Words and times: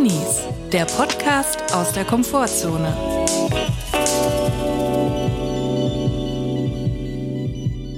Drinnies, 0.00 0.40
der 0.72 0.86
Podcast 0.86 1.74
aus 1.74 1.92
der 1.92 2.06
Komfortzone. 2.06 2.96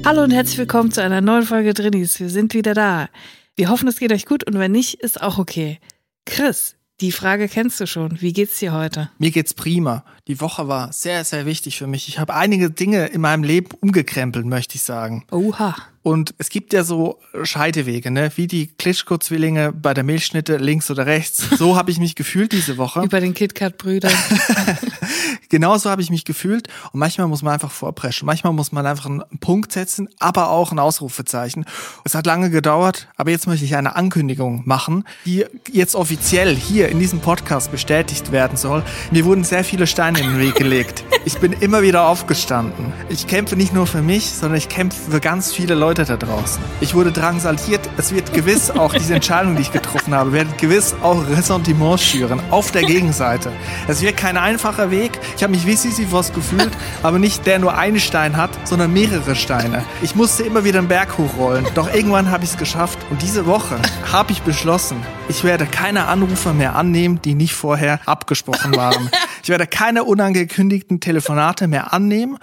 Hallo 0.05 0.25
und 0.25 0.33
herzlich 0.33 0.59
willkommen 0.59 0.91
zu 0.91 1.01
einer 1.01 1.21
neuen 1.21 1.45
Folge 1.45 1.75
Drinnies. 1.75 2.19
Wir 2.19 2.29
sind 2.29 2.55
wieder 2.55 2.75
da. 2.75 3.09
Wir 3.55 3.69
hoffen, 3.69 3.87
es 3.87 4.01
geht 4.01 4.13
euch 4.13 4.27
gut 4.27 4.43
und 4.43 4.59
wenn 4.59 4.73
nicht, 4.73 4.95
ist 4.95 5.23
auch 5.23 5.39
okay. 5.39 5.79
Chris, 6.27 6.75
die 7.01 7.13
Frage 7.13 7.47
kennst 7.47 7.79
du 7.79 7.87
schon. 7.87 8.21
Wie 8.21 8.33
geht's 8.33 8.59
dir 8.59 8.73
heute? 8.73 9.09
Mir 9.19 9.31
geht's 9.31 9.55
prima. 9.55 10.05
Die 10.27 10.41
Woche 10.41 10.67
war 10.67 10.93
sehr, 10.93 11.23
sehr 11.23 11.47
wichtig 11.47 11.79
für 11.79 11.87
mich. 11.87 12.09
Ich 12.09 12.19
habe 12.19 12.35
einige 12.35 12.69
Dinge 12.73 13.07
in 13.07 13.21
meinem 13.21 13.45
Leben 13.45 13.69
umgekrempelt, 13.81 14.45
möchte 14.45 14.75
ich 14.75 14.83
sagen. 14.83 15.25
Oha. 15.31 15.77
Und 16.03 16.35
es 16.39 16.49
gibt 16.49 16.73
ja 16.73 16.83
so 16.83 17.21
Scheidewege, 17.45 18.11
ne? 18.11 18.33
Wie 18.35 18.49
die 18.49 18.67
Klitschko-Zwillinge 18.67 19.73
bei 19.73 19.95
der 19.95 20.03
Milchschnitte 20.03 20.57
links 20.57 20.91
oder 20.91 21.07
rechts. 21.07 21.49
So 21.57 21.77
habe 21.77 21.93
ich 21.93 22.01
mich 22.01 22.17
gefühlt 22.17 22.53
diese 22.53 22.77
Woche. 22.77 23.03
Wie 23.05 23.09
bei 23.09 23.21
den 23.21 23.35
KitKat-Brüdern. 23.35 24.13
Genauso 25.49 25.91
habe 25.91 26.03
ich 26.03 26.11
mich 26.11 26.25
gefühlt. 26.25 26.69
Und 26.93 26.99
manchmal 26.99 27.29
muss 27.29 27.43
man 27.43 27.53
einfach 27.53 27.71
vorpreschen. 27.71 28.27
Manchmal 28.27 28.53
muss 28.53 28.73
man 28.73 28.85
einfach 28.85 29.07
einen 29.07 29.23
Punkt 29.39 29.71
setzen, 29.71 30.09
aber 30.19 30.51
auch 30.51 30.73
ein 30.73 30.79
Ausrufezeichen. 30.79 31.67
Es 32.05 32.15
hat 32.15 32.27
lange 32.27 32.51
gedauert, 32.51 33.09
aber 33.17 33.31
jetzt 33.31 33.47
möchte 33.47 33.65
ich 33.65 33.77
eine 33.77 33.95
Ankündigung 33.95 34.63
machen, 34.65 35.05
die 35.25 35.45
jetzt 35.71 35.95
offiziell 35.95 36.57
hier 36.57 36.89
in 36.89 36.99
diesem 36.99 37.21
Podcast 37.21 37.71
bestätigt 37.71 38.33
werden 38.33 38.57
soll. 38.57 38.83
Mir 39.11 39.25
wurden 39.25 39.45
sehr 39.45 39.63
viele 39.63 39.87
Steine 39.87 40.21
in 40.21 40.31
den 40.31 40.39
Weg 40.41 40.57
gelegt. 40.57 41.05
Ich 41.25 41.39
bin 41.39 41.53
immer 41.53 41.83
wieder 41.83 42.09
aufgestanden. 42.09 42.93
Ich 43.09 43.27
kämpfe 43.27 43.55
nicht 43.55 43.73
nur 43.73 43.87
für 43.87 44.03
mich, 44.03 44.31
sondern 44.31 44.59
ich 44.59 44.69
kämpfe 44.69 45.13
für 45.13 45.21
ganz 45.21 45.53
viele 45.53 45.75
Leute 45.75 45.92
Leute 45.93 46.07
da 46.07 46.17
draußen. 46.17 46.63
Ich 46.81 46.95
wurde 46.95 47.13
drangsaliert. 47.13 47.87
Es 47.99 48.15
wird 48.15 48.33
gewiss 48.33 48.71
auch 48.71 48.95
diese 48.95 49.15
Entscheidung, 49.15 49.57
die 49.57 49.61
ich 49.61 49.73
getroffen 49.73 50.15
habe, 50.15 50.33
wird 50.33 50.57
gewiss 50.57 50.95
auch 51.03 51.29
Ressentiments 51.29 52.03
schüren 52.03 52.41
auf 52.51 52.71
der 52.71 52.81
Gegenseite. 52.85 53.53
Es 53.89 54.01
wird 54.01 54.17
kein 54.17 54.39
einfacher 54.39 54.91
Weg. 54.91 55.13
Ich 55.37 55.43
habe 55.43 55.53
mich 55.53 55.67
wie 55.67 55.77
Sisyphos 55.77 56.33
gefühlt, 56.33 56.71
aber 57.03 57.19
nicht 57.19 57.45
der 57.45 57.59
nur 57.59 57.77
einen 57.77 58.01
Stein 58.01 58.39
hat, 58.39 58.49
sondern 58.67 58.95
mehrere 58.95 59.37
Steine. 59.37 59.85
Ich 60.01 60.15
musste 60.15 60.45
immer 60.45 60.65
wieder 60.65 60.79
einen 60.79 60.89
Berg 60.89 61.19
hochrollen. 61.19 61.67
Doch 61.75 61.93
irgendwann 61.93 62.31
habe 62.31 62.45
ich 62.45 62.53
es 62.53 62.57
geschafft. 62.57 62.99
Und 63.11 63.21
diese 63.21 63.45
Woche 63.45 63.77
habe 64.11 64.33
ich 64.33 64.41
beschlossen, 64.41 64.97
ich 65.29 65.45
werde 65.45 65.67
keine 65.67 66.07
Anrufe 66.07 66.55
mehr 66.55 66.75
annehmen, 66.75 67.21
die 67.21 67.35
nicht 67.35 67.53
vorher 67.53 68.01
abgesprochen 68.07 68.75
waren. 68.77 69.11
Ich 69.43 69.51
werde 69.51 69.67
keine 69.67 70.05
unangekündigten 70.05 71.01
Telefonate 71.01 71.69
mehr 71.69 71.93
annehmen. 71.93 72.39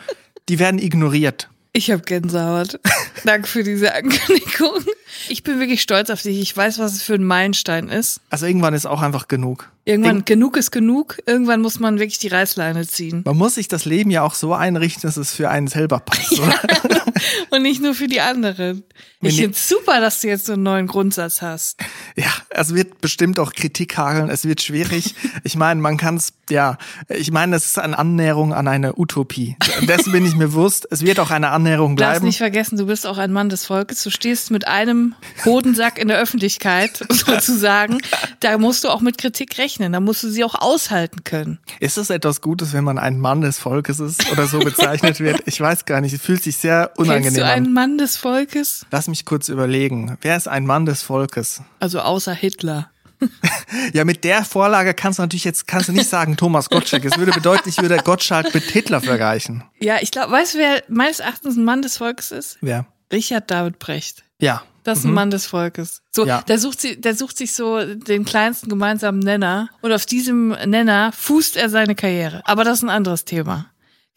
Die 0.50 0.60
werden 0.60 0.80
ignoriert. 0.80 1.50
Ich 1.72 1.92
habe 1.92 2.02
Gänsehaut. 2.02 2.80
Danke 3.26 3.48
für 3.48 3.64
diese 3.64 3.94
Ankündigung. 3.94 4.84
Ich 5.30 5.44
bin 5.44 5.60
wirklich 5.60 5.82
stolz 5.82 6.10
auf 6.10 6.22
dich. 6.22 6.40
Ich 6.40 6.56
weiß, 6.56 6.80
was 6.80 6.94
es 6.94 7.04
für 7.04 7.14
ein 7.14 7.24
Meilenstein 7.24 7.90
ist. 7.90 8.22
Also 8.30 8.46
irgendwann 8.46 8.74
ist 8.74 8.86
auch 8.86 9.02
einfach 9.02 9.28
genug. 9.28 9.70
Irgendwann, 9.90 10.18
Ir 10.20 10.24
genug 10.24 10.58
ist 10.58 10.72
genug. 10.72 11.18
Irgendwann 11.26 11.62
muss 11.62 11.80
man 11.80 12.00
wirklich 12.00 12.20
die 12.20 12.28
Reißleine 12.28 12.88
ziehen. 12.88 13.24
Man 13.26 13.38
muss 13.38 13.56
sich 13.56 13.68
das 13.68 13.86
Leben 13.86 14.12
ja 14.12 14.24
auch 14.24 14.36
so 14.36 14.54
einrichten, 14.54 15.02
dass 15.02 15.18
es 15.18 15.34
für 15.34 15.50
einen 15.50 15.68
selber 15.68 16.00
passt. 16.00 16.38
Ja, 16.38 16.54
und 17.50 17.64
nicht 17.64 17.82
nur 17.82 17.96
für 17.96 18.08
die 18.08 18.22
anderen. 18.22 18.84
Ich 19.22 19.36
finde 19.36 19.52
es 19.52 19.68
super, 19.68 20.00
dass 20.00 20.22
du 20.22 20.30
jetzt 20.30 20.46
so 20.46 20.54
einen 20.54 20.64
neuen 20.64 20.88
Grundsatz 20.88 21.42
hast. 21.42 21.80
Ja, 22.16 22.32
es 22.50 22.74
wird 22.74 23.02
bestimmt 23.02 23.38
auch 23.38 23.52
Kritik 23.52 23.98
hageln. 23.98 24.30
Es 24.30 24.46
wird 24.46 24.62
schwierig. 24.62 25.14
Ich 25.44 25.58
meine, 25.58 25.82
man 25.82 25.98
kann 25.98 26.16
es, 26.16 26.32
ja, 26.50 26.78
ich 27.10 27.32
meine, 27.32 27.58
es 27.58 27.66
ist 27.66 27.80
eine 27.80 28.00
Annäherung 28.00 28.54
an 28.54 28.70
eine 28.70 28.98
Utopie. 28.98 29.58
Dessen 29.82 30.14
bin 30.14 30.26
ich 30.26 30.36
mir 30.36 30.48
bewusst. 30.48 30.88
Es 30.90 31.02
wird 31.02 31.20
auch 31.20 31.32
eine 31.32 31.50
Annäherung 31.50 31.96
bleiben. 31.96 32.12
Darfst 32.12 32.24
nicht 32.24 32.38
vergessen, 32.38 32.78
du 32.78 32.86
bist 32.86 33.06
auch 33.06 33.18
ein 33.18 33.34
Mann 33.34 33.50
des 33.50 33.66
Volkes. 33.66 34.04
Du 34.04 34.10
stehst 34.10 34.52
mit 34.52 34.68
einem 34.68 35.16
Hodensack 35.44 35.98
in 36.00 36.08
der 36.08 36.18
Öffentlichkeit 36.18 37.06
sozusagen. 37.10 37.98
Da 38.40 38.58
musst 38.58 38.86
du 38.86 38.90
auch 38.90 39.02
mit 39.02 39.18
Kritik 39.18 39.58
rechnen. 39.58 39.79
Da 39.80 40.00
musst 40.00 40.24
du 40.24 40.30
sie 40.30 40.44
auch 40.44 40.56
aushalten 40.56 41.24
können. 41.24 41.60
Ist 41.80 41.98
es 41.98 42.10
etwas 42.10 42.42
Gutes, 42.42 42.74
wenn 42.74 42.84
man 42.84 42.98
ein 42.98 43.20
Mann 43.20 43.42
des 43.42 43.58
Volkes 43.60 44.00
ist 44.00 44.32
oder 44.32 44.46
so 44.48 44.60
bezeichnet 44.60 45.20
wird? 45.20 45.42
Ich 45.46 45.60
weiß 45.60 45.86
gar 45.86 46.02
nicht. 46.02 46.14
Es 46.14 46.22
fühlt 46.22 46.44
sich 46.44 46.58
sehr 46.58 46.92
unangenehm 46.98 47.24
Kennst 47.24 47.38
du 47.38 47.46
an. 47.46 47.50
einen 47.52 47.74
Mann 47.74 47.98
des 47.98 48.18
Volkes? 48.18 48.86
Lass 48.92 49.08
mich 49.08 49.26
kurz 49.26 49.48
überlegen. 49.50 50.18
Wer 50.22 50.38
ist 50.38 50.48
ein 50.48 50.66
Mann 50.66 50.86
des 50.86 51.02
Volkes? 51.02 51.62
Also 51.80 52.02
außer 52.02 52.34
Hitler. 52.34 52.90
ja, 53.94 54.06
mit 54.06 54.24
der 54.24 54.46
Vorlage 54.46 54.94
kannst 54.94 55.20
du 55.20 55.24
natürlich 55.24 55.44
jetzt 55.44 55.68
kannst 55.68 55.90
du 55.90 55.94
nicht 55.94 56.10
sagen 56.10 56.38
Thomas 56.38 56.70
Gottschalk. 56.70 57.04
Es 57.06 57.18
würde 57.18 57.32
bedeuten, 57.32 57.68
ich 57.68 57.82
würde 57.82 57.98
Gottschalk 57.98 58.54
mit 58.54 58.64
Hitler 58.64 59.02
vergleichen. 59.02 59.64
Ja, 59.80 59.98
ich 60.02 60.12
glaube, 60.12 60.32
weißt 60.32 60.54
du, 60.54 60.58
wer 60.60 60.84
meines 60.88 61.20
Erachtens 61.20 61.58
ein 61.58 61.64
Mann 61.66 61.82
des 61.82 61.98
Volkes 61.98 62.32
ist? 62.32 62.58
Wer? 62.62 62.86
Richard 63.12 63.50
David 63.50 63.80
Brecht. 63.80 64.24
Ja. 64.40 64.64
Das 64.84 65.00
ist 65.00 65.06
ein 65.06 65.10
mhm. 65.10 65.16
Mann 65.16 65.32
des 65.32 65.46
Volkes. 65.46 66.02
So, 66.12 66.26
ja. 66.26 66.42
der 66.42 66.58
sucht 66.58 66.82
sich, 66.82 67.00
der 67.00 67.14
sucht 67.14 67.38
sich 67.38 67.54
so 67.54 67.84
den 67.96 68.26
kleinsten 68.26 68.70
gemeinsamen 68.70 69.20
Nenner 69.20 69.70
und 69.82 69.92
auf 69.92 70.06
diesem 70.06 70.50
Nenner 70.66 71.12
fußt 71.12 71.58
er 71.58 71.70
seine 71.70 71.96
Karriere. 71.96 72.42
Aber 72.46 72.64
das 72.64 72.80
ist 72.80 72.84
ein 72.84 72.90
anderes 72.90 73.26
Thema. 73.26 73.68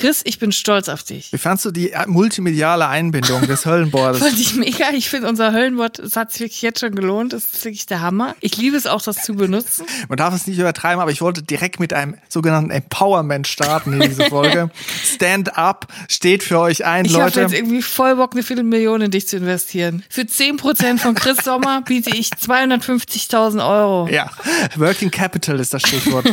Chris, 0.03 0.22
ich 0.25 0.41
bin 0.41 0.50
stolz 0.50 0.88
auf 0.88 1.04
dich. 1.04 1.32
Wie 1.32 1.38
fandst 1.38 1.64
du 1.64 1.70
die 1.70 1.92
multimediale 2.06 2.88
Einbindung 2.88 3.47
des 3.47 3.66
Höllenbordes? 3.66 4.19
Fand 4.22 4.36
ich 4.36 4.56
mega. 4.56 4.86
Ich 4.92 5.08
finde 5.08 5.28
unser 5.28 5.53
Höllenbord, 5.53 6.00
das 6.00 6.16
hat 6.16 6.32
sich 6.32 6.41
wirklich 6.41 6.60
jetzt 6.60 6.80
schon 6.80 6.92
gelohnt. 6.97 7.32
Das 7.32 7.44
ist 7.44 7.64
wirklich 7.64 7.86
der 7.86 8.00
Hammer. 8.00 8.34
Ich 8.41 8.56
liebe 8.56 8.76
es 8.76 8.88
auch, 8.88 9.00
das 9.00 9.22
zu 9.22 9.34
benutzen. 9.34 9.86
Man 10.08 10.16
darf 10.16 10.34
es 10.34 10.48
nicht 10.48 10.58
übertreiben, 10.58 11.00
aber 11.00 11.12
ich 11.12 11.20
wollte 11.20 11.44
direkt 11.44 11.78
mit 11.78 11.92
einem 11.92 12.16
sogenannten 12.28 12.72
Empowerment 12.72 13.47
starten 13.47 13.92
in 13.92 14.08
diese 14.08 14.25
Folge. 14.25 14.70
Stand 15.04 15.56
up 15.56 15.86
steht 16.08 16.42
für 16.42 16.58
euch 16.58 16.84
ein, 16.84 17.04
ich 17.04 17.12
Leute. 17.12 17.28
Ich 17.28 17.36
habe 17.36 17.41
jetzt 17.42 17.54
irgendwie 17.54 17.82
voll 17.82 18.16
Bock, 18.16 18.32
eine 18.32 18.42
Viertelmillion 18.42 19.02
in 19.02 19.12
dich 19.12 19.28
zu 19.28 19.36
investieren. 19.36 20.02
Für 20.08 20.22
10% 20.22 20.98
von 20.98 21.14
Chris 21.14 21.36
Sommer 21.44 21.82
biete 21.82 22.10
ich 22.10 22.31
250.000 22.31 23.64
Euro. 23.64 24.08
Ja, 24.08 24.28
Working 24.75 25.12
Capital 25.12 25.60
ist 25.60 25.72
das 25.75 25.82
Stichwort. 25.82 26.26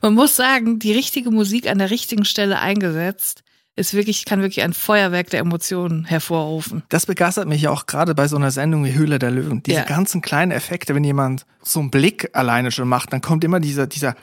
Man 0.00 0.14
muss 0.14 0.36
sagen, 0.36 0.78
die 0.78 0.92
richtige 0.92 1.30
Musik 1.30 1.68
an 1.68 1.78
der 1.78 1.90
richtigen 1.90 2.24
Stelle 2.24 2.60
eingesetzt 2.60 2.93
eingesetzt, 2.94 3.42
ist 3.76 3.92
wirklich, 3.92 4.24
kann 4.24 4.40
wirklich 4.40 4.62
ein 4.62 4.72
Feuerwerk 4.72 5.30
der 5.30 5.40
Emotionen 5.40 6.04
hervorrufen. 6.04 6.84
Das 6.90 7.06
begeistert 7.06 7.48
mich 7.48 7.62
ja 7.62 7.70
auch 7.70 7.86
gerade 7.86 8.14
bei 8.14 8.28
so 8.28 8.36
einer 8.36 8.52
Sendung 8.52 8.84
wie 8.84 8.94
Höhle 8.94 9.18
der 9.18 9.32
Löwen. 9.32 9.64
Diese 9.64 9.78
ja. 9.78 9.84
ganzen 9.84 10.22
kleinen 10.22 10.52
Effekte, 10.52 10.94
wenn 10.94 11.02
jemand 11.02 11.44
so 11.60 11.80
einen 11.80 11.90
Blick 11.90 12.30
alleine 12.34 12.70
schon 12.70 12.86
macht, 12.86 13.12
dann 13.12 13.20
kommt 13.20 13.42
immer 13.42 13.58
dieser, 13.58 13.88
dieser, 13.88 14.14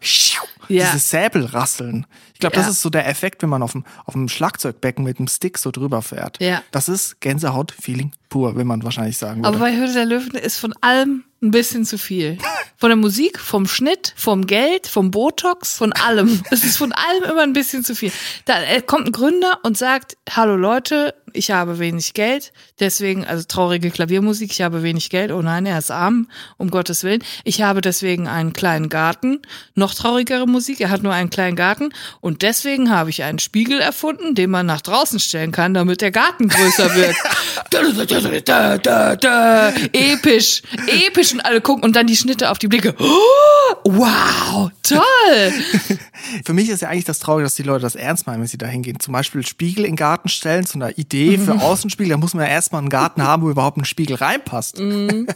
ja. 0.69 0.85
dieses 0.85 1.09
Säbelrasseln. 1.09 2.07
Ich 2.33 2.39
glaube, 2.39 2.55
ja. 2.55 2.61
das 2.61 2.71
ist 2.71 2.81
so 2.81 2.89
der 2.89 3.09
Effekt, 3.09 3.41
wenn 3.41 3.49
man 3.49 3.61
auf 3.61 3.73
dem, 3.73 3.83
auf 4.05 4.13
dem 4.13 4.29
Schlagzeugbecken 4.29 5.03
mit 5.03 5.19
dem 5.19 5.27
Stick 5.27 5.57
so 5.57 5.71
drüber 5.71 6.01
fährt. 6.01 6.41
Ja. 6.41 6.63
Das 6.71 6.87
ist 6.87 7.19
Gänsehaut-Feeling 7.19 8.13
pur, 8.31 8.55
will 8.55 8.65
man 8.65 8.81
wahrscheinlich 8.83 9.19
sagen. 9.19 9.45
Aber 9.45 9.59
bei 9.59 9.75
Höhle 9.75 9.93
der 9.93 10.05
Löwen 10.05 10.31
ist 10.31 10.57
von 10.57 10.73
allem 10.81 11.25
ein 11.43 11.51
bisschen 11.51 11.85
zu 11.85 11.97
viel. 11.97 12.37
Von 12.77 12.89
der 12.89 12.97
Musik, 12.97 13.39
vom 13.39 13.67
Schnitt, 13.67 14.13
vom 14.15 14.45
Geld, 14.45 14.87
vom 14.87 15.11
Botox, 15.11 15.75
von 15.75 15.91
allem. 15.93 16.41
Es 16.51 16.63
ist 16.63 16.77
von 16.77 16.91
allem 16.91 17.23
immer 17.23 17.41
ein 17.41 17.53
bisschen 17.53 17.83
zu 17.83 17.95
viel. 17.95 18.11
Da 18.45 18.61
äh, 18.61 18.81
kommt 18.81 19.07
ein 19.07 19.11
Gründer 19.11 19.59
und 19.63 19.77
sagt, 19.77 20.17
hallo 20.29 20.55
Leute, 20.55 21.15
ich 21.33 21.51
habe 21.51 21.79
wenig 21.79 22.13
Geld, 22.13 22.51
deswegen, 22.79 23.25
also 23.25 23.43
traurige 23.47 23.89
Klaviermusik, 23.89 24.51
ich 24.51 24.61
habe 24.61 24.83
wenig 24.83 25.09
Geld, 25.09 25.31
oh 25.31 25.41
nein, 25.41 25.65
er 25.65 25.77
ist 25.77 25.89
arm, 25.89 26.27
um 26.57 26.69
Gottes 26.69 27.03
Willen. 27.03 27.23
Ich 27.43 27.61
habe 27.61 27.81
deswegen 27.81 28.27
einen 28.27 28.53
kleinen 28.53 28.89
Garten, 28.89 29.41
noch 29.73 29.93
traurigere 29.93 30.45
Musik, 30.45 30.81
er 30.81 30.89
hat 30.89 31.03
nur 31.03 31.13
einen 31.13 31.29
kleinen 31.29 31.55
Garten 31.55 31.93
und 32.19 32.41
deswegen 32.41 32.91
habe 32.91 33.09
ich 33.09 33.23
einen 33.23 33.39
Spiegel 33.39 33.79
erfunden, 33.79 34.35
den 34.35 34.51
man 34.51 34.65
nach 34.65 34.81
draußen 34.81 35.19
stellen 35.19 35.51
kann, 35.51 35.73
damit 35.73 36.01
der 36.01 36.11
Garten 36.11 36.49
größer 36.49 36.93
wird. 36.95 37.15
da, 38.21 38.77
da, 38.77 39.15
da, 39.15 39.73
episch, 39.93 40.61
episch 40.87 41.33
und 41.33 41.41
alle 41.41 41.61
gucken 41.61 41.83
und 41.83 41.95
dann 41.95 42.07
die 42.07 42.15
Schnitte 42.15 42.49
auf 42.49 42.59
die 42.59 42.67
Blicke. 42.67 42.95
Oh, 42.99 43.75
wow, 43.83 44.71
toll! 44.83 45.53
Für 46.45 46.53
mich 46.53 46.69
ist 46.69 46.81
ja 46.81 46.89
eigentlich 46.89 47.05
das 47.05 47.19
Traurige, 47.19 47.45
dass 47.45 47.55
die 47.55 47.63
Leute 47.63 47.81
das 47.81 47.95
ernst 47.95 48.27
meinen, 48.27 48.41
wenn 48.41 48.47
sie 48.47 48.57
da 48.57 48.67
hingehen. 48.67 48.99
Zum 48.99 49.13
Beispiel 49.13 49.45
Spiegel 49.45 49.85
in 49.85 49.91
den 49.91 49.95
Garten 49.97 50.29
stellen, 50.29 50.65
zu 50.65 50.77
einer 50.77 50.97
Idee 50.97 51.37
für 51.37 51.59
Außenspiegel, 51.61 52.11
da 52.11 52.17
muss 52.17 52.33
man 52.33 52.45
ja 52.45 52.51
erstmal 52.51 52.79
einen 52.79 52.89
Garten 52.89 53.23
haben, 53.25 53.43
wo 53.43 53.49
überhaupt 53.49 53.77
ein 53.77 53.85
Spiegel 53.85 54.15
reinpasst. 54.15 54.79
Mhm. 54.79 55.27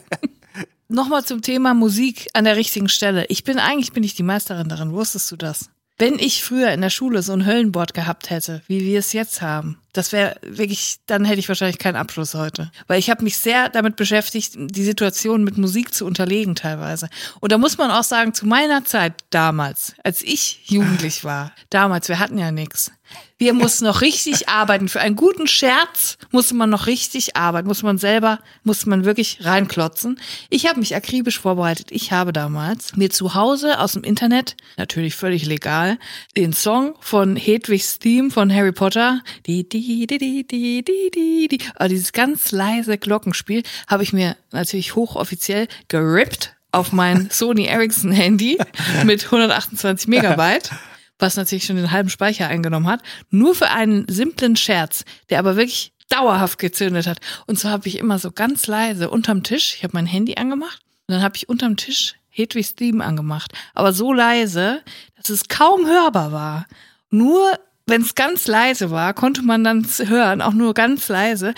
Nochmal 0.87 1.25
zum 1.25 1.41
Thema 1.41 1.73
Musik 1.73 2.27
an 2.33 2.45
der 2.45 2.55
richtigen 2.55 2.89
Stelle. 2.89 3.25
Ich 3.29 3.43
bin 3.43 3.57
eigentlich 3.57 3.91
bin 3.91 4.03
ich 4.03 4.13
die 4.13 4.23
Meisterin 4.23 4.69
darin. 4.69 4.91
Wusstest 4.91 5.31
du 5.31 5.35
das? 5.35 5.69
Wenn 5.97 6.19
ich 6.19 6.43
früher 6.43 6.71
in 6.71 6.81
der 6.81 6.89
Schule 6.89 7.23
so 7.23 7.33
ein 7.33 7.45
Höllenbord 7.45 7.93
gehabt 7.93 8.29
hätte, 8.29 8.61
wie 8.67 8.81
wir 8.81 8.99
es 8.99 9.13
jetzt 9.13 9.41
haben, 9.41 9.77
das 9.97 10.11
wäre 10.11 10.35
wirklich, 10.41 10.97
dann 11.05 11.25
hätte 11.25 11.39
ich 11.39 11.47
wahrscheinlich 11.47 11.79
keinen 11.79 11.95
Abschluss 11.95 12.33
heute. 12.33 12.71
Weil 12.87 12.99
ich 12.99 13.09
habe 13.09 13.23
mich 13.23 13.37
sehr 13.37 13.69
damit 13.69 13.95
beschäftigt, 13.95 14.53
die 14.55 14.83
Situation 14.83 15.43
mit 15.43 15.57
Musik 15.57 15.93
zu 15.93 16.05
unterlegen 16.05 16.55
teilweise. 16.55 17.09
Und 17.39 17.51
da 17.51 17.57
muss 17.57 17.77
man 17.77 17.91
auch 17.91 18.03
sagen, 18.03 18.33
zu 18.33 18.45
meiner 18.45 18.83
Zeit 18.83 19.13
damals, 19.29 19.95
als 20.03 20.21
ich 20.21 20.61
jugendlich 20.65 21.23
war, 21.23 21.51
damals, 21.69 22.09
wir 22.09 22.19
hatten 22.19 22.37
ja 22.37 22.51
nichts. 22.51 22.91
Wir 23.37 23.53
mussten 23.53 23.85
noch 23.85 24.01
richtig 24.01 24.47
arbeiten. 24.49 24.87
Für 24.87 25.01
einen 25.01 25.15
guten 25.15 25.47
Scherz 25.47 26.17
musste 26.31 26.55
man 26.55 26.69
noch 26.69 26.87
richtig 26.87 27.35
arbeiten, 27.35 27.67
muss 27.67 27.83
man 27.83 27.97
selber, 27.97 28.39
muss 28.63 28.85
man 28.85 29.03
wirklich 29.03 29.43
reinklotzen. 29.43 30.19
Ich 30.49 30.67
habe 30.67 30.79
mich 30.79 30.95
akribisch 30.95 31.39
vorbereitet. 31.39 31.87
Ich 31.91 32.11
habe 32.11 32.31
damals 32.31 32.95
mir 32.95 33.09
zu 33.09 33.35
Hause 33.35 33.79
aus 33.79 33.93
dem 33.93 34.03
Internet, 34.03 34.55
natürlich 34.77 35.15
völlig 35.15 35.45
legal, 35.45 35.97
den 36.37 36.53
Song 36.53 36.95
von 37.01 37.35
Hedwigs 37.35 37.99
Theme 37.99 38.31
von 38.31 38.53
Harry 38.53 38.71
Potter, 38.71 39.21
die, 39.45 39.67
die, 39.67 39.81
die, 39.85 40.07
die, 40.07 40.47
die, 40.47 40.83
die, 40.83 41.11
die, 41.11 41.47
die. 41.47 41.59
Aber 41.75 41.89
dieses 41.89 42.11
ganz 42.11 42.51
leise 42.51 42.97
Glockenspiel 42.97 43.63
habe 43.87 44.03
ich 44.03 44.13
mir 44.13 44.35
natürlich 44.51 44.95
hochoffiziell 44.95 45.67
gerippt 45.87 46.55
auf 46.71 46.91
mein 46.91 47.29
Sony 47.31 47.65
Ericsson 47.65 48.11
Handy 48.11 48.57
mit 49.03 49.25
128 49.25 50.07
Megabyte, 50.07 50.71
was 51.19 51.35
natürlich 51.35 51.65
schon 51.65 51.75
den 51.75 51.91
halben 51.91 52.09
Speicher 52.09 52.47
eingenommen 52.47 52.87
hat, 52.87 53.01
nur 53.29 53.55
für 53.55 53.69
einen 53.69 54.07
simplen 54.07 54.55
Scherz, 54.55 55.05
der 55.29 55.39
aber 55.39 55.55
wirklich 55.55 55.93
dauerhaft 56.09 56.59
gezündet 56.59 57.07
hat. 57.07 57.19
Und 57.45 57.59
so 57.59 57.69
habe 57.69 57.87
ich 57.87 57.97
immer 57.97 58.19
so 58.19 58.31
ganz 58.31 58.67
leise 58.67 59.09
unterm 59.09 59.43
Tisch, 59.43 59.75
ich 59.75 59.83
habe 59.83 59.93
mein 59.93 60.05
Handy 60.05 60.35
angemacht 60.35 60.81
und 61.07 61.13
dann 61.13 61.23
habe 61.23 61.35
ich 61.35 61.47
unterm 61.47 61.77
Tisch 61.77 62.15
Hedwigs 62.29 62.75
Theme 62.75 63.03
angemacht, 63.03 63.53
aber 63.73 63.93
so 63.93 64.11
leise, 64.11 64.83
dass 65.15 65.29
es 65.29 65.47
kaum 65.47 65.85
hörbar 65.85 66.31
war. 66.31 66.67
Nur 67.09 67.57
wenn 67.87 68.01
es 68.01 68.15
ganz 68.15 68.47
leise 68.47 68.91
war, 68.91 69.13
konnte 69.13 69.41
man 69.41 69.63
dann 69.63 69.85
hören, 69.85 70.41
auch 70.41 70.53
nur 70.53 70.73
ganz 70.73 71.07
leise. 71.07 71.53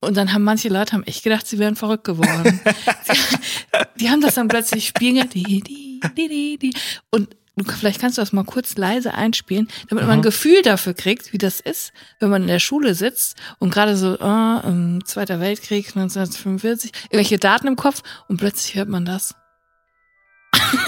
Und 0.00 0.16
dann 0.16 0.32
haben 0.32 0.42
manche 0.42 0.68
Leute 0.68 0.92
haben 0.92 1.04
echt 1.04 1.22
gedacht, 1.22 1.46
sie 1.46 1.58
wären 1.58 1.76
verrückt 1.76 2.04
geworden. 2.04 2.60
die 4.00 4.10
haben 4.10 4.20
das 4.20 4.34
dann 4.34 4.48
plötzlich 4.48 4.88
spielen 4.88 5.28
die, 5.28 5.60
die, 5.60 6.00
die, 6.16 6.58
die. 6.58 6.74
Und 7.10 7.36
vielleicht 7.76 8.00
kannst 8.00 8.18
du 8.18 8.22
das 8.22 8.32
mal 8.32 8.44
kurz 8.44 8.76
leise 8.76 9.14
einspielen, 9.14 9.68
damit 9.88 10.04
mhm. 10.04 10.08
man 10.08 10.18
ein 10.18 10.22
Gefühl 10.22 10.62
dafür 10.62 10.94
kriegt, 10.94 11.32
wie 11.32 11.38
das 11.38 11.60
ist, 11.60 11.92
wenn 12.18 12.30
man 12.30 12.42
in 12.42 12.48
der 12.48 12.58
Schule 12.58 12.94
sitzt 12.94 13.36
und 13.58 13.72
gerade 13.72 13.96
so, 13.96 14.18
oh, 14.18 14.98
Zweiter 15.04 15.38
Weltkrieg 15.38 15.88
1945, 15.88 16.92
irgendwelche 17.04 17.38
Daten 17.38 17.66
im 17.68 17.76
Kopf 17.76 18.02
und 18.28 18.38
plötzlich 18.38 18.74
hört 18.74 18.88
man 18.88 19.04
das. 19.04 19.34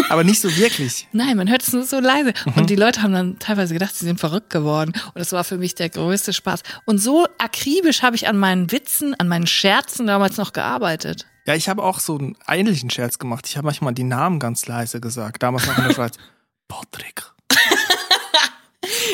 Aber 0.08 0.24
nicht 0.24 0.40
so 0.40 0.54
wirklich. 0.56 1.08
Nein, 1.12 1.36
man 1.36 1.50
hört 1.50 1.62
es 1.62 1.72
nur 1.72 1.84
so 1.84 1.98
leise. 1.98 2.32
Mhm. 2.46 2.52
Und 2.54 2.70
die 2.70 2.76
Leute 2.76 3.02
haben 3.02 3.12
dann 3.12 3.38
teilweise 3.38 3.72
gedacht, 3.74 3.94
sie 3.94 4.04
sind 4.04 4.20
verrückt 4.20 4.50
geworden. 4.50 4.92
Und 4.92 5.16
das 5.16 5.32
war 5.32 5.44
für 5.44 5.58
mich 5.58 5.74
der 5.74 5.88
größte 5.88 6.32
Spaß. 6.32 6.62
Und 6.84 6.98
so 6.98 7.26
akribisch 7.38 8.02
habe 8.02 8.16
ich 8.16 8.28
an 8.28 8.36
meinen 8.36 8.70
Witzen, 8.70 9.14
an 9.14 9.28
meinen 9.28 9.46
Scherzen 9.46 10.06
damals 10.06 10.36
noch 10.36 10.52
gearbeitet. 10.52 11.26
Ja, 11.46 11.54
ich 11.54 11.68
habe 11.68 11.82
auch 11.82 12.00
so 12.00 12.18
einen 12.18 12.36
ähnlichen 12.48 12.90
Scherz 12.90 13.18
gemacht. 13.18 13.46
Ich 13.48 13.56
habe 13.56 13.66
manchmal 13.66 13.92
die 13.92 14.04
Namen 14.04 14.38
ganz 14.38 14.66
leise 14.66 15.00
gesagt. 15.00 15.42
Damals 15.42 15.66
noch 15.66 15.78
in 15.78 15.84
der 15.84 15.94
Schweiz. 15.94 16.16
Patrick. 16.68 17.22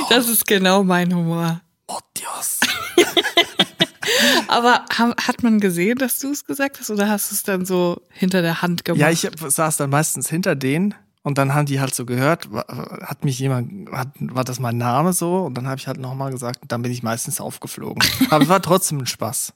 das 0.08 0.28
ist 0.28 0.46
genau 0.46 0.84
mein 0.84 1.14
Humor. 1.14 1.60
Aber 4.48 4.84
hat 4.90 5.42
man 5.42 5.60
gesehen, 5.60 5.98
dass 5.98 6.18
du 6.18 6.30
es 6.30 6.44
gesagt 6.44 6.80
hast 6.80 6.90
oder 6.90 7.08
hast 7.08 7.30
du 7.30 7.34
es 7.34 7.42
dann 7.42 7.64
so 7.64 8.02
hinter 8.10 8.42
der 8.42 8.62
Hand 8.62 8.84
gemacht? 8.84 9.00
Ja, 9.00 9.10
ich 9.10 9.28
saß 9.38 9.76
dann 9.76 9.90
meistens 9.90 10.28
hinter 10.28 10.54
denen 10.54 10.94
und 11.22 11.38
dann 11.38 11.54
haben 11.54 11.66
die 11.66 11.80
halt 11.80 11.94
so 11.94 12.06
gehört, 12.06 12.48
hat 12.50 13.24
mich 13.24 13.38
jemand, 13.38 13.90
hat, 13.92 14.08
war 14.20 14.44
das 14.44 14.58
mein 14.58 14.78
Name 14.78 15.12
so? 15.12 15.44
Und 15.44 15.54
dann 15.54 15.66
habe 15.66 15.78
ich 15.78 15.86
halt 15.86 15.98
nochmal 15.98 16.30
gesagt, 16.30 16.60
dann 16.68 16.82
bin 16.82 16.92
ich 16.92 17.02
meistens 17.02 17.40
aufgeflogen. 17.40 18.02
Aber 18.30 18.42
es 18.42 18.48
war 18.48 18.62
trotzdem 18.62 18.98
ein 18.98 19.06
Spaß. 19.06 19.52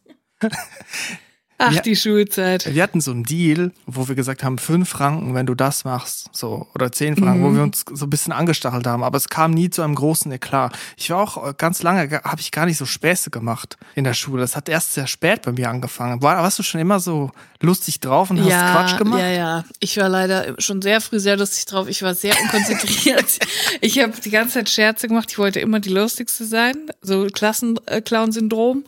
Ach, 1.59 1.73
wir, 1.73 1.83
die 1.83 1.95
Schulzeit. 1.95 2.75
Wir 2.75 2.83
hatten 2.83 3.01
so 3.01 3.13
einen 3.13 3.23
Deal, 3.23 3.71
wo 3.87 4.09
wir 4.09 4.17
gesagt 4.17 4.43
haben, 4.43 4.59
fünf 4.59 4.89
Franken, 4.89 5.35
wenn 5.35 5.47
du 5.47 5.55
das 5.55 5.85
machst, 5.85 6.29
so, 6.33 6.67
oder 6.75 6.91
zehn 6.91 7.17
Franken, 7.17 7.41
mhm. 7.41 7.45
wo 7.45 7.55
wir 7.55 7.63
uns 7.63 7.85
so 7.93 8.07
ein 8.07 8.11
bisschen 8.11 8.33
angestachelt 8.33 8.87
haben, 8.87 9.05
aber 9.05 9.17
es 9.17 9.29
kam 9.29 9.53
nie 9.53 9.71
zu 9.71 9.83
einem 9.83 9.95
großen 9.95 10.33
Eklat. 10.33 10.77
Ich 10.97 11.11
war 11.11 11.19
auch 11.19 11.49
äh, 11.49 11.55
ganz 11.57 11.83
lange, 11.83 12.11
habe 12.25 12.41
ich 12.41 12.51
gar 12.51 12.67
nicht 12.67 12.77
so 12.77 12.87
Späße 12.87 13.31
gemacht 13.31 13.77
in 13.95 14.03
der 14.03 14.15
Schule. 14.15 14.41
Das 14.41 14.57
hat 14.57 14.69
erst 14.69 14.95
sehr 14.95 15.07
spät 15.07 15.43
bei 15.43 15.53
mir 15.53 15.71
angefangen. 15.71 16.23
War, 16.23 16.43
warst 16.43 16.59
du 16.59 16.65
schon 16.65 16.81
immer 16.81 16.99
so 16.99 17.31
lustig 17.61 18.01
drauf 18.01 18.31
und 18.31 18.41
hast 18.41 18.49
ja, 18.49 18.73
Quatsch 18.73 18.99
gemacht? 18.99 19.21
Ja, 19.21 19.29
ja. 19.29 19.65
Ich 19.79 19.97
war 19.97 20.09
leider 20.09 20.55
schon 20.59 20.83
sehr 20.83 21.01
früh 21.01 21.21
sehr 21.21 21.37
lustig 21.37 21.67
drauf. 21.67 21.89
Ich 21.89 22.03
war 22.03 22.15
sehr 22.15 22.35
unkonzentriert. 22.41 23.39
ich 23.81 24.01
habe 24.01 24.13
die 24.21 24.31
ganze 24.31 24.55
Zeit 24.55 24.71
Scherze 24.71 25.07
gemacht. 25.07 25.31
Ich 25.31 25.39
wollte 25.39 25.61
immer 25.61 25.79
die 25.79 25.91
lustigste 25.91 26.45
sein. 26.45 26.91
So 27.01 27.27
Klassenclown-Syndrom. 27.27 28.85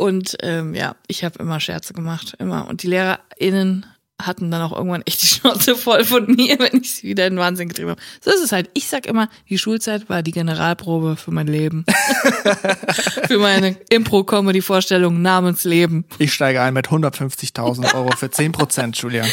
Und 0.00 0.38
ähm, 0.40 0.74
ja, 0.74 0.96
ich 1.08 1.24
habe 1.24 1.38
immer 1.40 1.60
Scherze 1.60 1.92
gemacht, 1.92 2.34
immer. 2.38 2.66
Und 2.66 2.82
die 2.82 2.86
LehrerInnen 2.86 3.84
hatten 4.18 4.50
dann 4.50 4.62
auch 4.62 4.72
irgendwann 4.72 5.02
echt 5.02 5.22
die 5.22 5.26
Schnauze 5.26 5.76
voll 5.76 6.06
von 6.06 6.24
mir, 6.24 6.58
wenn 6.58 6.80
ich 6.80 6.94
sie 6.94 7.08
wieder 7.08 7.26
in 7.26 7.34
den 7.34 7.38
Wahnsinn 7.38 7.68
getrieben 7.68 7.90
habe. 7.90 8.00
So 8.22 8.30
ist 8.30 8.42
es 8.42 8.50
halt. 8.50 8.70
Ich 8.72 8.88
sag 8.88 9.04
immer, 9.04 9.28
die 9.50 9.58
Schulzeit 9.58 10.08
war 10.08 10.22
die 10.22 10.30
Generalprobe 10.30 11.16
für 11.16 11.32
mein 11.32 11.48
Leben. 11.48 11.84
für 13.28 13.36
meine 13.36 13.76
Impro-Comedy-Vorstellung 13.90 15.20
namens 15.20 15.64
Leben. 15.64 16.06
Ich 16.18 16.32
steige 16.32 16.62
ein 16.62 16.72
mit 16.72 16.88
150.000 16.88 17.94
Euro 17.94 18.16
für 18.16 18.30
10 18.30 18.52
Prozent, 18.52 18.96
Julia. 18.96 19.26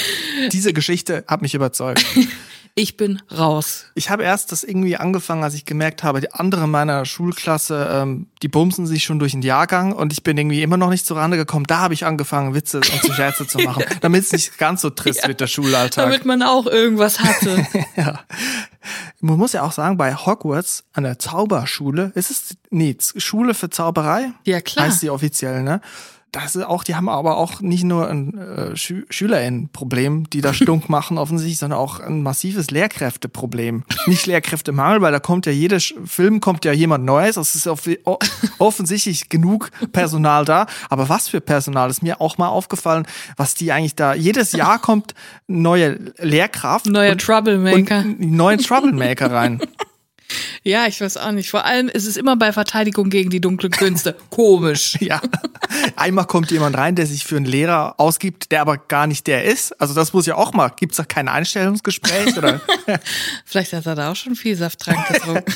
Diese 0.51 0.73
Geschichte 0.73 1.23
hat 1.29 1.41
mich 1.41 1.53
überzeugt 1.53 2.05
ich 2.77 2.95
bin 2.95 3.23
raus. 3.35 3.85
Ich 3.95 4.11
habe 4.11 4.21
erst 4.21 4.51
das 4.51 4.63
irgendwie 4.63 4.97
angefangen, 4.97 5.43
als 5.43 5.55
ich 5.55 5.65
gemerkt 5.65 6.03
habe, 6.03 6.21
die 6.21 6.31
andere 6.31 6.67
meiner 6.67 7.05
Schulklasse, 7.05 7.89
ähm, 7.91 8.27
die 8.43 8.49
bumsen 8.49 8.85
sich 8.85 9.03
schon 9.03 9.17
durch 9.17 9.31
den 9.31 9.41
Jahrgang 9.41 9.93
und 9.93 10.13
ich 10.13 10.21
bin 10.21 10.37
irgendwie 10.37 10.61
immer 10.61 10.77
noch 10.77 10.91
nicht 10.91 11.03
zur 11.03 11.17
Rande 11.17 11.37
gekommen. 11.37 11.65
Da 11.65 11.79
habe 11.79 11.95
ich 11.95 12.05
angefangen, 12.05 12.53
Witze 12.53 12.77
und 12.77 13.01
zu 13.01 13.11
Scherze 13.13 13.47
zu 13.47 13.57
machen, 13.63 13.83
damit 14.01 14.25
es 14.25 14.31
nicht 14.31 14.59
ganz 14.59 14.81
so 14.81 14.91
trist 14.91 15.23
ja, 15.23 15.27
wird, 15.27 15.41
der 15.41 15.47
Schulalltag. 15.47 16.05
Damit 16.05 16.25
man 16.25 16.43
auch 16.43 16.67
irgendwas 16.67 17.19
hatte. 17.19 17.65
ja. 17.95 18.19
Man 19.21 19.37
muss 19.37 19.53
ja 19.53 19.63
auch 19.63 19.71
sagen, 19.71 19.97
bei 19.97 20.13
Hogwarts 20.13 20.83
an 20.93 21.03
der 21.03 21.17
Zauberschule, 21.17 22.11
ist 22.13 22.29
es, 22.29 22.57
nee, 22.69 22.95
Schule 22.99 23.55
für 23.55 23.71
Zauberei? 23.71 24.33
Ja, 24.43 24.61
klar. 24.61 24.85
Heißt 24.85 25.01
die 25.01 25.09
offiziell, 25.09 25.63
ne? 25.63 25.81
Das 26.31 26.55
ist 26.55 26.65
auch, 26.65 26.83
die 26.83 26.95
haben 26.95 27.07
aber 27.09 27.37
auch 27.37 27.61
nicht 27.61 27.83
nur 27.83 28.09
ein 28.09 28.37
äh, 28.37 28.75
Schü 28.75 29.05
SchülerInnen-Problem, 29.09 30.29
die 30.29 30.41
da 30.41 30.53
stunk 30.53 30.89
machen 30.89 31.17
offensichtlich, 31.17 31.57
sondern 31.57 31.79
auch 31.79 31.99
ein 31.99 32.21
massives 32.21 32.69
Lehrkräfteproblem. 32.69 33.83
Nicht 34.07 34.25
Lehrkräftemangel, 34.25 35.01
weil 35.01 35.11
da 35.11 35.19
kommt 35.19 35.45
ja 35.45 35.51
jeder 35.51 35.79
Film 35.79 36.41
kommt 36.41 36.65
ja 36.65 36.73
jemand 36.73 37.05
Neues, 37.05 37.37
es 37.37 37.55
ist 37.55 37.69
offensichtlich 38.57 39.29
genug 39.29 39.71
Personal 39.91 40.45
da. 40.45 40.67
Aber 40.89 41.09
was 41.09 41.29
für 41.29 41.41
Personal 41.41 41.89
ist 41.89 42.03
mir 42.03 42.19
auch 42.19 42.37
mal 42.37 42.49
aufgefallen, 42.49 43.07
was 43.37 43.55
die 43.55 43.71
eigentlich 43.71 43.95
da 43.95 44.13
jedes 44.13 44.51
Jahr 44.51 44.79
kommt 44.79 45.13
neue 45.47 45.99
Lehrkraft, 46.17 46.87
neue 46.87 47.15
Troublemaker, 47.15 48.03
neue 48.17 48.57
Troublemaker 48.57 49.31
rein. 49.31 49.59
Ja, 50.63 50.87
ich 50.87 50.99
weiß 50.99 51.17
auch 51.17 51.31
nicht. 51.31 51.49
Vor 51.49 51.65
allem 51.65 51.87
ist 51.87 52.05
es 52.05 52.17
immer 52.17 52.35
bei 52.35 52.51
Verteidigung 52.51 53.09
gegen 53.09 53.29
die 53.29 53.39
dunklen 53.39 53.71
Künste. 53.71 54.15
Komisch. 54.29 54.97
ja. 54.99 55.21
Einmal 55.95 56.25
kommt 56.25 56.51
jemand 56.51 56.77
rein, 56.77 56.95
der 56.95 57.05
sich 57.05 57.23
für 57.23 57.37
einen 57.37 57.45
Lehrer 57.45 57.95
ausgibt, 57.97 58.51
der 58.51 58.61
aber 58.61 58.77
gar 58.77 59.07
nicht 59.07 59.27
der 59.27 59.45
ist. 59.45 59.79
Also 59.79 59.93
das 59.93 60.13
muss 60.13 60.25
ja 60.25 60.35
auch 60.35 60.53
mal. 60.53 60.69
Gibt 60.69 60.93
es 60.93 60.97
da 60.97 61.03
kein 61.03 61.27
Einstellungsgespräch? 61.27 62.37
Oder? 62.37 62.61
Vielleicht 63.45 63.73
hat 63.73 63.85
er 63.85 63.95
da 63.95 64.11
auch 64.11 64.15
schon 64.15 64.35
viel 64.35 64.55
Safttrank 64.55 65.07
getrunken. 65.07 65.53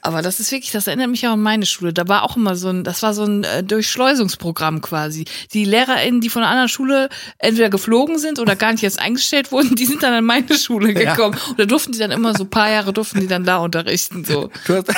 Aber 0.00 0.22
das 0.22 0.40
ist 0.40 0.50
wirklich, 0.52 0.72
das 0.72 0.86
erinnert 0.86 1.10
mich 1.10 1.26
auch 1.26 1.32
an 1.32 1.42
meine 1.42 1.66
Schule. 1.66 1.92
Da 1.92 2.08
war 2.08 2.22
auch 2.22 2.36
immer 2.36 2.56
so 2.56 2.68
ein, 2.68 2.84
das 2.84 3.02
war 3.02 3.14
so 3.14 3.24
ein 3.24 3.44
äh, 3.44 3.62
Durchschleusungsprogramm 3.62 4.80
quasi. 4.80 5.24
Die 5.52 5.64
LehrerInnen, 5.64 6.20
die 6.20 6.28
von 6.28 6.42
einer 6.42 6.50
anderen 6.50 6.68
Schule 6.68 7.08
entweder 7.38 7.70
geflogen 7.70 8.18
sind 8.18 8.38
oder 8.38 8.56
gar 8.56 8.72
nicht 8.72 8.82
erst 8.82 9.00
eingestellt 9.00 9.52
wurden, 9.52 9.74
die 9.74 9.86
sind 9.86 10.02
dann 10.02 10.14
an 10.14 10.24
meine 10.24 10.54
Schule 10.56 10.94
gekommen. 10.94 11.36
Ja. 11.36 11.50
Und 11.50 11.58
da 11.58 11.64
durften 11.64 11.92
die 11.92 11.98
dann 11.98 12.10
immer 12.10 12.34
so 12.34 12.44
ein 12.44 12.50
paar 12.50 12.70
Jahre 12.70 12.92
durften 12.92 13.20
die 13.20 13.26
dann 13.26 13.44
da 13.44 13.58
unterrichten. 13.58 14.24
So. 14.24 14.50
Du 14.66 14.76
hast, 14.76 14.88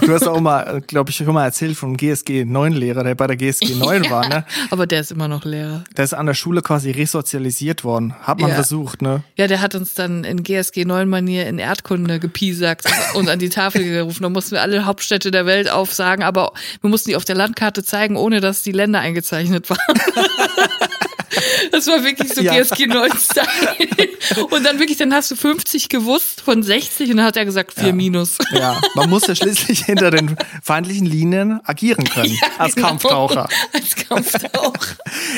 du 0.00 0.12
hast 0.12 0.26
auch 0.26 0.40
mal, 0.40 0.80
glaube 0.86 1.10
ich, 1.10 1.16
schon 1.16 1.32
mal 1.32 1.44
erzählt 1.44 1.76
vom 1.76 1.96
GSG 1.96 2.44
9 2.44 2.72
Lehrer, 2.72 3.04
der 3.04 3.14
bei 3.14 3.26
der 3.26 3.36
GSG 3.36 3.74
9 3.74 4.04
ja, 4.04 4.10
war, 4.10 4.28
ne? 4.28 4.44
Aber 4.70 4.86
der 4.86 5.00
ist 5.00 5.12
immer 5.12 5.28
noch 5.28 5.44
Lehrer. 5.44 5.84
Der 5.96 6.04
ist 6.04 6.14
an 6.14 6.26
der 6.26 6.34
Schule 6.34 6.62
quasi 6.62 6.90
resozialisiert 6.90 7.84
worden. 7.84 8.14
Hat 8.20 8.40
man 8.40 8.50
ja. 8.50 8.54
versucht, 8.54 9.02
ne? 9.02 9.22
Ja, 9.36 9.46
der 9.46 9.60
hat 9.60 9.74
uns 9.74 9.94
dann 9.94 10.24
in 10.24 10.42
GSG 10.42 10.84
9 10.84 11.08
Manier 11.08 11.46
in 11.46 11.58
Erdkunde 11.58 12.20
gepiesackt 12.20 12.86
und 13.14 13.28
an 13.28 13.38
die 13.38 13.48
Tafel 13.48 13.82
gerufen. 14.02 14.22
Da 14.22 14.28
mussten 14.28 14.52
wir 14.52 14.62
alle 14.62 14.84
Hauptstädte 14.84 15.30
der 15.30 15.46
Welt 15.46 15.70
aufsagen, 15.70 16.22
aber 16.22 16.52
wir 16.80 16.90
mussten 16.90 17.10
die 17.10 17.16
auf 17.16 17.24
der 17.24 17.36
Landkarte 17.36 17.82
zeigen, 17.82 18.16
ohne 18.16 18.40
dass 18.40 18.62
die 18.62 18.72
Länder 18.72 19.00
eingezeichnet 19.00 19.70
waren. 19.70 19.78
Das 21.70 21.86
war 21.86 22.04
wirklich 22.04 22.32
so 22.34 22.42
ja. 22.42 22.54
GSG 22.54 22.86
9 22.86 23.10
Style. 23.16 24.46
Und 24.50 24.64
dann 24.64 24.78
wirklich, 24.78 24.98
dann 24.98 25.14
hast 25.14 25.30
du 25.30 25.36
50 25.36 25.88
gewusst 25.88 26.40
von 26.42 26.62
60 26.62 27.10
und 27.10 27.16
dann 27.18 27.26
hat 27.26 27.36
er 27.36 27.44
gesagt 27.44 27.72
4 27.74 27.88
ja. 27.88 27.92
minus. 27.92 28.38
Ja, 28.50 28.80
man 28.94 29.08
muss 29.08 29.26
ja 29.26 29.34
schließlich 29.34 29.84
hinter 29.86 30.10
den 30.10 30.36
feindlichen 30.62 31.06
Linien 31.06 31.60
agieren 31.64 32.04
können. 32.04 32.34
Ja, 32.34 32.48
als 32.58 32.74
genau. 32.74 32.88
Kampftaucher. 32.88 33.48
Als 33.72 33.96
Kampftaucher. 33.96 34.96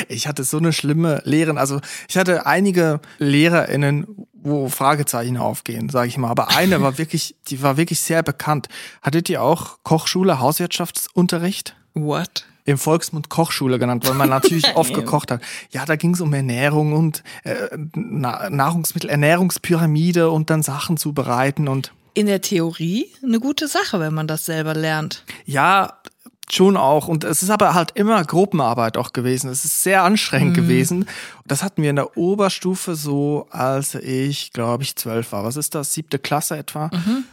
Ich 0.09 0.27
hatte 0.27 0.43
so 0.43 0.57
eine 0.57 0.73
schlimme 0.73 1.21
Lehrerin. 1.25 1.57
Also 1.57 1.79
ich 2.09 2.17
hatte 2.17 2.45
einige 2.45 2.99
LehrerInnen, 3.17 4.27
wo 4.45 4.69
Fragezeichen 4.69 5.37
aufgehen, 5.37 5.89
sage 5.89 6.07
ich 6.07 6.17
mal. 6.17 6.29
Aber 6.29 6.55
eine 6.55 6.81
war 6.81 6.97
wirklich, 6.97 7.35
die 7.47 7.61
war 7.61 7.77
wirklich 7.77 7.99
sehr 7.99 8.23
bekannt. 8.23 8.69
Hattet 9.01 9.29
ihr 9.29 9.41
auch 9.41 9.79
Kochschule, 9.83 10.39
Hauswirtschaftsunterricht? 10.39 11.75
What? 11.93 12.45
im 12.67 12.79
Volksmund 12.79 13.29
Kochschule 13.29 13.77
genannt, 13.77 14.07
weil 14.07 14.15
man 14.15 14.27
natürlich 14.27 14.65
oft 14.75 14.93
gekocht 14.93 15.31
hat. 15.31 15.41
Ja, 15.69 15.85
da 15.85 15.95
ging 15.95 16.15
es 16.15 16.21
um 16.21 16.33
Ernährung 16.33 16.93
und 16.93 17.23
äh, 17.43 17.55
Nahrungsmittel, 17.95 19.09
Ernährungspyramide 19.09 20.31
und 20.31 20.49
dann 20.49 20.63
Sachen 20.63 20.97
zubereiten 20.97 21.67
und 21.67 21.93
in 22.15 22.27
der 22.27 22.41
Theorie 22.41 23.11
eine 23.21 23.39
gute 23.39 23.67
Sache, 23.67 23.99
wenn 23.99 24.13
man 24.13 24.25
das 24.25 24.45
selber 24.45 24.73
lernt. 24.73 25.25
Ja, 25.45 25.99
schon 26.53 26.77
auch. 26.77 27.07
Und 27.07 27.23
es 27.23 27.43
ist 27.43 27.49
aber 27.49 27.73
halt 27.73 27.91
immer 27.95 28.23
Gruppenarbeit 28.23 28.97
auch 28.97 29.13
gewesen. 29.13 29.49
Es 29.49 29.65
ist 29.65 29.83
sehr 29.83 30.03
anstrengend 30.03 30.51
mhm. 30.51 30.61
gewesen. 30.61 31.05
Das 31.45 31.63
hatten 31.63 31.81
wir 31.83 31.89
in 31.89 31.95
der 31.95 32.17
Oberstufe 32.17 32.95
so, 32.95 33.47
als 33.49 33.95
ich, 33.95 34.51
glaube 34.51 34.83
ich, 34.83 34.95
zwölf 34.95 35.31
war. 35.31 35.43
Was 35.43 35.57
ist 35.57 35.75
das? 35.75 35.93
Siebte 35.93 36.19
Klasse 36.19 36.57
etwa. 36.57 36.89
Mhm. 36.93 37.23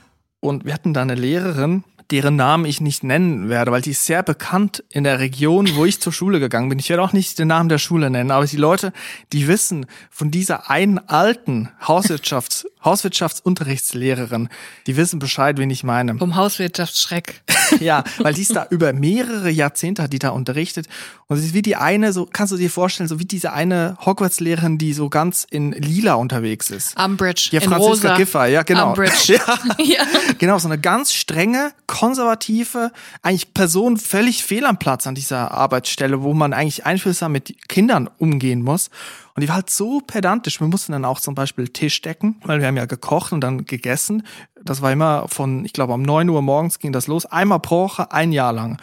Und 0.40 0.64
wir 0.64 0.74
hatten 0.74 0.92
da 0.92 1.02
eine 1.02 1.14
Lehrerin, 1.14 1.84
deren 2.10 2.36
Namen 2.36 2.64
ich 2.64 2.80
nicht 2.80 3.04
nennen 3.04 3.48
werde, 3.48 3.70
weil 3.72 3.82
die 3.82 3.90
ist 3.90 4.06
sehr 4.06 4.22
bekannt 4.22 4.84
in 4.90 5.04
der 5.04 5.18
Region, 5.18 5.68
wo 5.74 5.84
ich 5.84 6.00
zur 6.00 6.12
Schule 6.12 6.40
gegangen 6.40 6.68
bin. 6.68 6.78
Ich 6.78 6.88
werde 6.88 7.02
auch 7.02 7.12
nicht 7.12 7.38
den 7.38 7.48
Namen 7.48 7.68
der 7.68 7.78
Schule 7.78 8.10
nennen, 8.10 8.30
aber 8.30 8.46
die 8.46 8.56
Leute, 8.56 8.92
die 9.32 9.48
wissen 9.48 9.86
von 10.10 10.30
dieser 10.30 10.70
einen 10.70 10.98
alten 10.98 11.70
Hauswirtschafts 11.86 12.66
Hauswirtschaftsunterrichtslehrerin, 12.84 14.48
die 14.88 14.96
wissen 14.96 15.20
Bescheid, 15.20 15.56
wen 15.58 15.70
ich 15.70 15.84
meine. 15.84 16.18
Vom 16.18 16.34
Hauswirtschaftsschreck. 16.34 17.42
ja, 17.80 18.02
weil 18.18 18.34
die 18.34 18.42
ist 18.42 18.56
da 18.56 18.66
über 18.70 18.92
mehrere 18.92 19.50
Jahrzehnte 19.50 20.02
hat 20.02 20.12
die 20.12 20.18
da 20.18 20.30
unterrichtet 20.30 20.88
und 21.28 21.36
sie 21.36 21.46
ist 21.46 21.54
wie 21.54 21.62
die 21.62 21.76
eine, 21.76 22.12
so 22.12 22.28
kannst 22.30 22.52
du 22.52 22.56
dir 22.56 22.70
vorstellen, 22.70 23.08
so 23.08 23.18
wie 23.18 23.24
diese 23.24 23.52
eine 23.52 23.96
Hogwarts-Lehrerin, 24.04 24.78
die 24.78 24.92
so 24.92 25.08
ganz 25.08 25.46
in 25.48 25.72
lila 25.72 26.14
unterwegs 26.14 26.70
ist. 26.70 26.98
Umbridge. 26.98 27.50
Ja, 27.52 27.60
Franziska 27.60 28.08
rosa. 28.08 28.16
Giffey, 28.16 28.52
ja, 28.52 28.62
genau. 28.62 28.88
Umbridge. 28.88 29.12
Ja. 29.32 29.58
Ja. 29.78 30.04
Genau, 30.38 30.58
so 30.58 30.68
eine 30.68 30.78
ganz 30.78 31.12
strenge, 31.12 31.72
konservative, 31.92 32.90
eigentlich 33.20 33.52
Person 33.52 33.98
völlig 33.98 34.42
fehl 34.44 34.64
am 34.64 34.78
Platz 34.78 35.06
an 35.06 35.14
dieser 35.14 35.50
Arbeitsstelle, 35.50 36.22
wo 36.22 36.32
man 36.32 36.54
eigentlich 36.54 36.86
einfühlsam 36.86 37.32
mit 37.32 37.68
Kindern 37.68 38.08
umgehen 38.16 38.62
muss. 38.62 38.88
Und 39.34 39.42
die 39.42 39.48
war 39.48 39.56
halt 39.56 39.68
so 39.68 40.00
pedantisch. 40.00 40.58
Wir 40.58 40.68
mussten 40.68 40.92
dann 40.92 41.04
auch 41.04 41.20
zum 41.20 41.34
Beispiel 41.34 41.68
Tisch 41.68 42.00
decken, 42.00 42.40
weil 42.44 42.60
wir 42.60 42.66
haben 42.66 42.78
ja 42.78 42.86
gekocht 42.86 43.32
und 43.32 43.42
dann 43.42 43.66
gegessen. 43.66 44.26
Das 44.64 44.80
war 44.80 44.90
immer 44.90 45.28
von, 45.28 45.66
ich 45.66 45.74
glaube, 45.74 45.92
um 45.92 46.00
9 46.00 46.30
Uhr 46.30 46.40
morgens 46.40 46.78
ging 46.78 46.92
das 46.92 47.08
los. 47.08 47.26
Einmal 47.26 47.60
pro 47.60 47.84
Woche, 47.84 48.10
ein 48.10 48.32
Jahr 48.32 48.54
lang. 48.54 48.80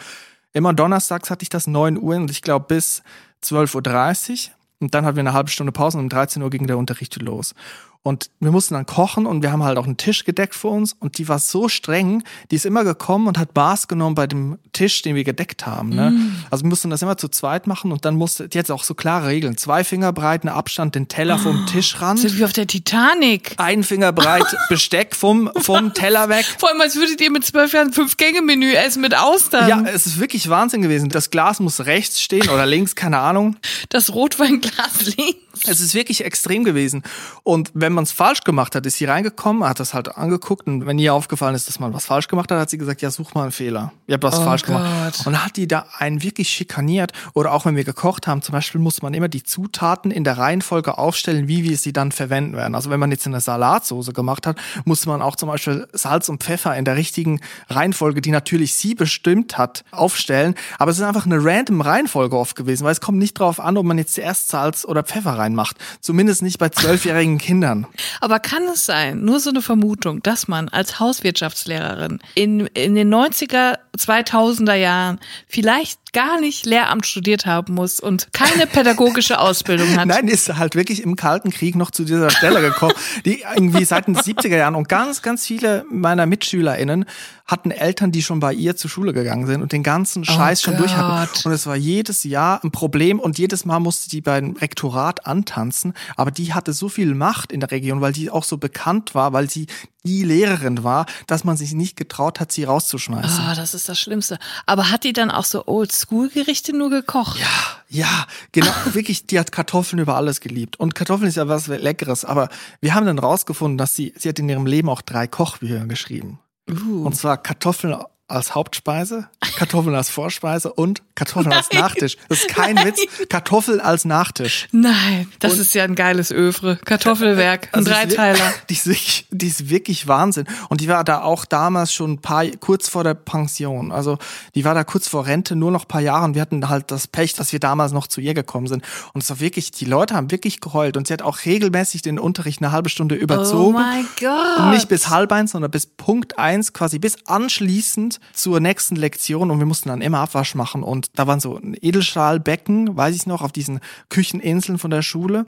Immer 0.52 0.72
donnerstags 0.72 1.30
hatte 1.30 1.42
ich 1.42 1.48
das 1.48 1.66
9 1.66 1.98
Uhr 1.98 2.14
und 2.14 2.30
ich 2.30 2.42
glaube 2.42 2.66
bis 2.68 3.02
12.30 3.42 4.30
Uhr. 4.30 4.54
Und 4.78 4.94
dann 4.94 5.04
hatten 5.04 5.16
wir 5.16 5.22
eine 5.22 5.32
halbe 5.32 5.50
Stunde 5.50 5.72
Pause 5.72 5.98
und 5.98 6.04
um 6.04 6.08
13 6.10 6.42
Uhr 6.42 6.50
ging 6.50 6.68
der 6.68 6.78
Unterricht 6.78 7.20
los. 7.20 7.54
Und 8.02 8.30
wir 8.40 8.50
mussten 8.50 8.72
dann 8.74 8.86
kochen 8.86 9.26
und 9.26 9.42
wir 9.42 9.52
haben 9.52 9.62
halt 9.62 9.76
auch 9.76 9.84
einen 9.84 9.98
Tisch 9.98 10.24
gedeckt 10.24 10.54
für 10.54 10.68
uns 10.68 10.94
und 10.98 11.18
die 11.18 11.28
war 11.28 11.38
so 11.38 11.68
streng, 11.68 12.22
die 12.50 12.56
ist 12.56 12.64
immer 12.64 12.82
gekommen 12.82 13.26
und 13.26 13.36
hat 13.36 13.54
Maß 13.54 13.88
genommen 13.88 14.14
bei 14.14 14.26
dem 14.26 14.58
Tisch, 14.72 15.02
den 15.02 15.14
wir 15.16 15.24
gedeckt 15.24 15.66
haben. 15.66 15.90
Ne? 15.90 16.14
Also 16.50 16.64
wir 16.64 16.70
mussten 16.70 16.88
das 16.88 17.02
immer 17.02 17.18
zu 17.18 17.28
zweit 17.28 17.66
machen 17.66 17.92
und 17.92 18.06
dann 18.06 18.16
musste, 18.16 18.48
die 18.48 18.58
hat 18.58 18.70
auch 18.70 18.84
so 18.84 18.94
klare 18.94 19.26
Regeln. 19.28 19.58
Zwei 19.58 19.84
Finger 19.84 20.14
breiten 20.14 20.48
Abstand 20.48 20.94
den 20.94 21.08
Teller 21.08 21.38
vom 21.38 21.66
Tischrand, 21.66 22.20
Sind 22.20 22.38
wie 22.38 22.44
auf 22.44 22.54
der 22.54 22.66
Titanic. 22.66 23.52
ein 23.58 23.82
Finger 23.84 24.12
breit 24.12 24.46
Besteck 24.70 25.14
vom, 25.14 25.50
vom 25.58 25.92
Teller 25.92 26.30
weg. 26.30 26.46
Vor 26.58 26.70
allem, 26.70 26.80
als 26.80 26.96
würdet 26.96 27.20
ihr 27.20 27.30
mit 27.30 27.44
zwölf 27.44 27.74
Jahren 27.74 27.92
Fünf-Gänge-Menü 27.92 28.72
essen 28.72 29.02
mit 29.02 29.14
Austern. 29.14 29.68
Ja, 29.68 29.82
es 29.86 30.06
ist 30.06 30.18
wirklich 30.18 30.48
Wahnsinn 30.48 30.80
gewesen. 30.80 31.10
Das 31.10 31.28
Glas 31.28 31.60
muss 31.60 31.84
rechts 31.84 32.22
stehen 32.22 32.48
oder 32.48 32.64
links, 32.64 32.94
keine 32.94 33.18
Ahnung. 33.18 33.56
Das 33.90 34.14
Rotweinglas 34.14 35.02
links. 35.16 35.36
Es 35.66 35.80
ist 35.80 35.94
wirklich 35.94 36.24
extrem 36.24 36.64
gewesen. 36.64 37.02
Und 37.42 37.70
wenn 37.74 37.92
man 37.92 38.04
es 38.04 38.12
falsch 38.12 38.42
gemacht 38.42 38.74
hat, 38.74 38.86
ist 38.86 38.96
sie 38.96 39.04
reingekommen, 39.04 39.68
hat 39.68 39.80
das 39.80 39.94
halt 39.94 40.16
angeguckt 40.16 40.66
und 40.66 40.86
wenn 40.86 40.98
ihr 40.98 41.14
aufgefallen 41.14 41.54
ist, 41.54 41.68
dass 41.68 41.78
man 41.78 41.92
was 41.92 42.06
falsch 42.06 42.28
gemacht 42.28 42.50
hat, 42.50 42.58
hat 42.58 42.70
sie 42.70 42.78
gesagt, 42.78 43.02
ja, 43.02 43.10
such 43.10 43.34
mal 43.34 43.42
einen 43.42 43.52
Fehler. 43.52 43.92
Ihr 44.06 44.14
habt 44.14 44.24
was 44.24 44.38
Oh 44.38 44.44
falsch 44.44 44.62
gemacht. 44.62 44.84
Gott. 45.16 45.26
Und 45.26 45.32
dann 45.34 45.44
hat 45.44 45.56
die 45.56 45.68
da 45.68 45.86
einen 45.98 46.22
wirklich 46.22 46.48
schikaniert. 46.48 47.12
Oder 47.34 47.52
auch 47.52 47.64
wenn 47.66 47.76
wir 47.76 47.84
gekocht 47.84 48.26
haben, 48.26 48.42
zum 48.42 48.52
Beispiel 48.52 48.80
muss 48.80 49.02
man 49.02 49.14
immer 49.14 49.28
die 49.28 49.42
Zutaten 49.42 50.10
in 50.10 50.24
der 50.24 50.38
Reihenfolge 50.38 50.98
aufstellen, 50.98 51.48
wie 51.48 51.64
wir 51.64 51.76
sie 51.76 51.92
dann 51.92 52.12
verwenden 52.12 52.56
werden. 52.56 52.74
Also 52.74 52.90
wenn 52.90 53.00
man 53.00 53.10
jetzt 53.10 53.26
eine 53.26 53.40
Salatsoße 53.40 54.12
gemacht 54.12 54.46
hat, 54.46 54.58
muss 54.84 55.06
man 55.06 55.22
auch 55.22 55.36
zum 55.36 55.48
Beispiel 55.48 55.86
Salz 55.92 56.28
und 56.28 56.42
Pfeffer 56.42 56.76
in 56.76 56.84
der 56.84 56.96
richtigen 56.96 57.40
Reihenfolge, 57.68 58.20
die 58.20 58.30
natürlich 58.30 58.74
sie 58.74 58.94
bestimmt 58.94 59.58
hat, 59.58 59.84
aufstellen. 59.90 60.54
Aber 60.78 60.90
es 60.90 60.98
ist 60.98 61.04
einfach 61.04 61.26
eine 61.26 61.42
random 61.42 61.80
Reihenfolge 61.80 62.36
oft 62.36 62.56
gewesen, 62.56 62.84
weil 62.84 62.92
es 62.92 63.00
kommt 63.00 63.18
nicht 63.18 63.38
drauf 63.38 63.60
an, 63.60 63.76
ob 63.76 63.84
man 63.84 63.98
jetzt 63.98 64.14
zuerst 64.14 64.48
Salz 64.48 64.84
oder 64.84 65.02
Pfeffer 65.02 65.38
reinmacht. 65.50 65.76
Zumindest 66.00 66.42
nicht 66.42 66.58
bei 66.58 66.68
zwölfjährigen 66.68 67.38
Kindern. 67.50 67.86
Aber 68.20 68.38
kann 68.38 68.64
es 68.72 68.86
sein, 68.86 69.24
nur 69.24 69.40
so 69.40 69.50
eine 69.50 69.62
Vermutung, 69.62 70.22
dass 70.22 70.48
man 70.48 70.68
als 70.68 71.00
Hauswirtschaftslehrerin 71.00 72.20
in, 72.34 72.66
in 72.68 72.94
den 72.94 73.12
90er, 73.12 73.78
2000er 74.00 74.74
Jahren 74.74 75.20
vielleicht 75.46 76.12
gar 76.12 76.40
nicht 76.40 76.66
Lehramt 76.66 77.06
studiert 77.06 77.46
haben 77.46 77.74
muss 77.74 78.00
und 78.00 78.32
keine 78.32 78.66
pädagogische 78.66 79.38
Ausbildung 79.38 79.96
hat? 79.96 80.06
Nein, 80.06 80.28
ist 80.28 80.56
halt 80.56 80.74
wirklich 80.74 81.02
im 81.02 81.16
Kalten 81.16 81.50
Krieg 81.50 81.76
noch 81.76 81.90
zu 81.90 82.04
dieser 82.04 82.30
Stelle 82.30 82.60
gekommen, 82.60 82.94
die 83.24 83.44
irgendwie 83.54 83.84
seit 83.84 84.06
den 84.06 84.16
70er 84.16 84.56
Jahren 84.56 84.74
und 84.74 84.88
ganz, 84.88 85.22
ganz 85.22 85.46
viele 85.46 85.84
meiner 85.90 86.26
MitschülerInnen 86.26 87.04
hatten 87.50 87.70
Eltern, 87.72 88.12
die 88.12 88.22
schon 88.22 88.40
bei 88.40 88.52
ihr 88.52 88.76
zur 88.76 88.90
Schule 88.90 89.12
gegangen 89.12 89.46
sind 89.46 89.60
und 89.60 89.72
den 89.72 89.82
ganzen 89.82 90.24
Scheiß 90.24 90.62
schon 90.62 90.76
durch 90.76 90.96
hatten. 90.96 91.32
Gott. 91.32 91.46
Und 91.46 91.52
es 91.52 91.66
war 91.66 91.76
jedes 91.76 92.22
Jahr 92.24 92.62
ein 92.62 92.70
Problem 92.70 93.18
und 93.18 93.38
jedes 93.38 93.64
Mal 93.64 93.80
musste 93.80 94.08
die 94.08 94.20
beim 94.20 94.52
Rektorat 94.52 95.26
antanzen. 95.26 95.94
Aber 96.16 96.30
die 96.30 96.54
hatte 96.54 96.72
so 96.72 96.88
viel 96.88 97.14
Macht 97.14 97.50
in 97.52 97.60
der 97.60 97.70
Region, 97.70 98.00
weil 98.00 98.12
die 98.12 98.30
auch 98.30 98.44
so 98.44 98.56
bekannt 98.56 99.14
war, 99.14 99.32
weil 99.32 99.50
sie 99.50 99.66
die 100.04 100.22
Lehrerin 100.22 100.82
war, 100.82 101.06
dass 101.26 101.44
man 101.44 101.56
sich 101.56 101.72
nicht 101.72 101.96
getraut 101.96 102.40
hat, 102.40 102.52
sie 102.52 102.64
rauszuschmeißen. 102.64 103.44
Ah, 103.44 103.54
das 103.54 103.74
ist 103.74 103.88
das 103.88 103.98
Schlimmste. 103.98 104.38
Aber 104.66 104.90
hat 104.90 105.04
die 105.04 105.12
dann 105.12 105.30
auch 105.30 105.44
so 105.44 105.66
Oldschool-Gerichte 105.66 106.76
nur 106.76 106.90
gekocht? 106.90 107.38
Ja, 107.38 107.46
ja, 107.88 108.26
genau, 108.52 108.72
wirklich, 108.92 109.26
die 109.26 109.38
hat 109.38 109.52
Kartoffeln 109.52 110.00
über 110.00 110.16
alles 110.16 110.40
geliebt. 110.40 110.78
Und 110.78 110.94
Kartoffeln 110.94 111.28
ist 111.28 111.36
ja 111.36 111.48
was 111.48 111.66
Leckeres, 111.66 112.24
aber 112.24 112.48
wir 112.80 112.94
haben 112.94 113.06
dann 113.06 113.18
rausgefunden, 113.18 113.78
dass 113.78 113.94
sie, 113.94 114.14
sie 114.16 114.28
hat 114.28 114.38
in 114.38 114.48
ihrem 114.48 114.66
Leben 114.66 114.88
auch 114.88 115.02
drei 115.02 115.26
Kochbücher 115.26 115.86
geschrieben. 115.86 116.38
Uh. 116.70 117.04
Und 117.04 117.16
zwar 117.16 117.36
Kartoffeln 117.36 117.96
als 118.30 118.54
Hauptspeise, 118.54 119.28
Kartoffeln 119.56 119.94
als 119.94 120.08
Vorspeise 120.08 120.72
und 120.72 121.02
Kartoffeln 121.14 121.52
als 121.52 121.68
Nein. 121.72 121.80
Nachtisch. 121.82 122.16
Das 122.28 122.38
ist 122.40 122.48
kein 122.48 122.76
Witz. 122.84 123.00
Kartoffeln 123.28 123.80
als 123.80 124.04
Nachtisch. 124.04 124.68
Nein, 124.72 125.30
das 125.40 125.58
ist 125.58 125.74
ja 125.74 125.84
ein 125.84 125.94
geiles 125.94 126.30
Övre. 126.30 126.76
Kartoffelwerk, 126.84 127.68
ein 127.72 127.78
Also 127.80 127.90
Dreiteiler. 127.90 128.52
Die 128.70 128.74
ist, 128.74 128.86
wirklich, 128.86 129.26
die 129.30 129.46
ist 129.48 129.68
wirklich 129.70 130.06
Wahnsinn. 130.06 130.46
Und 130.68 130.80
die 130.80 130.88
war 130.88 131.02
da 131.04 131.22
auch 131.22 131.44
damals 131.44 131.92
schon 131.92 132.12
ein 132.12 132.18
paar, 132.20 132.46
kurz 132.60 132.88
vor 132.88 133.04
der 133.04 133.14
Pension. 133.14 133.90
Also 133.92 134.18
die 134.54 134.64
war 134.64 134.74
da 134.74 134.84
kurz 134.84 135.08
vor 135.08 135.26
Rente, 135.26 135.56
nur 135.56 135.70
noch 135.72 135.84
ein 135.84 135.88
paar 135.88 136.00
Jahre. 136.00 136.24
Und 136.24 136.34
wir 136.34 136.42
hatten 136.42 136.68
halt 136.68 136.90
das 136.90 137.06
Pech, 137.08 137.34
dass 137.34 137.52
wir 137.52 137.60
damals 137.60 137.92
noch 137.92 138.06
zu 138.06 138.20
ihr 138.20 138.34
gekommen 138.34 138.68
sind. 138.68 138.84
Und 139.12 139.22
es 139.22 139.30
war 139.30 139.40
wirklich, 139.40 139.70
die 139.72 139.84
Leute 139.86 140.14
haben 140.14 140.30
wirklich 140.30 140.60
geheult. 140.60 140.96
Und 140.96 141.06
sie 141.08 141.12
hat 141.12 141.22
auch 141.22 141.44
regelmäßig 141.44 142.02
den 142.02 142.18
Unterricht 142.18 142.62
eine 142.62 142.70
halbe 142.72 142.88
Stunde 142.88 143.16
Oh 143.16 143.22
überzogen. 143.22 143.74
mein 143.74 144.06
Gott. 144.20 144.58
Und 144.58 144.70
nicht 144.70 144.88
bis 144.88 145.08
halb 145.08 145.32
eins, 145.32 145.50
sondern 145.52 145.70
bis 145.70 145.86
Punkt 145.86 146.38
eins, 146.38 146.72
quasi 146.72 146.98
bis 146.98 147.16
anschließend 147.26 148.19
zur 148.32 148.60
nächsten 148.60 148.96
Lektion. 148.96 149.50
Und 149.50 149.58
wir 149.58 149.66
mussten 149.66 149.88
dann 149.88 150.00
immer 150.00 150.18
Abwasch 150.18 150.54
machen. 150.54 150.82
Und 150.82 151.18
da 151.18 151.26
waren 151.26 151.40
so 151.40 151.60
Edelstahlbecken, 151.80 152.96
weiß 152.96 153.14
ich 153.16 153.26
noch, 153.26 153.42
auf 153.42 153.52
diesen 153.52 153.80
Kücheninseln 154.08 154.78
von 154.78 154.90
der 154.90 155.02
Schule. 155.02 155.46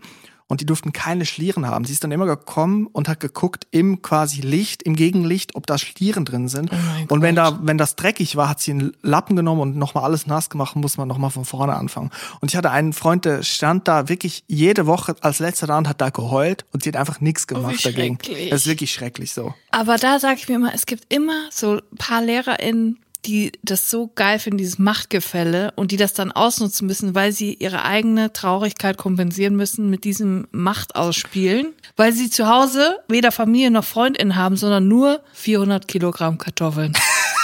Und 0.53 0.61
die 0.61 0.67
durften 0.67 0.93
keine 0.93 1.25
Schlieren 1.25 1.67
haben. 1.67 1.87
Sie 1.87 1.95
ist 1.95 2.05
dann 2.05 2.13
immer 2.13 2.27
gekommen 2.27 2.87
und 2.93 3.09
hat 3.09 3.21
geguckt 3.21 3.67
im 3.71 4.03
quasi 4.03 4.43
Licht, 4.43 4.83
im 4.83 4.95
Gegenlicht, 4.95 5.55
ob 5.55 5.67
da 5.67 5.79
Schlieren 5.79 6.27
drin 6.27 6.47
sind. 6.49 6.71
Oh 6.71 7.15
und 7.15 7.23
wenn 7.23 7.37
Gott. 7.37 7.55
da, 7.55 7.61
wenn 7.63 7.79
das 7.79 7.97
dreckig 7.97 8.37
war, 8.37 8.51
hat 8.51 8.61
sie 8.61 8.73
einen 8.73 8.93
Lappen 9.01 9.35
genommen 9.35 9.63
und 9.63 9.77
nochmal 9.79 10.05
alles 10.05 10.27
nass 10.27 10.51
gemacht, 10.51 10.77
muss 10.77 10.99
man 10.99 11.09
nochmal 11.09 11.31
von 11.31 11.47
vorne 11.47 11.75
anfangen. 11.75 12.11
Und 12.41 12.51
ich 12.51 12.57
hatte 12.59 12.71
einen 12.71 12.93
Freund, 12.93 13.25
der 13.25 13.43
stand 13.43 13.89
da 13.89 14.11
wirklich 14.11 14.45
jede 14.47 14.87
Woche 14.87 15.17
als 15.23 15.39
letzter 15.39 15.67
da 15.67 15.79
und 15.79 15.89
hat 15.89 16.03
da 16.03 16.11
geheult 16.11 16.67
und 16.71 16.83
sie 16.83 16.91
hat 16.91 16.97
einfach 16.97 17.23
nichts 17.23 17.47
gemacht 17.47 17.79
wie 17.79 17.91
dagegen. 17.91 18.19
Das 18.51 18.61
ist 18.61 18.67
wirklich 18.67 18.93
schrecklich 18.93 19.33
so. 19.33 19.55
Aber 19.71 19.97
da 19.97 20.21
sage 20.21 20.35
ich 20.39 20.51
mir 20.51 20.57
immer, 20.57 20.75
es 20.75 20.85
gibt 20.85 21.11
immer 21.11 21.49
so 21.51 21.77
ein 21.77 21.97
paar 21.97 22.21
LehrerInnen, 22.21 22.99
die 23.25 23.53
das 23.63 23.91
so 23.91 24.11
geil 24.15 24.39
finden, 24.39 24.59
dieses 24.59 24.79
Machtgefälle 24.79 25.73
und 25.77 25.93
die 25.93 25.97
das 25.97 26.13
dann 26.13 26.33
ausnutzen 26.33 26.87
müssen, 26.87 27.15
weil 27.15 27.33
sie 27.33 27.55
ihre 27.55 27.85
eigene 27.85 28.33
Traurigkeit 28.33 28.97
kompensieren 28.97 29.55
müssen 29.55 29.91
mit 29.91 30.05
diesem 30.05 30.49
Machtausspielen, 30.51 31.73
weil 31.97 32.13
sie 32.13 32.31
zu 32.31 32.49
Hause 32.49 32.99
weder 33.09 33.33
Familie 33.33 33.71
noch 33.71 33.85
Freundin 33.85 34.37
haben, 34.37 34.57
sondern 34.57 34.89
nur 34.89 35.21
400 35.35 35.87
Kilogramm 35.87 36.39
Kartoffeln. 36.39 36.95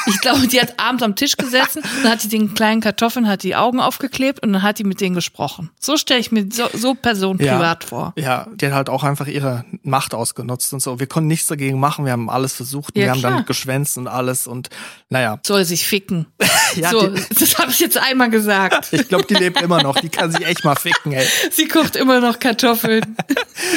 Ich 0.08 0.20
glaube, 0.20 0.46
die 0.48 0.60
hat 0.60 0.78
abends 0.80 1.02
am 1.02 1.14
Tisch 1.16 1.36
gesessen, 1.36 1.82
dann 2.02 2.12
hat 2.12 2.20
sie 2.20 2.28
den 2.28 2.54
kleinen 2.54 2.80
Kartoffeln, 2.80 3.28
hat 3.28 3.42
die 3.42 3.54
Augen 3.56 3.80
aufgeklebt 3.80 4.42
und 4.42 4.52
dann 4.52 4.62
hat 4.62 4.78
die 4.78 4.84
mit 4.84 5.00
denen 5.00 5.14
gesprochen. 5.14 5.70
So 5.78 5.96
stelle 5.96 6.20
ich 6.20 6.32
mir 6.32 6.46
so, 6.52 6.68
so 6.72 6.94
Person 6.94 7.38
privat 7.38 7.84
vor. 7.84 8.12
Ja, 8.16 8.46
die 8.54 8.66
hat 8.66 8.72
halt 8.72 8.88
auch 8.88 9.04
einfach 9.04 9.26
ihre 9.26 9.64
Macht 9.82 10.14
ausgenutzt 10.14 10.72
und 10.72 10.80
so. 10.80 10.98
Wir 10.98 11.06
konnten 11.06 11.28
nichts 11.28 11.46
dagegen 11.46 11.78
machen, 11.78 12.04
wir 12.04 12.12
haben 12.12 12.30
alles 12.30 12.54
versucht, 12.54 12.96
Ja, 12.96 13.04
wir 13.04 13.10
haben 13.12 13.18
klar. 13.20 13.32
dann 13.32 13.44
geschwänzt 13.46 13.98
und 13.98 14.08
alles 14.08 14.46
und 14.46 14.70
naja. 15.10 15.38
Soll 15.46 15.64
sich 15.64 15.86
ficken. 15.86 16.26
Ja, 16.76 16.90
so, 16.90 17.08
die- 17.08 17.22
das 17.34 17.56
habe 17.58 17.70
ich 17.70 17.80
jetzt 17.80 17.96
einmal 17.96 18.28
gesagt. 18.28 18.88
Ich 18.92 19.08
glaube, 19.08 19.24
die 19.24 19.34
lebt 19.34 19.62
immer 19.62 19.82
noch, 19.82 19.98
die 20.00 20.10
kann 20.10 20.30
sich 20.30 20.44
echt 20.44 20.64
mal 20.64 20.76
ficken, 20.76 21.12
ey. 21.12 21.26
Sie 21.50 21.66
kocht 21.66 21.96
immer 21.96 22.20
noch 22.20 22.38
Kartoffeln. 22.38 23.16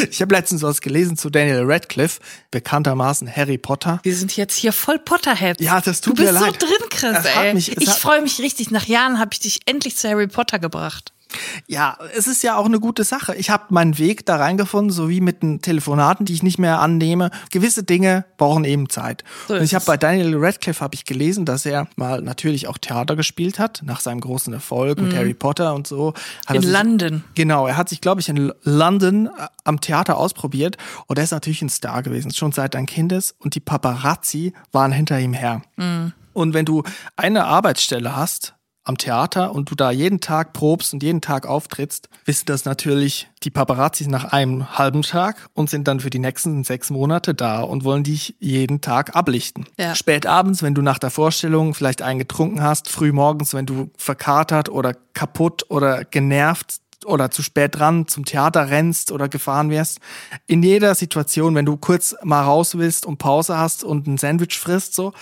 Ich 0.09 0.21
habe 0.21 0.35
letztens 0.35 0.61
was 0.61 0.81
gelesen 0.81 1.15
zu 1.15 1.29
Daniel 1.29 1.63
Radcliffe, 1.63 2.19
bekanntermaßen 2.51 3.33
Harry 3.33 3.57
Potter. 3.57 4.01
Wir 4.03 4.13
sind 4.15 4.35
jetzt 4.35 4.55
hier 4.57 4.73
voll 4.73 5.00
Potterheads. 5.00 5.61
Ja, 5.63 5.79
das 5.79 6.01
tut 6.01 6.19
bist 6.25 6.39
so 6.39 6.45
leid. 6.45 6.61
drin, 6.61 6.89
Chris, 6.89 7.25
ey. 7.25 7.53
mich- 7.53 7.77
ich 7.77 7.89
freue 7.89 8.21
mich 8.21 8.39
richtig. 8.39 8.71
Nach 8.71 8.85
Jahren 8.85 9.19
habe 9.19 9.29
ich 9.33 9.39
dich 9.39 9.59
endlich 9.65 9.95
zu 9.97 10.09
Harry 10.09 10.27
Potter 10.27 10.59
gebracht. 10.59 11.11
Ja, 11.67 11.97
es 12.15 12.27
ist 12.27 12.43
ja 12.43 12.55
auch 12.57 12.65
eine 12.65 12.79
gute 12.79 13.03
Sache. 13.03 13.35
Ich 13.35 13.50
habe 13.50 13.65
meinen 13.69 13.97
Weg 13.97 14.25
da 14.25 14.35
reingefunden, 14.38 14.91
so 14.91 15.09
wie 15.09 15.21
mit 15.21 15.41
den 15.43 15.61
Telefonaten, 15.61 16.25
die 16.25 16.33
ich 16.33 16.43
nicht 16.43 16.59
mehr 16.59 16.79
annehme. 16.79 17.31
Gewisse 17.51 17.83
Dinge 17.83 18.25
brauchen 18.38 18.63
eben 18.65 18.89
Zeit. 18.89 19.23
So 19.47 19.55
und 19.55 19.63
ich 19.63 19.73
habe 19.75 19.85
bei 19.85 19.97
Daniel 19.97 20.35
Radcliffe 20.38 20.81
habe 20.81 20.95
ich 20.95 21.05
gelesen, 21.05 21.45
dass 21.45 21.65
er 21.65 21.88
mal 21.95 22.21
natürlich 22.21 22.67
auch 22.67 22.77
Theater 22.77 23.15
gespielt 23.15 23.59
hat 23.59 23.81
nach 23.85 24.00
seinem 24.00 24.21
großen 24.21 24.53
Erfolg 24.53 25.00
mit 25.01 25.15
Harry 25.15 25.33
Potter 25.33 25.73
und 25.73 25.88
so. 25.88 26.13
Hat 26.45 26.50
Mhm. 26.51 26.55
In 26.55 26.61
sich- 26.63 26.71
London. 26.71 27.23
Genau, 27.35 27.67
er 27.67 27.77
hat 27.77 27.89
sich, 27.89 28.01
glaube 28.01 28.21
ich, 28.21 28.29
in 28.29 28.51
London 28.63 29.27
äh, 29.27 29.29
am 29.63 29.79
Theater 29.81 30.17
ausprobiert 30.17 30.77
und 31.07 31.17
er 31.17 31.23
ist 31.23 31.31
natürlich 31.31 31.61
ein 31.61 31.69
Star 31.69 32.03
gewesen, 32.03 32.31
schon 32.33 32.51
seit 32.51 32.75
ein 32.75 32.85
Kindes 32.85 33.35
und 33.39 33.55
die 33.55 33.59
Paparazzi 33.59 34.53
waren 34.71 34.91
hinter 34.91 35.19
ihm 35.19 35.33
her. 35.33 35.61
Und 36.33 36.53
wenn 36.53 36.65
du 36.65 36.83
eine 37.15 37.45
Arbeitsstelle 37.45 38.15
hast, 38.15 38.53
am 38.91 38.98
Theater 38.98 39.53
und 39.53 39.71
du 39.71 39.75
da 39.75 39.89
jeden 39.89 40.19
Tag 40.19 40.53
probst 40.53 40.93
und 40.93 41.01
jeden 41.01 41.21
Tag 41.21 41.48
auftrittst, 41.48 42.10
wissen 42.25 42.45
das 42.45 42.65
natürlich 42.65 43.29
die 43.43 43.50
Paparazzis 43.50 44.07
nach 44.07 44.25
einem 44.25 44.77
halben 44.77 45.01
Tag 45.01 45.48
und 45.53 45.69
sind 45.69 45.88
dann 45.88 46.01
für 46.01 46.10
die 46.10 46.19
nächsten 46.19 46.63
sechs 46.63 46.89
Monate 46.89 47.33
da 47.33 47.62
und 47.62 47.86
wollen 47.86 48.03
dich 48.03 48.36
jeden 48.39 48.81
Tag 48.81 49.15
ablichten. 49.15 49.65
Ja. 49.77 49.95
Spät 49.95 50.25
abends, 50.25 50.62
wenn 50.62 50.75
du 50.75 50.81
nach 50.81 51.00
der 51.00 51.10
Vorstellung 51.10 51.74
vielleicht 51.74 52.01
einen 52.01 52.19
getrunken 52.19 52.62
hast, 52.62 52.89
früh 52.89 53.13
morgens, 53.13 53.53
wenn 53.53 53.65
du 53.65 53.89
verkatert 53.98 54.69
oder 54.69 54.93
kaputt 55.13 55.65
oder 55.69 56.03
genervt 56.03 56.81
oder 57.05 57.31
zu 57.31 57.41
spät 57.41 57.79
dran 57.79 58.07
zum 58.07 58.25
Theater 58.25 58.69
rennst 58.69 59.12
oder 59.12 59.29
gefahren 59.29 59.69
wirst. 59.69 60.00
In 60.48 60.62
jeder 60.62 60.93
Situation, 60.95 61.55
wenn 61.55 61.65
du 61.65 61.77
kurz 61.77 62.15
mal 62.24 62.43
raus 62.43 62.77
willst 62.77 63.05
und 63.05 63.17
Pause 63.17 63.57
hast 63.57 63.83
und 63.83 64.05
ein 64.05 64.17
Sandwich 64.17 64.60
frisst, 64.60 64.93
so, 64.93 65.13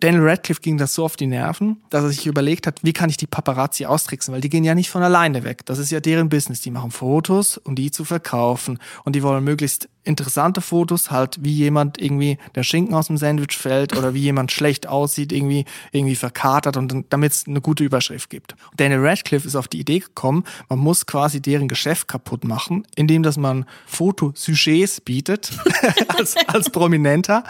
Daniel 0.00 0.28
Radcliffe 0.28 0.60
ging 0.60 0.76
das 0.76 0.94
so 0.94 1.04
auf 1.04 1.16
die 1.16 1.26
Nerven, 1.26 1.82
dass 1.90 2.04
er 2.04 2.10
sich 2.10 2.26
überlegt 2.26 2.66
hat, 2.66 2.80
wie 2.82 2.92
kann 2.92 3.08
ich 3.08 3.16
die 3.16 3.26
Paparazzi 3.26 3.86
austricksen, 3.86 4.34
weil 4.34 4.40
die 4.40 4.50
gehen 4.50 4.64
ja 4.64 4.74
nicht 4.74 4.90
von 4.90 5.02
alleine 5.02 5.42
weg. 5.44 5.64
Das 5.64 5.78
ist 5.78 5.90
ja 5.90 6.00
deren 6.00 6.28
Business. 6.28 6.60
Die 6.60 6.70
machen 6.70 6.90
Fotos, 6.90 7.56
um 7.56 7.74
die 7.74 7.90
zu 7.90 8.04
verkaufen. 8.04 8.78
Und 9.04 9.16
die 9.16 9.22
wollen 9.22 9.42
möglichst 9.42 9.88
interessante 10.06 10.60
Fotos, 10.60 11.10
halt 11.10 11.38
wie 11.42 11.52
jemand 11.52 12.00
irgendwie 12.00 12.38
der 12.54 12.62
Schinken 12.62 12.94
aus 12.94 13.08
dem 13.08 13.16
Sandwich 13.16 13.56
fällt 13.56 13.96
oder 13.96 14.14
wie 14.14 14.20
jemand 14.20 14.52
schlecht 14.52 14.86
aussieht, 14.86 15.32
irgendwie, 15.32 15.64
irgendwie 15.92 16.14
verkatert 16.14 16.76
und 16.76 17.06
damit 17.10 17.32
es 17.32 17.46
eine 17.46 17.60
gute 17.60 17.82
Überschrift 17.82 18.30
gibt. 18.30 18.54
Daniel 18.76 19.04
Radcliffe 19.04 19.46
ist 19.46 19.56
auf 19.56 19.66
die 19.66 19.80
Idee 19.80 19.98
gekommen, 19.98 20.44
man 20.68 20.78
muss 20.78 21.06
quasi 21.06 21.42
deren 21.42 21.66
Geschäft 21.66 22.06
kaputt 22.06 22.44
machen, 22.44 22.86
indem 22.94 23.22
dass 23.24 23.36
man 23.36 23.66
Fotosujets 23.86 25.00
bietet, 25.00 25.50
als, 26.08 26.36
als 26.46 26.70
Prominenter, 26.70 27.42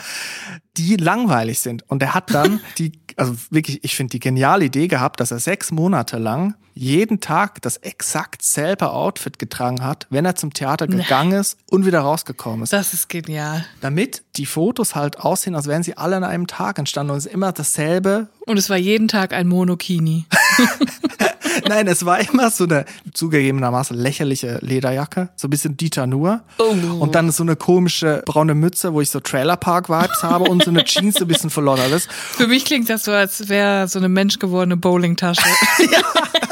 die 0.76 0.96
langweilig 0.96 1.60
sind. 1.60 1.88
Und 1.88 2.02
er 2.02 2.14
hat 2.14 2.32
dann 2.32 2.60
die, 2.78 2.92
also 3.16 3.34
wirklich, 3.50 3.82
ich 3.84 3.96
finde 3.96 4.12
die 4.12 4.20
geniale 4.20 4.66
Idee 4.66 4.88
gehabt, 4.88 5.20
dass 5.20 5.30
er 5.30 5.38
sechs 5.38 5.70
Monate 5.72 6.18
lang 6.18 6.54
jeden 6.76 7.20
Tag 7.20 7.62
das 7.62 7.78
exakt 7.78 8.42
selbe 8.42 8.90
Outfit 8.90 9.38
getragen 9.38 9.82
hat, 9.82 10.06
wenn 10.10 10.26
er 10.26 10.36
zum 10.36 10.52
Theater 10.52 10.86
gegangen 10.86 11.32
ist 11.32 11.58
und 11.70 11.86
wieder 11.86 12.00
rausgekommen 12.00 12.62
ist. 12.62 12.72
Das 12.72 12.92
ist 12.92 13.08
genial. 13.08 13.64
Damit 13.80 14.22
die 14.36 14.44
Fotos 14.44 14.94
halt 14.94 15.18
aussehen, 15.18 15.54
als 15.54 15.66
wären 15.66 15.82
sie 15.82 15.96
alle 15.96 16.16
an 16.16 16.24
einem 16.24 16.46
Tag 16.46 16.78
entstanden 16.78 17.12
und 17.12 17.18
es 17.18 17.26
ist 17.26 17.32
immer 17.32 17.52
dasselbe. 17.52 18.28
Und 18.46 18.58
es 18.58 18.68
war 18.68 18.76
jeden 18.76 19.08
Tag 19.08 19.32
ein 19.32 19.48
Monokini. 19.48 20.26
Nein, 21.68 21.86
es 21.86 22.04
war 22.04 22.20
immer 22.20 22.50
so 22.50 22.64
eine 22.64 22.84
zugegebenermaßen 23.14 23.96
lächerliche 23.96 24.58
Lederjacke, 24.60 25.30
so 25.34 25.48
ein 25.48 25.50
bisschen 25.50 25.78
Dieter 25.78 26.06
Nuhr. 26.06 26.42
Oh. 26.58 26.74
Und 27.00 27.14
dann 27.14 27.30
so 27.32 27.42
eine 27.42 27.56
komische 27.56 28.22
braune 28.26 28.54
Mütze, 28.54 28.92
wo 28.92 29.00
ich 29.00 29.08
so 29.08 29.20
Trailerpark-Vibes 29.20 30.22
habe 30.22 30.44
und 30.44 30.62
so 30.62 30.70
eine 30.70 30.84
Jeans, 30.84 31.14
so 31.14 31.24
ein 31.24 31.28
bisschen 31.28 31.48
verloddert 31.48 31.90
ist. 31.92 32.12
Für 32.12 32.46
mich 32.46 32.66
klingt 32.66 32.90
das 32.90 33.04
so, 33.04 33.12
als 33.12 33.48
wäre 33.48 33.88
so 33.88 33.98
eine 33.98 34.10
menschgewordene 34.10 34.76
Bowlingtasche. 34.76 35.42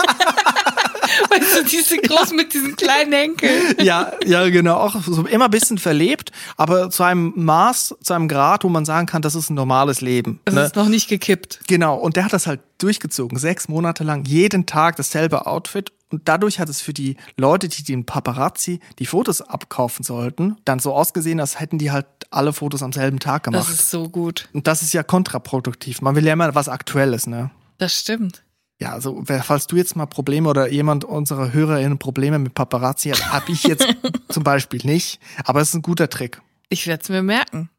Weißt 1.34 1.58
du, 1.58 1.64
diese 1.64 1.98
groß 1.98 2.32
mit 2.32 2.54
diesen 2.54 2.76
kleinen 2.76 3.12
Henkeln. 3.12 3.74
Ja, 3.82 4.12
ja, 4.24 4.48
genau. 4.48 4.76
Auch 4.76 4.96
so 5.02 5.26
immer 5.26 5.46
ein 5.46 5.50
bisschen 5.50 5.78
verlebt, 5.78 6.32
aber 6.56 6.90
zu 6.90 7.02
einem 7.02 7.32
Maß, 7.36 7.94
zu 8.02 8.14
einem 8.14 8.28
Grad, 8.28 8.64
wo 8.64 8.68
man 8.68 8.84
sagen 8.84 9.06
kann, 9.06 9.22
das 9.22 9.34
ist 9.34 9.50
ein 9.50 9.54
normales 9.54 10.00
Leben. 10.00 10.40
Das 10.44 10.54
ne? 10.54 10.64
ist 10.64 10.76
noch 10.76 10.88
nicht 10.88 11.08
gekippt. 11.08 11.60
Genau. 11.66 11.96
Und 11.96 12.16
der 12.16 12.24
hat 12.24 12.32
das 12.32 12.46
halt 12.46 12.60
durchgezogen. 12.78 13.38
Sechs 13.38 13.68
Monate 13.68 14.04
lang, 14.04 14.24
jeden 14.24 14.66
Tag 14.66 14.96
dasselbe 14.96 15.46
Outfit. 15.46 15.92
Und 16.10 16.28
dadurch 16.28 16.60
hat 16.60 16.68
es 16.68 16.80
für 16.80 16.92
die 16.92 17.16
Leute, 17.36 17.68
die 17.68 17.82
den 17.82 18.06
Paparazzi 18.06 18.78
die 19.00 19.06
Fotos 19.06 19.40
abkaufen 19.40 20.04
sollten, 20.04 20.56
dann 20.64 20.78
so 20.78 20.94
ausgesehen, 20.94 21.40
als 21.40 21.58
hätten 21.58 21.78
die 21.78 21.90
halt 21.90 22.06
alle 22.30 22.52
Fotos 22.52 22.82
am 22.82 22.92
selben 22.92 23.18
Tag 23.18 23.44
gemacht. 23.44 23.68
Das 23.68 23.80
ist 23.80 23.90
so 23.90 24.08
gut. 24.08 24.48
Und 24.52 24.66
das 24.68 24.82
ist 24.82 24.92
ja 24.92 25.02
kontraproduktiv. 25.02 26.02
Man 26.02 26.14
will 26.14 26.24
ja 26.24 26.34
immer 26.34 26.54
was 26.54 26.68
Aktuelles, 26.68 27.26
ne? 27.26 27.50
Das 27.78 27.98
stimmt. 27.98 28.43
Ja, 28.80 28.92
also 28.92 29.22
wer- 29.26 29.42
falls 29.42 29.66
du 29.66 29.76
jetzt 29.76 29.94
mal 29.96 30.06
Probleme 30.06 30.48
oder 30.48 30.70
jemand 30.70 31.04
unserer 31.04 31.52
HörerInnen 31.52 31.98
Probleme 31.98 32.38
mit 32.38 32.54
Paparazzi 32.54 33.10
hat, 33.10 33.32
habe 33.32 33.52
ich 33.52 33.62
jetzt 33.64 33.86
zum 34.28 34.42
Beispiel 34.42 34.80
nicht. 34.84 35.20
Aber 35.44 35.60
es 35.60 35.68
ist 35.68 35.74
ein 35.74 35.82
guter 35.82 36.08
Trick. 36.10 36.40
Ich 36.68 36.86
werde 36.86 37.02
es 37.02 37.08
mir 37.08 37.22
merken. 37.22 37.70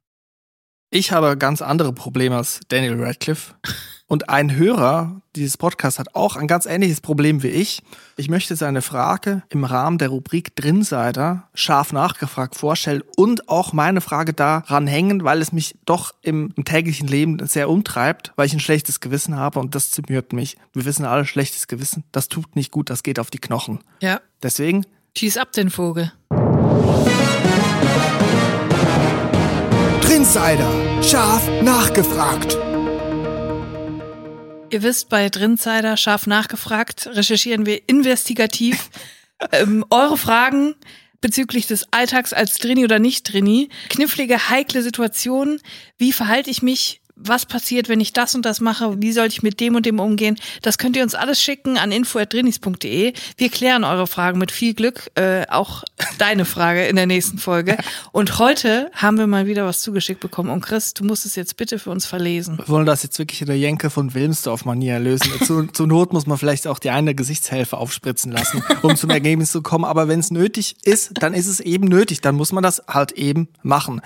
Ich 0.89 1.11
habe 1.11 1.37
ganz 1.37 1.61
andere 1.61 1.93
Probleme 1.93 2.37
als 2.37 2.59
Daniel 2.67 3.01
Radcliffe. 3.03 3.53
Und 4.07 4.29
ein 4.29 4.55
Hörer 4.55 5.21
dieses 5.35 5.57
Podcasts 5.57 5.97
hat 5.97 6.13
auch 6.13 6.35
ein 6.35 6.47
ganz 6.47 6.67
ähnliches 6.67 7.01
Problem 7.01 7.41
wie 7.41 7.49
ich. 7.49 7.81
Ich 8.17 8.29
möchte 8.29 8.55
seine 8.55 8.83
Frage 8.83 9.41
im 9.49 9.63
Rahmen 9.63 9.97
der 9.97 10.09
Rubrik 10.09 10.55
Drinsider 10.55 11.49
scharf 11.55 11.91
nachgefragt 11.91 12.55
vorstellen 12.55 13.01
und 13.17 13.49
auch 13.49 13.73
meine 13.73 14.01
Frage 14.01 14.33
daran 14.33 14.85
hängen, 14.85 15.23
weil 15.23 15.41
es 15.41 15.51
mich 15.51 15.75
doch 15.85 16.13
im, 16.21 16.53
im 16.55 16.65
täglichen 16.65 17.07
Leben 17.07 17.45
sehr 17.47 17.67
umtreibt, 17.67 18.31
weil 18.35 18.45
ich 18.45 18.53
ein 18.53 18.59
schlechtes 18.59 18.99
Gewissen 18.99 19.35
habe 19.35 19.59
und 19.59 19.73
das 19.73 19.89
zermürbt 19.89 20.33
mich. 20.33 20.55
Wir 20.73 20.85
wissen 20.85 21.03
alle, 21.03 21.25
schlechtes 21.25 21.67
Gewissen, 21.67 22.03
das 22.11 22.27
tut 22.27 22.55
nicht 22.55 22.71
gut, 22.71 22.91
das 22.91 23.01
geht 23.01 23.19
auf 23.19 23.31
die 23.31 23.39
Knochen. 23.39 23.79
Ja. 24.01 24.21
Deswegen 24.43 24.85
Schieß 25.17 25.37
ab 25.37 25.51
den 25.53 25.69
Vogel. 25.69 26.11
Trinsider. 30.25 31.03
Scharf 31.03 31.47
nachgefragt. 31.61 32.57
Ihr 34.71 34.81
wisst, 34.81 35.07
bei 35.09 35.29
Drinsider 35.29 35.97
scharf 35.97 36.25
nachgefragt, 36.25 37.05
recherchieren 37.05 37.67
wir 37.67 37.87
investigativ 37.87 38.89
ähm, 39.51 39.85
eure 39.91 40.17
Fragen 40.17 40.73
bezüglich 41.21 41.67
des 41.67 41.93
Alltags 41.93 42.33
als 42.33 42.57
Drini 42.57 42.83
oder 42.85 42.97
nicht 42.97 43.31
Drini. 43.31 43.69
Knifflige, 43.89 44.49
heikle 44.49 44.81
Situationen. 44.81 45.61
Wie 45.99 46.11
verhalte 46.11 46.49
ich 46.49 46.63
mich? 46.63 47.01
Was 47.17 47.45
passiert, 47.45 47.87
wenn 47.87 48.01
ich 48.01 48.11
das 48.11 48.35
und 48.35 48.45
das 48.45 48.59
mache? 48.59 49.01
Wie 49.01 49.13
soll 49.13 49.27
ich 49.27 49.41
mit 49.41 49.61
dem 49.61 49.75
und 49.75 49.85
dem 49.85 50.01
umgehen? 50.01 50.37
Das 50.61 50.77
könnt 50.77 50.97
ihr 50.97 51.03
uns 51.03 51.15
alles 51.15 51.41
schicken 51.41 51.77
an 51.77 51.93
info.drinis.de. 51.93 53.13
Wir 53.37 53.49
klären 53.49 53.85
eure 53.85 54.05
Fragen 54.05 54.37
mit 54.37 54.51
viel 54.51 54.73
Glück. 54.73 55.11
Äh, 55.15 55.47
auch 55.47 55.83
deine 56.17 56.43
Frage 56.43 56.85
in 56.87 56.97
der 56.97 57.05
nächsten 57.05 57.37
Folge. 57.37 57.77
Und 58.11 58.37
heute 58.37 58.91
haben 58.93 59.17
wir 59.17 59.27
mal 59.27 59.47
wieder 59.47 59.65
was 59.65 59.79
zugeschickt 59.79 60.19
bekommen. 60.19 60.49
Und 60.49 60.59
Chris, 60.59 60.93
du 60.93 61.05
musst 61.05 61.25
es 61.25 61.37
jetzt 61.37 61.55
bitte 61.55 61.79
für 61.79 61.89
uns 61.89 62.05
verlesen. 62.05 62.57
Wir 62.57 62.67
wollen 62.67 62.85
das 62.85 63.03
jetzt 63.03 63.17
wirklich 63.17 63.39
in 63.39 63.47
der 63.47 63.57
Jenke 63.57 63.89
von 63.89 64.13
Wilmsdorf-Manier 64.13 64.99
lösen. 64.99 65.31
Zu, 65.45 65.67
zur 65.67 65.87
Not 65.87 66.11
muss 66.11 66.27
man 66.27 66.37
vielleicht 66.37 66.67
auch 66.67 66.79
die 66.79 66.89
eine 66.89 67.15
Gesichtshälfte 67.15 67.77
aufspritzen 67.77 68.33
lassen, 68.33 68.61
um 68.81 68.97
zum 68.97 69.09
Ergebnis 69.09 69.53
zu 69.53 69.61
kommen. 69.61 69.85
Aber 69.85 70.09
wenn 70.09 70.19
es 70.19 70.31
nötig 70.31 70.75
ist, 70.83 71.11
dann 71.21 71.33
ist 71.33 71.47
es 71.47 71.61
eben 71.61 71.87
nötig. 71.87 72.19
Dann 72.19 72.35
muss 72.35 72.51
man 72.51 72.61
das 72.61 72.83
halt 72.89 73.13
eben 73.13 73.47
machen. 73.63 74.01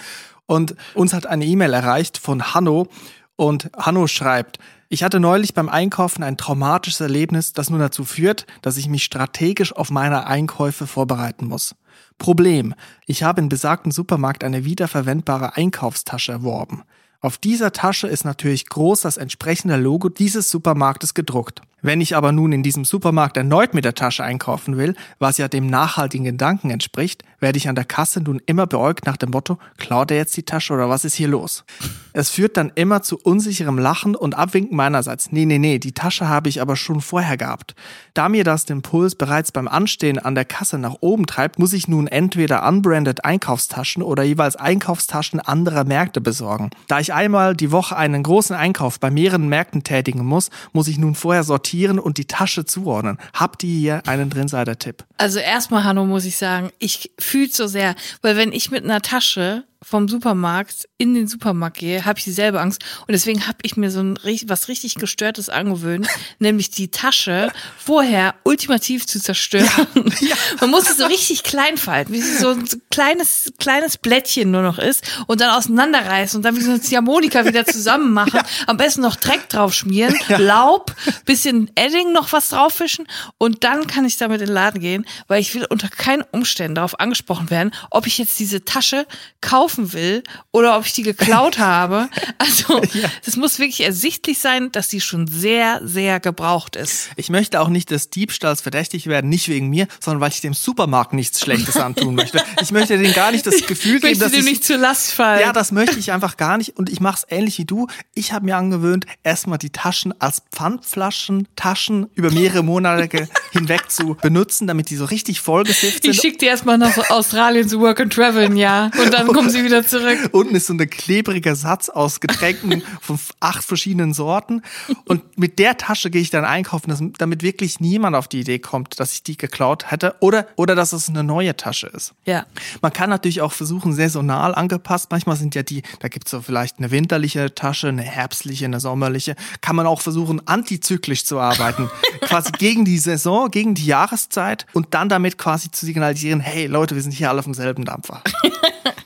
Und 0.49 0.75
uns 0.95 1.13
hat 1.13 1.27
eine 1.27 1.45
E-Mail 1.45 1.73
erreicht 1.73 2.17
von 2.17 2.55
Hanno. 2.55 2.87
Und 3.35 3.69
Hanno 3.77 4.07
schreibt, 4.07 4.57
ich 4.89 5.03
hatte 5.03 5.19
neulich 5.19 5.53
beim 5.53 5.69
Einkaufen 5.69 6.23
ein 6.23 6.37
traumatisches 6.37 7.01
Erlebnis, 7.01 7.53
das 7.53 7.69
nun 7.69 7.79
dazu 7.79 8.03
führt, 8.03 8.47
dass 8.63 8.75
ich 8.75 8.87
mich 8.87 9.03
strategisch 9.03 9.75
auf 9.75 9.91
meine 9.91 10.25
Einkäufe 10.25 10.87
vorbereiten 10.87 11.45
muss. 11.45 11.75
Problem. 12.17 12.73
Ich 13.05 13.21
habe 13.21 13.41
in 13.41 13.47
besagten 13.47 13.91
Supermarkt 13.91 14.43
eine 14.43 14.65
wiederverwendbare 14.65 15.55
Einkaufstasche 15.55 16.31
erworben. 16.31 16.81
Auf 17.21 17.37
dieser 17.37 17.71
Tasche 17.71 18.07
ist 18.07 18.25
natürlich 18.25 18.69
groß 18.69 19.01
das 19.01 19.17
entsprechende 19.17 19.75
Logo 19.75 20.09
dieses 20.09 20.49
Supermarktes 20.49 21.13
gedruckt. 21.13 21.61
Wenn 21.81 22.01
ich 22.01 22.15
aber 22.15 22.31
nun 22.31 22.51
in 22.51 22.63
diesem 22.63 22.83
Supermarkt 22.83 23.37
erneut 23.37 23.73
mit 23.73 23.85
der 23.85 23.95
Tasche 23.95 24.23
einkaufen 24.23 24.77
will, 24.77 24.95
was 25.17 25.37
ja 25.37 25.47
dem 25.47 25.67
nachhaltigen 25.67 26.25
Gedanken 26.25 26.69
entspricht, 26.71 27.23
werde 27.39 27.57
ich 27.57 27.69
an 27.69 27.75
der 27.75 27.85
Kasse 27.85 28.21
nun 28.21 28.41
immer 28.45 28.67
beäugt 28.67 29.05
nach 29.05 29.15
dem 29.15 29.31
Motto, 29.31 29.57
klaut 29.77 30.11
er 30.11 30.17
jetzt 30.17 30.35
die 30.35 30.43
Tasche 30.43 30.73
oder 30.73 30.89
was 30.89 31.05
ist 31.05 31.15
hier 31.15 31.29
los? 31.29 31.63
Es 32.11 32.29
führt 32.29 32.57
dann 32.57 32.71
immer 32.75 33.01
zu 33.01 33.17
unsicherem 33.17 33.77
Lachen 33.77 34.15
und 34.15 34.35
Abwinken 34.35 34.75
meinerseits. 34.75 35.31
Nee, 35.31 35.45
nee, 35.45 35.57
nee, 35.57 35.79
die 35.79 35.93
Tasche 35.93 36.27
habe 36.27 36.49
ich 36.49 36.61
aber 36.61 36.75
schon 36.75 36.99
vorher 36.99 37.37
gehabt. 37.37 37.75
Da 38.13 38.27
mir 38.27 38.43
das 38.43 38.65
den 38.65 38.81
Puls 38.81 39.15
bereits 39.15 39.53
beim 39.53 39.69
Anstehen 39.69 40.19
an 40.19 40.35
der 40.35 40.45
Kasse 40.45 40.77
nach 40.79 40.95
oben 40.99 41.27
treibt, 41.27 41.59
muss 41.59 41.71
ich 41.71 41.87
nun 41.87 42.07
entweder 42.07 42.67
unbranded 42.67 43.23
Einkaufstaschen 43.23 44.03
oder 44.03 44.23
jeweils 44.23 44.57
Einkaufstaschen 44.57 45.39
anderer 45.39 45.85
Märkte 45.85 46.19
besorgen. 46.19 46.71
Da 46.87 46.99
ich 46.99 47.13
einmal 47.13 47.55
die 47.55 47.71
Woche 47.71 47.95
einen 47.95 48.23
großen 48.23 48.55
Einkauf 48.55 48.99
bei 48.99 49.11
mehreren 49.11 49.47
Märkten 49.47 49.83
tätigen 49.83 50.25
muss, 50.25 50.49
muss 50.73 50.87
ich 50.89 50.97
nun 50.97 51.15
vorher 51.15 51.43
sortieren 51.43 51.68
und 51.99 52.17
die 52.17 52.25
Tasche 52.25 52.65
zuordnen. 52.65 53.17
Habt 53.33 53.63
ihr 53.63 53.79
hier 53.79 54.07
einen 54.07 54.29
Drinsider-Tipp? 54.29 55.05
Also 55.17 55.39
erstmal, 55.39 55.83
Hanno, 55.83 56.05
muss 56.05 56.25
ich 56.25 56.37
sagen, 56.37 56.71
ich 56.79 57.11
fühl's 57.19 57.55
so 57.55 57.67
sehr, 57.67 57.95
weil 58.21 58.37
wenn 58.37 58.51
ich 58.51 58.71
mit 58.71 58.83
einer 58.83 59.01
Tasche 59.01 59.63
vom 59.81 60.09
Supermarkt 60.09 60.89
in 60.97 61.13
den 61.13 61.27
Supermarkt 61.27 61.77
gehe, 61.77 62.03
habe 62.03 62.19
ich 62.19 62.25
dieselbe 62.25 62.59
Angst. 62.59 62.83
Und 63.01 63.13
deswegen 63.13 63.47
habe 63.47 63.59
ich 63.61 63.77
mir 63.77 63.89
so 63.91 64.01
ein 64.01 64.19
was 64.45 64.67
richtig 64.67 64.95
gestörtes 64.95 65.47
angewöhnt, 65.47 66.07
nämlich 66.39 66.69
die 66.69 66.91
Tasche 66.91 67.51
vorher 67.77 68.35
ultimativ 68.43 69.07
zu 69.07 69.21
zerstören. 69.21 69.69
Man 70.59 70.69
muss 70.69 70.89
es 70.89 70.97
so 70.97 71.05
richtig 71.05 71.43
klein 71.43 71.77
falten, 71.77 72.13
wie 72.13 72.21
so 72.21 72.49
ein 72.49 72.67
kleines 72.91 73.53
kleines 73.57 73.97
Blättchen 73.97 74.51
nur 74.51 74.61
noch 74.61 74.79
ist 74.79 75.03
und 75.27 75.39
dann 75.39 75.51
auseinanderreißen 75.51 76.37
und 76.37 76.43
dann 76.43 76.57
wie 76.57 76.61
so 76.61 76.71
eine 76.71 76.81
Ziehharmonika 76.81 77.45
wieder 77.45 77.65
zusammen 77.65 78.11
machen, 78.11 78.41
am 78.67 78.77
besten 78.77 79.01
noch 79.01 79.15
Dreck 79.15 79.47
drauf 79.47 79.73
schmieren, 79.73 80.15
Laub, 80.37 80.93
bisschen 81.25 81.71
Edding 81.75 82.11
noch 82.11 82.33
was 82.33 82.49
drauffischen 82.49 83.07
und 83.37 83.63
dann 83.63 83.87
kann 83.87 84.03
ich 84.03 84.17
damit 84.17 84.41
in 84.41 84.47
den 84.47 84.53
Laden 84.53 84.81
gehen, 84.81 85.05
weil 85.27 85.39
ich 85.39 85.55
will 85.55 85.65
unter 85.69 85.87
keinen 85.87 86.23
Umständen 86.31 86.75
darauf 86.75 86.99
angesprochen 86.99 87.49
werden, 87.49 87.71
ob 87.89 88.07
ich 88.07 88.17
jetzt 88.17 88.37
diese 88.39 88.65
Tasche 88.65 89.07
kaufe 89.39 89.68
kaufen 89.69 89.93
will 89.93 90.23
oder 90.51 90.77
ob 90.77 90.85
ich 90.85 90.93
die 90.93 91.03
geklaut 91.03 91.59
habe. 91.59 92.09
Also, 92.37 92.81
es 93.25 93.35
muss 93.35 93.59
wirklich 93.59 93.81
ersichtlich 93.81 94.39
sein, 94.39 94.71
dass 94.71 94.87
die 94.87 95.01
schon 95.01 95.27
sehr, 95.27 95.81
sehr 95.83 96.19
gebraucht 96.19 96.75
ist. 96.75 97.09
Ich 97.15 97.29
möchte 97.29 97.61
auch 97.61 97.69
nicht 97.69 97.91
des 97.91 98.09
Diebstahls 98.09 98.61
verdächtig 98.61 99.07
werden, 99.07 99.29
nicht 99.29 99.49
wegen 99.49 99.67
mir, 99.67 99.87
sondern 99.99 100.21
weil 100.21 100.29
ich 100.29 100.41
dem 100.41 100.53
Supermarkt 100.53 101.13
nichts 101.13 101.39
Schlechtes 101.39 101.77
antun 101.77 102.15
möchte. 102.15 102.43
Ich 102.61 102.71
möchte 102.71 102.97
denen 102.97 103.13
gar 103.13 103.31
nicht 103.31 103.45
das 103.45 103.65
Gefühl 103.65 103.95
Ich 103.95 104.01
geben, 104.01 104.19
möchte 104.19 104.23
dass 104.23 104.33
ich 104.33 104.45
nicht 104.45 104.63
zur 104.63 104.77
Last 104.77 105.11
fallen. 105.11 105.41
Ja, 105.41 105.53
das 105.53 105.71
möchte 105.71 105.99
ich 105.99 106.11
einfach 106.11 106.37
gar 106.37 106.57
nicht. 106.57 106.77
Und 106.77 106.89
ich 106.89 106.99
mache 106.99 107.17
es 107.17 107.25
ähnlich 107.29 107.57
wie 107.57 107.65
du. 107.65 107.87
Ich 108.13 108.31
habe 108.31 108.45
mir 108.45 108.57
angewöhnt, 108.57 109.05
erstmal 109.23 109.57
die 109.57 109.69
Taschen 109.69 110.19
als 110.19 110.41
Pfandflaschen, 110.51 111.47
Taschen 111.55 112.07
über 112.15 112.31
mehrere 112.31 112.63
Monate 112.63 113.27
hinweg 113.51 113.89
zu 113.89 114.15
benutzen, 114.21 114.67
damit 114.67 114.89
die 114.89 114.95
so 114.95 115.05
richtig 115.05 115.41
vollgesifft 115.41 116.05
ich 116.05 116.15
sind. 116.15 116.21
schicke 116.21 116.37
die 116.37 116.45
erstmal 116.45 116.77
nach 116.77 116.97
Australien 117.09 117.67
zu 117.67 117.79
Work 117.79 117.99
and 118.01 118.13
Travel 118.13 118.45
ein 118.45 118.57
Jahr 118.57 118.91
und 119.01 119.13
dann 119.13 119.27
kommen 119.27 119.49
sie 119.49 119.58
wieder 119.63 119.85
zurück. 119.85 120.29
Unten 120.31 120.55
ist 120.55 120.67
so 120.67 120.73
ein 120.73 120.89
klebriger 120.89 121.55
Satz 121.55 121.89
aus 121.89 122.19
Getränken 122.19 122.83
von 123.01 123.19
acht 123.39 123.63
verschiedenen 123.63 124.13
Sorten. 124.13 124.61
Und 125.05 125.37
mit 125.37 125.59
der 125.59 125.77
Tasche 125.77 126.09
gehe 126.09 126.21
ich 126.21 126.29
dann 126.29 126.45
einkaufen, 126.45 126.89
dass- 126.89 127.01
damit 127.17 127.43
wirklich 127.43 127.79
niemand 127.79 128.15
auf 128.15 128.27
die 128.27 128.41
Idee 128.41 128.59
kommt, 128.59 128.99
dass 128.99 129.13
ich 129.13 129.23
die 129.23 129.37
geklaut 129.37 129.91
hätte 129.91 130.15
oder, 130.19 130.47
oder 130.55 130.75
dass 130.75 130.93
es 130.93 131.09
eine 131.09 131.23
neue 131.23 131.55
Tasche 131.55 131.87
ist. 131.87 132.13
Ja. 132.25 132.45
Man 132.81 132.93
kann 132.93 133.09
natürlich 133.09 133.41
auch 133.41 133.51
versuchen, 133.53 133.93
saisonal 133.93 134.53
angepasst. 134.55 135.07
Manchmal 135.11 135.35
sind 135.35 135.55
ja 135.55 135.63
die, 135.63 135.83
da 135.99 136.07
gibt's 136.07 136.31
so 136.31 136.41
vielleicht 136.41 136.77
eine 136.79 136.91
winterliche 136.91 137.53
Tasche, 137.55 137.87
eine 137.89 138.01
herbstliche, 138.03 138.65
eine 138.65 138.79
sommerliche. 138.79 139.35
Kann 139.61 139.75
man 139.75 139.87
auch 139.87 140.01
versuchen, 140.01 140.45
antizyklisch 140.47 141.25
zu 141.25 141.39
arbeiten. 141.39 141.89
quasi 142.21 142.51
gegen 142.51 142.85
die 142.85 142.97
Saison, 142.99 143.49
gegen 143.51 143.75
die 143.75 143.85
Jahreszeit 143.85 144.65
und 144.73 144.93
dann 144.93 145.09
damit 145.09 145.37
quasi 145.37 145.71
zu 145.71 145.85
signalisieren, 145.85 146.39
hey 146.39 146.67
Leute, 146.67 146.95
wir 146.95 147.01
sind 147.01 147.11
hier 147.11 147.29
alle 147.29 147.39
auf 147.39 147.45
demselben 147.45 147.85
Dampfer. 147.85 148.21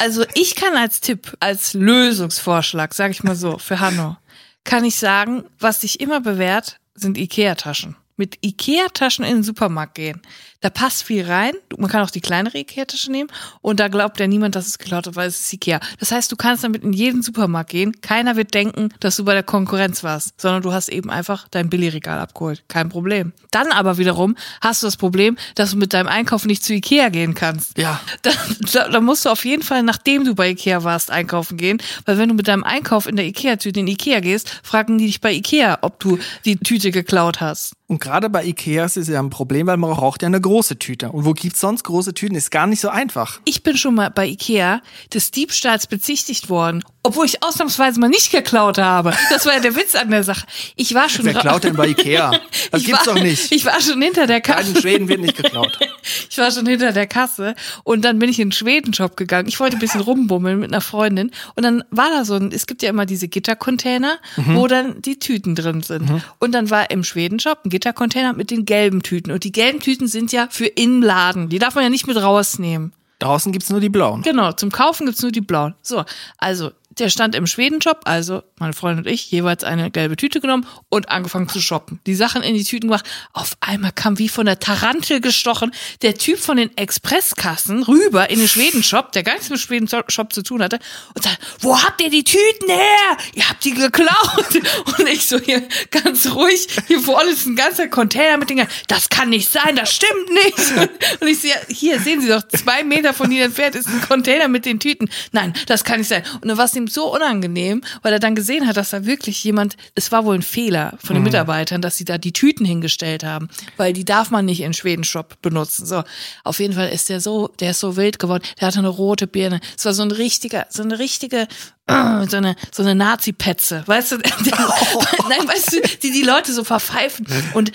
Also 0.00 0.24
ich 0.32 0.56
kann 0.56 0.76
als 0.76 1.02
Tipp, 1.02 1.36
als 1.40 1.74
Lösungsvorschlag, 1.74 2.94
sage 2.94 3.10
ich 3.10 3.22
mal 3.22 3.36
so, 3.36 3.58
für 3.58 3.80
Hanno, 3.80 4.16
kann 4.64 4.82
ich 4.86 4.96
sagen, 4.96 5.44
was 5.58 5.82
sich 5.82 6.00
immer 6.00 6.22
bewährt, 6.22 6.80
sind 6.94 7.18
Ikea-Taschen. 7.18 7.96
Mit 8.16 8.38
Ikea-Taschen 8.40 9.26
in 9.26 9.36
den 9.36 9.42
Supermarkt 9.42 9.96
gehen. 9.96 10.22
Da 10.60 10.70
passt 10.70 11.02
viel 11.02 11.24
rein. 11.24 11.52
Man 11.78 11.88
kann 11.88 12.02
auch 12.02 12.10
die 12.10 12.20
kleinere 12.20 12.58
Ikea-Tasche 12.58 13.10
nehmen 13.10 13.30
und 13.62 13.80
da 13.80 13.88
glaubt 13.88 14.20
ja 14.20 14.26
niemand, 14.26 14.56
dass 14.56 14.66
es 14.66 14.78
geklaut 14.78 15.06
ist, 15.06 15.16
weil 15.16 15.28
es 15.28 15.40
ist 15.40 15.52
Ikea. 15.52 15.80
Das 15.98 16.12
heißt, 16.12 16.30
du 16.30 16.36
kannst 16.36 16.64
damit 16.64 16.82
in 16.82 16.92
jeden 16.92 17.22
Supermarkt 17.22 17.70
gehen. 17.70 18.00
Keiner 18.02 18.36
wird 18.36 18.52
denken, 18.52 18.90
dass 19.00 19.16
du 19.16 19.24
bei 19.24 19.32
der 19.32 19.42
Konkurrenz 19.42 20.04
warst, 20.04 20.40
sondern 20.40 20.62
du 20.62 20.72
hast 20.72 20.88
eben 20.88 21.10
einfach 21.10 21.48
dein 21.50 21.70
Billigregal 21.70 22.18
abgeholt. 22.18 22.64
Kein 22.68 22.90
Problem. 22.90 23.32
Dann 23.50 23.72
aber 23.72 23.96
wiederum 23.96 24.36
hast 24.60 24.82
du 24.82 24.86
das 24.86 24.96
Problem, 24.96 25.36
dass 25.54 25.70
du 25.72 25.78
mit 25.78 25.94
deinem 25.94 26.08
Einkauf 26.08 26.44
nicht 26.44 26.62
zu 26.62 26.74
Ikea 26.74 27.08
gehen 27.08 27.34
kannst. 27.34 27.78
Ja. 27.78 28.00
Da, 28.22 28.30
da, 28.72 28.88
da 28.88 29.00
musst 29.00 29.24
du 29.24 29.30
auf 29.30 29.46
jeden 29.46 29.62
Fall, 29.62 29.82
nachdem 29.82 30.24
du 30.24 30.34
bei 30.34 30.50
Ikea 30.50 30.84
warst, 30.84 31.10
einkaufen 31.10 31.56
gehen. 31.56 31.78
Weil 32.04 32.18
wenn 32.18 32.28
du 32.28 32.34
mit 32.34 32.48
deinem 32.48 32.64
Einkauf 32.64 33.06
in 33.06 33.16
der 33.16 33.24
Ikea-Tüte 33.24 33.80
in 33.80 33.86
Ikea 33.86 34.20
gehst, 34.20 34.60
fragen 34.62 34.98
die 34.98 35.06
dich 35.06 35.22
bei 35.22 35.32
Ikea, 35.32 35.78
ob 35.80 35.98
du 36.00 36.18
die 36.44 36.58
Tüte 36.58 36.90
geklaut 36.90 37.40
hast. 37.40 37.72
Und 37.86 38.00
gerade 38.00 38.30
bei 38.30 38.44
Ikea 38.44 38.84
ist 38.84 38.96
es 38.96 39.08
ja 39.08 39.18
ein 39.18 39.30
Problem, 39.30 39.66
weil 39.66 39.76
man 39.76 39.90
braucht 39.90 40.22
ja 40.22 40.26
eine 40.26 40.40
große 40.50 40.80
Tüte. 40.80 41.12
Und 41.12 41.24
wo 41.24 41.32
gibt's 41.32 41.60
sonst 41.60 41.84
große 41.84 42.12
Tüten? 42.12 42.34
Ist 42.34 42.50
gar 42.50 42.66
nicht 42.66 42.80
so 42.80 42.88
einfach. 42.88 43.40
Ich 43.44 43.62
bin 43.62 43.76
schon 43.76 43.94
mal 43.94 44.10
bei 44.10 44.26
Ikea 44.26 44.82
des 45.14 45.30
Diebstahls 45.30 45.86
bezichtigt 45.86 46.48
worden, 46.48 46.82
obwohl 47.04 47.24
ich 47.24 47.40
ausnahmsweise 47.44 48.00
mal 48.00 48.08
nicht 48.08 48.32
geklaut 48.32 48.78
habe. 48.78 49.14
Das 49.30 49.46
war 49.46 49.54
ja 49.54 49.60
der 49.60 49.76
Witz 49.76 49.94
an 49.94 50.10
der 50.10 50.24
Sache. 50.24 50.44
Ich 50.74 50.92
war 50.92 51.08
schon 51.08 51.24
Wer 51.24 51.34
klaut 51.34 51.62
denn 51.62 51.76
bei 51.76 51.86
Ikea? 51.88 52.32
Das 52.70 52.82
ich 52.82 52.86
gibt's 52.86 53.06
war, 53.06 53.14
doch 53.14 53.22
nicht. 53.22 53.50
Ich 53.52 53.64
war 53.64 53.80
schon 53.80 54.00
hinter 54.02 54.26
der 54.26 54.40
Gerade 54.40 54.62
in 54.62 54.74
Kasse. 54.74 54.82
Schweden 54.82 55.08
wird 55.08 55.20
nicht 55.20 55.36
geklaut. 55.36 55.78
Ich 56.30 56.38
war 56.38 56.50
schon 56.50 56.66
hinter 56.66 56.92
der 56.92 57.06
Kasse 57.06 57.54
und 57.84 58.04
dann 58.04 58.18
bin 58.18 58.30
ich 58.30 58.40
in 58.40 58.48
den 58.48 58.52
Schwedenshop 58.52 59.16
gegangen. 59.16 59.48
Ich 59.48 59.60
wollte 59.60 59.76
ein 59.76 59.80
bisschen 59.80 60.00
rumbummeln 60.00 60.58
mit 60.58 60.72
einer 60.72 60.80
Freundin 60.80 61.30
und 61.54 61.62
dann 61.62 61.84
war 61.90 62.08
da 62.10 62.24
so 62.24 62.34
ein, 62.34 62.52
es 62.52 62.66
gibt 62.66 62.82
ja 62.82 62.88
immer 62.88 63.06
diese 63.06 63.28
Gittercontainer, 63.28 64.18
wo 64.36 64.66
dann 64.66 65.02
die 65.02 65.18
Tüten 65.18 65.54
drin 65.54 65.82
sind. 65.82 66.10
Und 66.38 66.52
dann 66.52 66.70
war 66.70 66.90
im 66.90 67.04
Schwedenshop 67.04 67.64
ein 67.64 67.70
Gittercontainer 67.70 68.32
mit 68.32 68.50
den 68.50 68.64
gelben 68.64 69.02
Tüten 69.02 69.30
und 69.30 69.44
die 69.44 69.52
gelben 69.52 69.80
Tüten 69.80 70.08
sind 70.08 70.32
ja 70.32 70.39
für 70.48 70.66
im 70.66 71.02
Laden. 71.02 71.48
Die 71.48 71.58
darf 71.58 71.74
man 71.74 71.84
ja 71.84 71.90
nicht 71.90 72.06
mit 72.06 72.16
rausnehmen. 72.16 72.92
Draußen 73.18 73.52
gibt's 73.52 73.70
nur 73.70 73.80
die 73.80 73.90
blauen. 73.90 74.22
Genau, 74.22 74.52
zum 74.52 74.70
Kaufen 74.70 75.06
gibt's 75.06 75.22
nur 75.22 75.30
die 75.30 75.42
blauen. 75.42 75.74
So, 75.82 76.04
also 76.38 76.70
der 76.98 77.08
stand 77.08 77.34
im 77.34 77.46
Schwedenshop, 77.46 78.00
also 78.04 78.42
meine 78.58 78.72
Freundin 78.72 79.04
und 79.04 79.10
ich, 79.10 79.30
jeweils 79.30 79.62
eine 79.62 79.90
gelbe 79.90 80.16
Tüte 80.16 80.40
genommen 80.40 80.66
und 80.88 81.08
angefangen 81.08 81.48
zu 81.48 81.60
shoppen. 81.60 82.00
Die 82.06 82.14
Sachen 82.14 82.42
in 82.42 82.54
die 82.54 82.64
Tüten 82.64 82.88
gemacht. 82.88 83.08
Auf 83.32 83.56
einmal 83.60 83.92
kam 83.92 84.18
wie 84.18 84.28
von 84.28 84.46
der 84.46 84.58
Tarantel 84.58 85.20
gestochen 85.20 85.70
der 86.02 86.14
Typ 86.14 86.38
von 86.38 86.56
den 86.56 86.76
Expresskassen 86.76 87.84
rüber 87.84 88.28
in 88.30 88.40
den 88.40 88.48
Schwedenshop, 88.48 89.12
der 89.12 89.22
gar 89.22 89.34
nichts 89.34 89.50
mit 89.50 89.60
Schwedenshop 89.60 90.32
zu 90.32 90.42
tun 90.42 90.62
hatte, 90.62 90.80
und 91.14 91.22
sagt, 91.22 91.38
wo 91.60 91.80
habt 91.80 92.02
ihr 92.02 92.10
die 92.10 92.24
Tüten 92.24 92.68
her? 92.68 93.16
Ihr 93.34 93.48
habt 93.48 93.64
die 93.64 93.72
geklaut. 93.74 94.10
Und 94.98 95.08
ich 95.08 95.28
so 95.28 95.38
hier 95.38 95.62
ganz 95.90 96.26
ruhig, 96.26 96.66
hier 96.88 97.00
vorne 97.00 97.30
ist 97.30 97.46
ein 97.46 97.56
ganzer 97.56 97.88
Container 97.88 98.36
mit 98.36 98.50
Dingen. 98.50 98.66
Das 98.88 99.08
kann 99.08 99.30
nicht 99.30 99.50
sein, 99.50 99.76
das 99.76 99.92
stimmt 99.94 100.28
nicht. 100.30 100.90
Und 101.20 101.28
ich 101.28 101.38
sehe, 101.38 101.54
hier 101.68 102.00
sehen 102.00 102.20
Sie 102.20 102.28
doch, 102.28 102.42
zwei 102.48 102.82
Meter 102.82 103.14
von 103.14 103.30
Ihnen 103.30 103.46
entfernt 103.46 103.76
ist 103.76 103.88
ein 103.88 104.00
Container 104.00 104.48
mit 104.48 104.66
den 104.66 104.80
Tüten. 104.80 105.08
Nein, 105.32 105.54
das 105.66 105.84
kann 105.84 105.98
nicht 105.98 106.08
sein. 106.08 106.24
Und 106.40 106.48
dann 106.48 106.58
war 106.58 106.64
es 106.64 106.74
ihm 106.74 106.88
so 106.92 107.14
unangenehm, 107.14 107.82
weil 108.02 108.12
er 108.12 108.18
dann 108.18 108.34
gesehen 108.34 108.66
hat, 108.66 108.76
dass 108.76 108.90
da 108.90 109.06
wirklich 109.06 109.42
jemand, 109.44 109.76
es 109.94 110.12
war 110.12 110.24
wohl 110.24 110.34
ein 110.34 110.42
Fehler 110.42 110.98
von 111.02 111.14
den 111.14 111.22
Mitarbeitern, 111.22 111.82
dass 111.82 111.96
sie 111.96 112.04
da 112.04 112.18
die 112.18 112.32
Tüten 112.32 112.64
hingestellt 112.64 113.24
haben, 113.24 113.48
weil 113.76 113.92
die 113.92 114.04
darf 114.04 114.30
man 114.30 114.44
nicht 114.44 114.60
in 114.60 114.74
Schwedenshop 114.74 115.40
benutzen. 115.42 115.86
So, 115.86 116.02
auf 116.44 116.60
jeden 116.60 116.74
Fall 116.74 116.88
ist 116.88 117.08
der 117.08 117.20
so, 117.20 117.48
der 117.60 117.72
ist 117.72 117.80
so 117.80 117.96
wild 117.96 118.18
geworden. 118.18 118.42
Der 118.60 118.68
hatte 118.68 118.78
eine 118.78 118.88
rote 118.88 119.26
Birne. 119.26 119.60
Es 119.76 119.84
war 119.84 119.94
so 119.94 120.02
ein 120.02 120.10
richtiger, 120.10 120.66
so 120.70 120.82
eine 120.82 120.98
richtige 120.98 121.46
so 121.88 122.36
eine 122.36 122.54
so 122.70 122.82
eine 122.82 122.94
Nazi-Petze, 122.94 123.82
weißt 123.86 124.12
du? 124.12 124.16
Nein, 125.28 125.48
weißt 125.48 125.72
du, 125.72 125.80
die 126.02 126.12
die 126.12 126.22
Leute 126.22 126.52
so 126.52 126.62
verpfeifen 126.62 127.26
und 127.54 127.72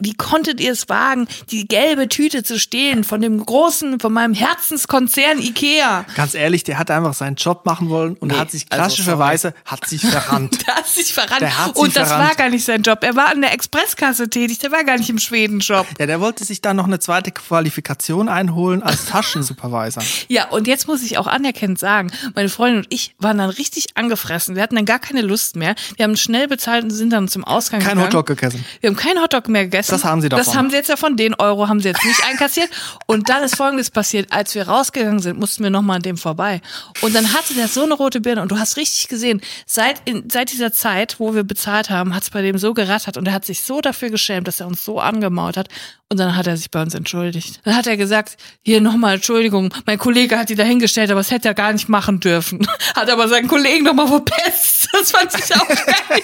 wie 0.00 0.14
konntet 0.14 0.60
ihr 0.60 0.72
es 0.72 0.88
wagen, 0.88 1.28
die 1.50 1.66
gelbe 1.68 2.08
Tüte 2.08 2.42
zu 2.42 2.58
stehlen 2.58 3.04
von 3.04 3.20
dem 3.20 3.44
großen, 3.44 4.00
von 4.00 4.12
meinem 4.12 4.34
Herzenskonzern 4.34 5.40
Ikea? 5.40 6.04
Ganz 6.14 6.34
ehrlich, 6.34 6.64
der 6.64 6.78
hat 6.78 6.90
einfach 6.90 7.14
seinen 7.14 7.36
Job 7.36 7.64
machen 7.66 7.88
wollen 7.88 8.14
und 8.16 8.28
Nee, 8.32 8.38
hat 8.38 8.50
sich 8.50 8.66
also 8.70 8.82
klassischerweise 8.82 9.54
hat 9.64 9.86
sich 9.86 10.02
verrannt. 10.02 10.58
Der 10.66 10.76
hat 10.76 10.86
sich 10.86 11.12
verrannt. 11.12 11.40
Der 11.40 11.58
hat 11.58 11.74
sich 11.74 11.82
und 11.82 11.96
das 11.96 12.08
verrannt. 12.08 12.28
war 12.28 12.36
gar 12.36 12.48
nicht 12.50 12.64
sein 12.64 12.82
Job. 12.82 13.02
Er 13.02 13.14
war 13.16 13.28
an 13.28 13.40
der 13.40 13.52
Expresskasse 13.52 14.28
tätig, 14.28 14.58
der 14.58 14.70
war 14.72 14.84
gar 14.84 14.98
nicht 14.98 15.08
im 15.10 15.18
Schwedenshop. 15.18 15.86
Ja, 15.98 16.06
der 16.06 16.20
wollte 16.20 16.44
sich 16.44 16.60
dann 16.60 16.76
noch 16.76 16.86
eine 16.86 16.98
zweite 16.98 17.30
Qualifikation 17.30 18.28
einholen 18.28 18.82
als 18.82 19.06
Taschensupervisor. 19.06 20.02
Ja, 20.28 20.48
und 20.48 20.66
jetzt 20.66 20.86
muss 20.88 21.02
ich 21.02 21.18
auch 21.18 21.26
anerkennend 21.26 21.78
sagen, 21.78 22.10
meine 22.34 22.48
Freundin 22.48 22.78
und 22.80 22.86
ich 22.90 23.14
waren 23.18 23.37
dann 23.38 23.50
richtig 23.50 23.86
angefressen. 23.94 24.54
Wir 24.54 24.62
hatten 24.62 24.76
dann 24.76 24.84
gar 24.84 24.98
keine 24.98 25.22
Lust 25.22 25.56
mehr. 25.56 25.74
Wir 25.96 26.04
haben 26.04 26.16
schnell 26.16 26.48
bezahlt 26.48 26.84
und 26.84 26.90
sind 26.90 27.10
dann 27.10 27.28
zum 27.28 27.44
Ausgang 27.44 27.80
Kein 27.80 27.90
gegangen. 27.90 28.06
Hotdog 28.06 28.26
gegessen. 28.26 28.64
Wir 28.80 28.90
haben 28.90 28.96
keinen 28.96 29.20
Hotdog 29.22 29.48
mehr 29.48 29.64
gegessen. 29.64 29.92
Das 29.92 30.04
haben 30.04 30.20
sie 30.20 30.28
davon. 30.28 30.44
Das 30.44 30.54
haben 30.54 30.70
sie 30.70 30.76
jetzt 30.76 30.90
davon. 30.90 31.16
Den 31.16 31.34
Euro 31.34 31.68
haben 31.68 31.80
sie 31.80 31.88
jetzt 31.88 32.04
nicht 32.04 32.22
einkassiert. 32.28 32.68
Und 33.06 33.28
dann 33.28 33.42
ist 33.42 33.56
Folgendes 33.56 33.90
passiert. 33.90 34.32
Als 34.32 34.54
wir 34.54 34.68
rausgegangen 34.68 35.20
sind, 35.20 35.38
mussten 35.38 35.62
wir 35.62 35.70
nochmal 35.70 35.96
an 35.96 36.02
dem 36.02 36.16
vorbei. 36.16 36.60
Und 37.00 37.14
dann 37.14 37.32
hatte 37.32 37.54
der 37.54 37.68
so 37.68 37.84
eine 37.84 37.94
rote 37.94 38.20
Birne. 38.20 38.42
Und 38.42 38.50
du 38.50 38.58
hast 38.58 38.76
richtig 38.76 39.08
gesehen, 39.08 39.40
seit, 39.66 40.02
in, 40.04 40.28
seit 40.30 40.52
dieser 40.52 40.72
Zeit, 40.72 41.16
wo 41.18 41.34
wir 41.34 41.44
bezahlt 41.44 41.90
haben, 41.90 42.14
hat 42.14 42.22
es 42.24 42.30
bei 42.30 42.42
dem 42.42 42.58
so 42.58 42.74
gerattert. 42.74 43.16
Und 43.16 43.26
er 43.26 43.32
hat 43.32 43.44
sich 43.44 43.62
so 43.62 43.80
dafür 43.80 44.10
geschämt, 44.10 44.48
dass 44.48 44.60
er 44.60 44.66
uns 44.66 44.84
so 44.84 45.00
angemaut 45.00 45.56
hat. 45.56 45.68
Und 46.10 46.18
dann 46.18 46.36
hat 46.36 46.46
er 46.46 46.56
sich 46.56 46.70
bei 46.70 46.80
uns 46.80 46.94
entschuldigt. 46.94 47.60
Dann 47.64 47.76
hat 47.76 47.86
er 47.86 47.98
gesagt, 47.98 48.38
hier 48.62 48.80
nochmal 48.80 49.16
Entschuldigung, 49.16 49.74
mein 49.84 49.98
Kollege 49.98 50.38
hat 50.38 50.48
die 50.48 50.54
da 50.54 50.62
hingestellt, 50.62 51.10
aber 51.10 51.20
das 51.20 51.30
hätte 51.30 51.48
er 51.48 51.54
gar 51.54 51.70
nicht 51.70 51.90
machen 51.90 52.18
dürfen. 52.18 52.66
Hat 52.94 53.10
aber 53.10 53.27
seinen 53.28 53.48
Kollegen 53.48 53.84
nochmal 53.84 54.08
verpetzt. 54.08 54.88
Das 54.98 55.10
fand 55.12 55.32
ich 55.34 55.54
auch 55.54 55.68
geil. 55.68 56.22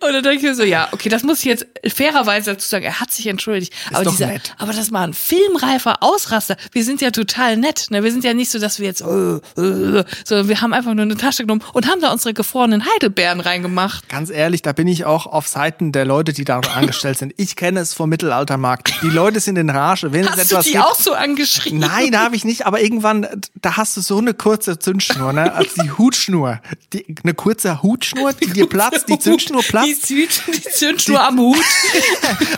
Und 0.00 0.12
dann 0.12 0.22
denke 0.22 0.36
ich 0.36 0.42
mir 0.42 0.54
so, 0.54 0.62
ja, 0.62 0.88
okay, 0.92 1.08
das 1.08 1.22
muss 1.22 1.38
ich 1.40 1.46
jetzt 1.46 1.66
fairerweise 1.88 2.52
dazu 2.52 2.68
sagen. 2.68 2.84
Er 2.84 3.00
hat 3.00 3.10
sich 3.10 3.26
entschuldigt. 3.26 3.72
aber, 3.92 4.04
doch 4.04 4.12
dieser, 4.12 4.26
nett. 4.26 4.54
aber 4.58 4.72
das 4.72 4.92
war 4.92 5.06
ein 5.06 5.14
filmreifer 5.14 6.02
Ausraster. 6.02 6.56
Wir 6.72 6.84
sind 6.84 7.00
ja 7.00 7.10
total 7.10 7.56
nett. 7.56 7.86
Ne? 7.90 8.04
Wir 8.04 8.12
sind 8.12 8.24
ja 8.24 8.34
nicht 8.34 8.50
so, 8.50 8.58
dass 8.58 8.78
wir 8.78 8.86
jetzt, 8.86 9.00
äh, 9.00 9.06
äh, 9.06 10.04
sondern 10.24 10.48
wir 10.48 10.60
haben 10.60 10.72
einfach 10.74 10.94
nur 10.94 11.02
eine 11.02 11.16
Tasche 11.16 11.42
genommen 11.42 11.62
und 11.72 11.88
haben 11.88 12.00
da 12.00 12.12
unsere 12.12 12.34
gefrorenen 12.34 12.84
Heidelbeeren 12.84 13.40
reingemacht. 13.40 14.08
Ganz 14.08 14.30
ehrlich, 14.30 14.62
da 14.62 14.72
bin 14.72 14.86
ich 14.86 15.04
auch 15.04 15.26
auf 15.26 15.48
Seiten 15.48 15.92
der 15.92 16.04
Leute, 16.04 16.32
die 16.32 16.44
da 16.44 16.60
angestellt 16.60 17.18
sind. 17.18 17.34
Ich 17.36 17.56
kenne 17.56 17.80
es 17.80 17.94
vom 17.94 18.10
Mittelaltermarkt. 18.10 18.92
Die 19.02 19.08
Leute 19.08 19.40
sind 19.40 19.56
in 19.56 19.70
Rage. 19.70 20.12
Wenn 20.12 20.24
es 20.24 20.30
Hast 20.30 20.38
du 20.38 20.42
etwas 20.42 20.64
die 20.66 20.72
gibt, 20.72 20.84
auch 20.84 20.94
so 20.94 21.14
angeschrieben? 21.14 21.78
Nein, 21.78 22.12
da 22.12 22.20
habe 22.20 22.36
ich 22.36 22.44
nicht, 22.44 22.66
aber 22.66 22.80
irgendwann, 22.80 23.26
da 23.54 23.76
hast 23.76 23.96
du 23.96 24.00
so 24.00 24.18
eine 24.18 24.34
kurze 24.34 24.78
Zündschnur, 24.78 25.32
ne? 25.32 25.52
Also 25.52 25.82
die 25.86 25.92
Hutschnur. 25.92 26.60
Die, 26.92 27.16
eine 27.22 27.34
kurze 27.34 27.82
Hutschnur, 27.82 28.32
die 28.32 28.46
dir 28.46 28.68
platzt, 28.68 29.08
die 29.08 29.18
Zündschnur 29.18 29.62
Die, 29.62 29.68
platzt. 29.68 30.06
Zünd, 30.06 30.42
die 30.48 30.62
Zündschnur 30.62 31.20
am 31.22 31.38
Hut. 31.38 31.64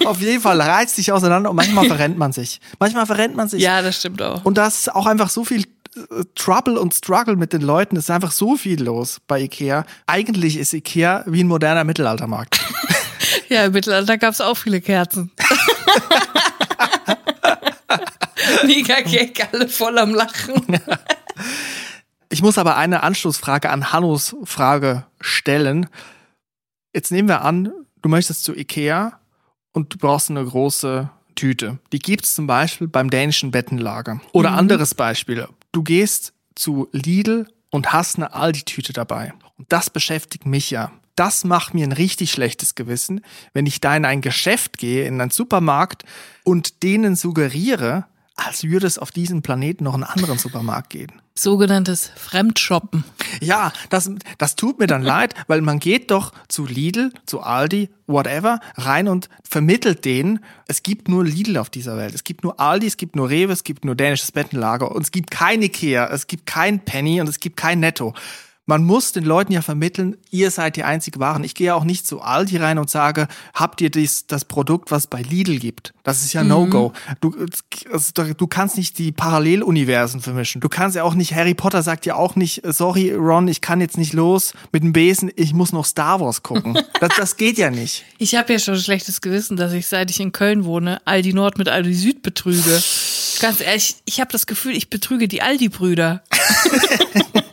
Auf 0.04 0.20
jeden 0.20 0.40
Fall 0.40 0.60
reißt 0.60 0.96
sich 0.96 1.12
auseinander 1.12 1.50
und 1.50 1.56
manchmal 1.56 1.86
verrennt 1.88 2.18
man 2.18 2.32
sich. 2.32 2.60
Manchmal 2.78 3.06
verrennt 3.06 3.36
man 3.36 3.48
sich. 3.48 3.62
Ja, 3.62 3.82
das 3.82 3.98
stimmt 3.98 4.22
auch. 4.22 4.44
Und 4.44 4.56
da 4.56 4.66
ist 4.66 4.94
auch 4.94 5.06
einfach 5.06 5.28
so 5.28 5.44
viel 5.44 5.62
äh, 5.62 6.24
Trouble 6.34 6.78
und 6.78 6.94
Struggle 6.94 7.36
mit 7.36 7.52
den 7.52 7.62
Leuten. 7.62 7.96
Es 7.96 8.04
ist 8.04 8.10
einfach 8.10 8.32
so 8.32 8.56
viel 8.56 8.82
los 8.82 9.18
bei 9.26 9.40
Ikea. 9.42 9.84
Eigentlich 10.06 10.56
ist 10.56 10.72
Ikea 10.72 11.24
wie 11.26 11.44
ein 11.44 11.48
moderner 11.48 11.84
Mittelaltermarkt. 11.84 12.58
Ja, 13.50 13.64
im 13.64 13.72
Mittelalter 13.72 14.18
gab 14.18 14.34
es 14.34 14.42
auch 14.42 14.56
viele 14.56 14.82
Kerzen. 14.82 15.30
Mega 18.64 19.00
Gag, 19.00 19.48
alle 19.52 19.68
voll 19.68 19.98
am 19.98 20.14
Lachen. 20.14 20.62
Ich 22.30 22.42
muss 22.42 22.58
aber 22.58 22.76
eine 22.76 23.02
Anschlussfrage 23.02 23.70
an 23.70 23.92
Hannos 23.92 24.36
Frage 24.44 25.06
stellen. 25.20 25.88
Jetzt 26.94 27.10
nehmen 27.10 27.28
wir 27.28 27.42
an, 27.42 27.72
du 28.02 28.08
möchtest 28.08 28.44
zu 28.44 28.54
Ikea 28.54 29.18
und 29.72 29.94
du 29.94 29.98
brauchst 29.98 30.30
eine 30.30 30.44
große 30.44 31.10
Tüte. 31.34 31.78
Die 31.92 31.98
gibt's 31.98 32.34
zum 32.34 32.46
Beispiel 32.46 32.88
beim 32.88 33.10
dänischen 33.10 33.50
Bettenlager. 33.50 34.20
Oder 34.32 34.50
Mhm. 34.52 34.58
anderes 34.58 34.94
Beispiel. 34.94 35.48
Du 35.72 35.82
gehst 35.82 36.32
zu 36.54 36.88
Lidl 36.92 37.46
und 37.70 37.92
hast 37.92 38.16
eine 38.16 38.34
Aldi-Tüte 38.34 38.92
dabei. 38.92 39.32
Und 39.56 39.72
das 39.72 39.90
beschäftigt 39.90 40.46
mich 40.46 40.70
ja. 40.70 40.90
Das 41.14 41.44
macht 41.44 41.74
mir 41.74 41.84
ein 41.84 41.92
richtig 41.92 42.30
schlechtes 42.30 42.74
Gewissen, 42.74 43.22
wenn 43.52 43.66
ich 43.66 43.80
da 43.80 43.96
in 43.96 44.04
ein 44.04 44.20
Geschäft 44.20 44.78
gehe, 44.78 45.04
in 45.06 45.20
einen 45.20 45.30
Supermarkt 45.30 46.04
und 46.44 46.82
denen 46.82 47.16
suggeriere, 47.16 48.04
als 48.38 48.64
würde 48.64 48.86
es 48.86 48.98
auf 48.98 49.10
diesem 49.10 49.42
Planeten 49.42 49.84
noch 49.84 49.94
einen 49.94 50.04
anderen 50.04 50.38
Supermarkt 50.38 50.90
geben. 50.90 51.20
Sogenanntes 51.34 52.10
Fremdshoppen. 52.16 53.04
Ja, 53.40 53.72
das, 53.90 54.10
das 54.38 54.56
tut 54.56 54.78
mir 54.78 54.86
dann 54.86 55.02
leid, 55.02 55.34
weil 55.48 55.60
man 55.60 55.78
geht 55.78 56.10
doch 56.10 56.32
zu 56.48 56.64
Lidl, 56.66 57.12
zu 57.26 57.40
Aldi, 57.40 57.90
whatever, 58.06 58.60
rein 58.76 59.08
und 59.08 59.28
vermittelt 59.42 60.04
denen, 60.04 60.40
es 60.66 60.82
gibt 60.82 61.08
nur 61.08 61.24
Lidl 61.24 61.58
auf 61.58 61.70
dieser 61.70 61.96
Welt. 61.96 62.14
Es 62.14 62.24
gibt 62.24 62.44
nur 62.44 62.58
Aldi, 62.60 62.86
es 62.86 62.96
gibt 62.96 63.16
nur 63.16 63.28
Rewe, 63.28 63.52
es 63.52 63.64
gibt 63.64 63.84
nur 63.84 63.94
dänisches 63.94 64.32
Bettenlager 64.32 64.90
und 64.92 65.02
es 65.02 65.10
gibt 65.10 65.30
kein 65.30 65.62
Ikea, 65.62 66.08
es 66.08 66.26
gibt 66.26 66.46
kein 66.46 66.84
Penny 66.84 67.20
und 67.20 67.28
es 67.28 67.40
gibt 67.40 67.56
kein 67.56 67.80
Netto. 67.80 68.14
Man 68.68 68.84
muss 68.84 69.12
den 69.12 69.24
Leuten 69.24 69.54
ja 69.54 69.62
vermitteln, 69.62 70.18
ihr 70.30 70.50
seid 70.50 70.76
die 70.76 70.84
einzig 70.84 71.18
Waren. 71.18 71.42
Ich 71.42 71.54
gehe 71.54 71.74
auch 71.74 71.84
nicht 71.84 72.06
zu 72.06 72.20
Aldi 72.20 72.58
rein 72.58 72.78
und 72.78 72.90
sage, 72.90 73.26
habt 73.54 73.80
ihr 73.80 73.88
dies, 73.88 74.26
das 74.26 74.44
Produkt, 74.44 74.90
was 74.90 75.06
bei 75.06 75.22
Lidl 75.22 75.58
gibt? 75.58 75.94
Das 76.02 76.22
ist 76.22 76.34
ja 76.34 76.44
No-Go. 76.44 76.92
Du, 77.22 77.34
du 78.36 78.46
kannst 78.46 78.76
nicht 78.76 78.98
die 78.98 79.10
Paralleluniversen 79.10 80.20
vermischen. 80.20 80.60
Du 80.60 80.68
kannst 80.68 80.96
ja 80.96 81.04
auch 81.04 81.14
nicht, 81.14 81.34
Harry 81.34 81.54
Potter 81.54 81.82
sagt 81.82 82.04
ja 82.04 82.16
auch 82.16 82.36
nicht, 82.36 82.60
sorry 82.62 83.14
Ron, 83.14 83.48
ich 83.48 83.62
kann 83.62 83.80
jetzt 83.80 83.96
nicht 83.96 84.12
los 84.12 84.52
mit 84.70 84.82
dem 84.82 84.92
Besen, 84.92 85.30
ich 85.34 85.54
muss 85.54 85.72
noch 85.72 85.86
Star 85.86 86.20
Wars 86.20 86.42
gucken. 86.42 86.78
Das, 87.00 87.10
das 87.16 87.36
geht 87.36 87.58
ja 87.58 87.70
nicht. 87.70 88.04
Ich 88.18 88.34
habe 88.34 88.52
ja 88.52 88.58
schon 88.58 88.74
ein 88.74 88.80
schlechtes 88.80 89.20
Gewissen, 89.20 89.56
dass 89.56 89.72
ich, 89.72 89.86
seit 89.86 90.10
ich 90.10 90.18
in 90.18 90.32
Köln 90.32 90.64
wohne, 90.64 91.00
Aldi 91.04 91.32
Nord 91.32 91.56
mit 91.56 91.68
Aldi 91.68 91.94
Süd 91.94 92.22
betrüge. 92.22 92.82
Ganz 93.40 93.60
ehrlich, 93.60 93.96
ich 94.04 94.20
habe 94.20 94.32
das 94.32 94.46
Gefühl, 94.48 94.76
ich 94.76 94.90
betrüge 94.90 95.28
die 95.28 95.40
Aldi-Brüder. 95.40 96.24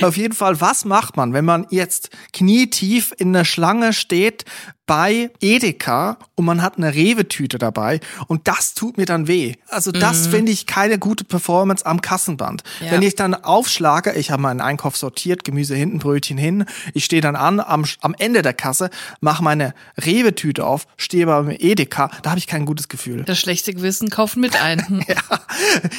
Auf 0.00 0.16
jeden 0.16 0.34
Fall, 0.34 0.60
was 0.60 0.84
macht 0.84 1.16
man, 1.16 1.32
wenn 1.32 1.44
man 1.44 1.66
jetzt 1.70 2.10
knietief 2.32 3.12
in 3.16 3.32
der 3.32 3.44
Schlange 3.44 3.92
steht 3.92 4.44
bei 4.86 5.30
Edeka 5.40 6.18
und 6.34 6.44
man 6.44 6.60
hat 6.60 6.76
eine 6.76 6.94
Rewe-Tüte 6.94 7.58
dabei 7.58 8.00
und 8.26 8.48
das 8.48 8.74
tut 8.74 8.98
mir 8.98 9.06
dann 9.06 9.28
weh. 9.28 9.54
Also 9.68 9.92
das 9.92 10.26
finde 10.26 10.52
ich 10.52 10.66
keine 10.66 10.98
gute 10.98 11.24
Performance 11.24 11.86
am 11.86 12.00
Kassenband. 12.00 12.62
Ja. 12.80 12.92
Wenn 12.92 13.02
ich 13.02 13.14
dann 13.14 13.34
aufschlage, 13.34 14.12
ich 14.14 14.30
habe 14.30 14.42
meinen 14.42 14.60
Einkauf 14.60 14.96
sortiert, 14.96 15.44
Gemüse 15.44 15.76
hinten, 15.76 15.98
Brötchen 15.98 16.36
hin, 16.36 16.64
ich 16.94 17.04
stehe 17.04 17.22
dann 17.22 17.36
an 17.36 17.60
am, 17.60 17.84
am 18.00 18.14
Ende 18.18 18.42
der 18.42 18.54
Kasse, 18.54 18.90
mache 19.20 19.42
meine 19.42 19.74
Rewe-Tüte 20.04 20.66
auf, 20.66 20.86
stehe 20.96 21.26
beim 21.26 21.50
Edeka, 21.50 22.10
da 22.22 22.30
habe 22.30 22.38
ich 22.38 22.46
kein 22.46 22.66
gutes 22.66 22.88
Gefühl. 22.88 23.22
Das 23.24 23.38
schlechte 23.38 23.72
Gewissen 23.74 24.10
kaufen 24.10 24.40
mit 24.40 24.60
ein. 24.60 25.04
Ja. 25.12 25.40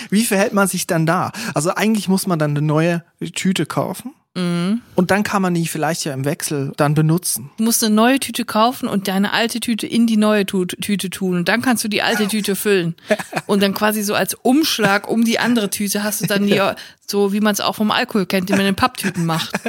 Wie 0.09 0.23
verhält 0.23 0.53
man 0.53 0.67
sich 0.67 0.87
dann 0.87 1.05
da? 1.05 1.31
Also 1.53 1.75
eigentlich 1.75 2.07
muss 2.07 2.25
man 2.25 2.39
dann 2.39 2.51
eine 2.51 2.61
neue 2.61 3.03
Tüte 3.33 3.65
kaufen. 3.65 4.13
Und 4.35 5.11
dann 5.11 5.21
kann 5.21 5.43
man 5.43 5.53
die 5.53 5.67
vielleicht 5.67 6.05
ja 6.05 6.13
im 6.13 6.25
Wechsel 6.25 6.71
dann 6.77 6.95
benutzen. 6.95 7.51
Du 7.57 7.65
musst 7.65 7.83
eine 7.83 7.93
neue 7.93 8.19
Tüte 8.19 8.45
kaufen 8.45 8.87
und 8.87 9.07
deine 9.07 9.31
alte 9.31 9.59
Tüte 9.59 9.85
in 9.85 10.07
die 10.07 10.17
neue 10.17 10.45
Tüte 10.45 11.09
tun. 11.11 11.37
Und 11.37 11.47
dann 11.47 11.61
kannst 11.61 11.83
du 11.83 11.87
die 11.87 12.01
alte 12.01 12.27
Tüte 12.27 12.55
füllen. 12.55 12.95
Und 13.45 13.61
dann 13.61 13.73
quasi 13.73 14.01
so 14.03 14.15
als 14.15 14.33
Umschlag 14.33 15.07
um 15.07 15.25
die 15.25 15.37
andere 15.37 15.69
Tüte 15.69 16.03
hast 16.03 16.21
du 16.21 16.27
dann 16.27 16.47
die, 16.47 16.61
so 17.05 17.33
wie 17.33 17.41
man 17.41 17.53
es 17.53 17.61
auch 17.61 17.75
vom 17.75 17.91
Alkohol 17.91 18.25
kennt, 18.25 18.49
den 18.49 18.57
man 18.57 18.65
in 18.65 18.75
Papptüten 18.75 19.25
macht. 19.25 19.51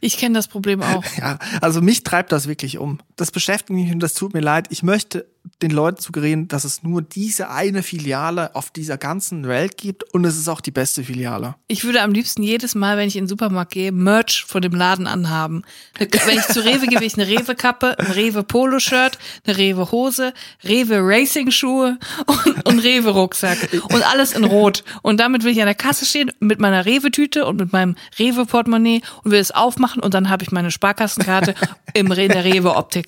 Ich 0.00 0.18
kenne 0.18 0.34
das 0.34 0.46
Problem 0.46 0.82
auch. 0.82 1.04
Ja, 1.18 1.38
also 1.60 1.80
mich 1.80 2.02
treibt 2.02 2.30
das 2.32 2.46
wirklich 2.46 2.78
um. 2.78 2.98
Das 3.16 3.30
beschäftigt 3.30 3.70
mich 3.70 3.90
und 3.92 4.00
das 4.00 4.14
tut 4.14 4.34
mir 4.34 4.40
leid. 4.40 4.66
Ich 4.70 4.82
möchte 4.82 5.26
den 5.62 5.70
Leuten 5.70 6.00
suggerieren, 6.00 6.48
dass 6.48 6.64
es 6.64 6.82
nur 6.82 7.02
diese 7.02 7.50
eine 7.50 7.82
Filiale 7.82 8.54
auf 8.54 8.70
dieser 8.70 8.98
ganzen 8.98 9.46
Welt 9.46 9.76
gibt 9.76 10.02
und 10.14 10.24
es 10.24 10.36
ist 10.36 10.48
auch 10.48 10.60
die 10.60 10.70
beste 10.70 11.04
Filiale. 11.04 11.54
Ich 11.68 11.84
würde 11.84 12.02
am 12.02 12.12
liebsten 12.12 12.42
jedes 12.42 12.74
Mal, 12.74 12.96
wenn 12.96 13.08
ich 13.08 13.16
in 13.16 13.24
den 13.24 13.28
Supermarkt 13.28 13.72
gehe, 13.72 13.92
Merch 13.92 14.44
von 14.46 14.62
dem 14.62 14.72
Laden 14.72 15.06
anhaben. 15.06 15.62
Wenn 15.98 16.38
ich 16.38 16.46
zu 16.46 16.64
Rewe 16.64 16.86
gehe, 16.86 17.00
will 17.00 17.06
ich 17.06 17.18
eine 17.18 17.26
Rewe-Kappe, 17.26 17.98
ein 17.98 18.06
Rewe-Polo-Shirt, 18.06 19.18
eine 19.46 19.56
Rewe-Hose, 19.56 20.32
Rewe-Racing-Schuhe 20.64 21.98
und, 22.26 22.66
und 22.66 22.78
Rewe-Rucksack. 22.80 23.68
Und 23.92 24.02
alles 24.02 24.32
in 24.32 24.44
Rot. 24.44 24.84
Und 25.02 25.20
damit 25.20 25.44
will 25.44 25.52
ich 25.52 25.60
an 25.60 25.66
der 25.66 25.74
Kasse 25.74 26.04
stehen 26.04 26.32
mit 26.40 26.60
meiner 26.60 26.86
Rewe-Tüte 26.86 27.46
und 27.46 27.56
mit 27.58 27.72
meinem 27.72 27.96
Rewe-Portemonnaie 28.18 29.02
und 29.24 29.30
will 29.30 29.40
es 29.40 29.50
aufmachen 29.50 30.02
und 30.02 30.14
dann 30.14 30.28
habe 30.28 30.42
ich 30.42 30.52
meine 30.52 30.70
Sparkassenkarte 30.70 31.54
in 31.94 32.08
der 32.08 32.44
Rewe-Optik. 32.44 33.06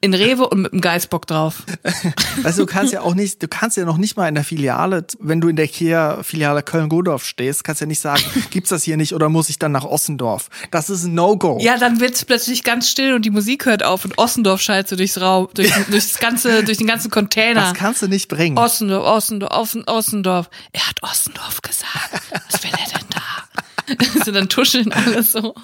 In 0.00 0.14
Rewe 0.14 0.48
und 0.48 0.62
mit 0.62 0.72
einem 0.72 0.80
Geißbock 0.80 1.26
drauf. 1.26 1.64
Weißt 2.42 2.58
du, 2.58 2.66
du 2.66 2.72
kannst 2.72 2.92
ja 2.92 3.02
auch 3.02 3.14
nicht, 3.14 3.42
du 3.42 3.48
kannst 3.48 3.76
ja 3.76 3.84
noch 3.84 3.96
nicht 3.96 4.16
mal 4.16 4.28
in 4.28 4.34
der 4.34 4.44
Filiale, 4.44 5.06
wenn 5.20 5.40
du 5.40 5.48
in 5.48 5.56
der 5.56 5.66
IKEA-Filiale 5.66 6.62
Köln-Godorf 6.62 7.24
stehst, 7.24 7.64
kannst 7.64 7.80
ja 7.80 7.86
nicht 7.86 8.00
sagen, 8.00 8.22
gibt's 8.50 8.70
das 8.70 8.82
hier 8.82 8.96
nicht 8.96 9.14
oder 9.14 9.28
muss 9.28 9.48
ich 9.48 9.58
dann 9.58 9.72
nach 9.72 9.84
Ossendorf? 9.84 10.48
Das 10.70 10.90
ist 10.90 11.04
ein 11.04 11.14
No-Go. 11.14 11.58
Ja, 11.60 11.78
dann 11.78 12.00
wird's 12.00 12.24
plötzlich 12.24 12.64
ganz 12.64 12.88
still 12.88 13.14
und 13.14 13.24
die 13.24 13.30
Musik 13.30 13.66
hört 13.66 13.82
auf 13.82 14.04
und 14.04 14.18
Ossendorf 14.18 14.60
schallt 14.60 14.88
so 14.88 14.96
durchs 14.96 15.20
Raum, 15.20 15.48
durch, 15.54 15.72
durchs 15.90 16.18
ganze, 16.18 16.64
durch 16.64 16.78
den 16.78 16.86
ganzen 16.86 17.10
Container. 17.10 17.60
Das 17.60 17.74
kannst 17.74 18.02
du 18.02 18.08
nicht 18.08 18.28
bringen. 18.28 18.58
Ossendorf, 18.58 19.04
Ossendorf, 19.04 19.52
Ossen, 19.52 19.84
Ossendorf. 19.86 20.50
Er 20.72 20.88
hat 20.88 21.02
Ossendorf 21.02 21.62
gesagt. 21.62 22.22
Was 22.50 22.62
will 22.62 22.70
er 22.70 22.98
denn 22.98 23.06
da? 23.10 23.62
so, 24.24 24.32
dann 24.32 24.48
tuscheln 24.48 24.92
alle 24.92 25.22
so. 25.22 25.54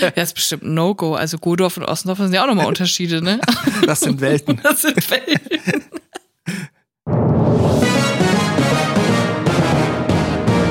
Ja, 0.00 0.22
ist 0.22 0.34
bestimmt 0.34 0.64
ein 0.64 0.74
No-Go. 0.74 1.14
Also 1.14 1.38
Godorf 1.38 1.76
und 1.76 1.84
Ossendorf 1.84 2.18
sind 2.18 2.32
ja 2.32 2.42
auch 2.42 2.46
nochmal 2.46 2.66
Unterschiede, 2.66 3.22
ne? 3.22 3.40
Das 3.86 4.00
sind 4.00 4.20
Welten. 4.20 4.60
Das 4.62 4.82
sind 4.82 5.10
Welten. 5.10 5.84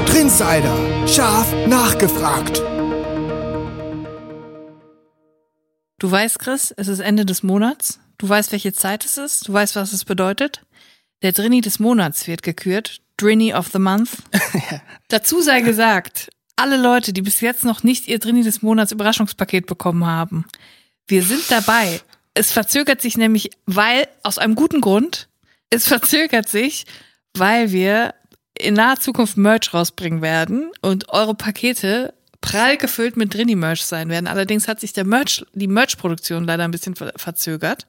Trinsider. 0.05 1.07
Scharf 1.07 1.53
nachgefragt. 1.67 2.61
Du 5.99 6.11
weißt, 6.11 6.39
Chris, 6.39 6.73
es 6.75 6.87
ist 6.87 6.99
Ende 6.99 7.25
des 7.25 7.43
Monats. 7.43 7.99
Du 8.17 8.27
weißt, 8.27 8.51
welche 8.51 8.73
Zeit 8.73 9.05
es 9.05 9.17
ist. 9.17 9.47
Du 9.47 9.53
weißt, 9.53 9.75
was 9.75 9.93
es 9.93 10.05
bedeutet. 10.05 10.61
Der 11.21 11.31
Drini 11.31 11.61
des 11.61 11.79
Monats 11.79 12.27
wird 12.27 12.43
gekürt. 12.43 13.01
Drini 13.17 13.53
of 13.53 13.69
the 13.71 13.79
Month. 13.79 14.09
Dazu 15.07 15.41
sei 15.41 15.61
gesagt, 15.61 16.29
alle 16.63 16.78
Leute, 16.78 17.12
die 17.12 17.21
bis 17.21 17.41
jetzt 17.41 17.65
noch 17.65 17.84
nicht 17.84 18.08
ihr 18.08 18.19
Drini 18.19 18.41
des 18.41 18.62
Monats 18.62 18.93
Überraschungspaket 18.93 19.65
bekommen 19.65 20.06
haben, 20.06 20.45
wir 21.08 21.21
sind 21.21 21.43
dabei. 21.52 21.99
Es 22.34 22.54
verzögert 22.54 23.02
sich 23.02 23.17
nämlich, 23.17 23.49
weil, 23.65 24.08
aus 24.23 24.38
einem 24.38 24.56
guten 24.56 24.80
Grund, 24.80 25.28
es 25.69 25.86
verzögert 25.86 26.47
sich, 26.47 26.86
weil 27.34 27.73
wir 27.73 28.13
in 28.58 28.76
naher 28.76 28.97
Zukunft 28.97 29.36
Merch 29.36 29.73
rausbringen 29.73 30.21
werden 30.21 30.71
und 30.82 31.10
eure 31.10 31.36
Pakete 31.36 32.13
prall 32.39 32.78
gefüllt 32.78 33.17
mit 33.17 33.34
Drini-Merch 33.34 33.84
sein 33.84 34.08
werden. 34.08 34.28
Allerdings 34.28 34.69
hat 34.69 34.80
sich 34.80 34.93
der 34.93 35.04
Merch, 35.04 35.45
die 35.52 35.67
Merch-Produktion 35.67 36.45
leider 36.45 36.63
ein 36.63 36.71
bisschen 36.71 36.95
ver 36.95 37.12
verzögert. 37.17 37.88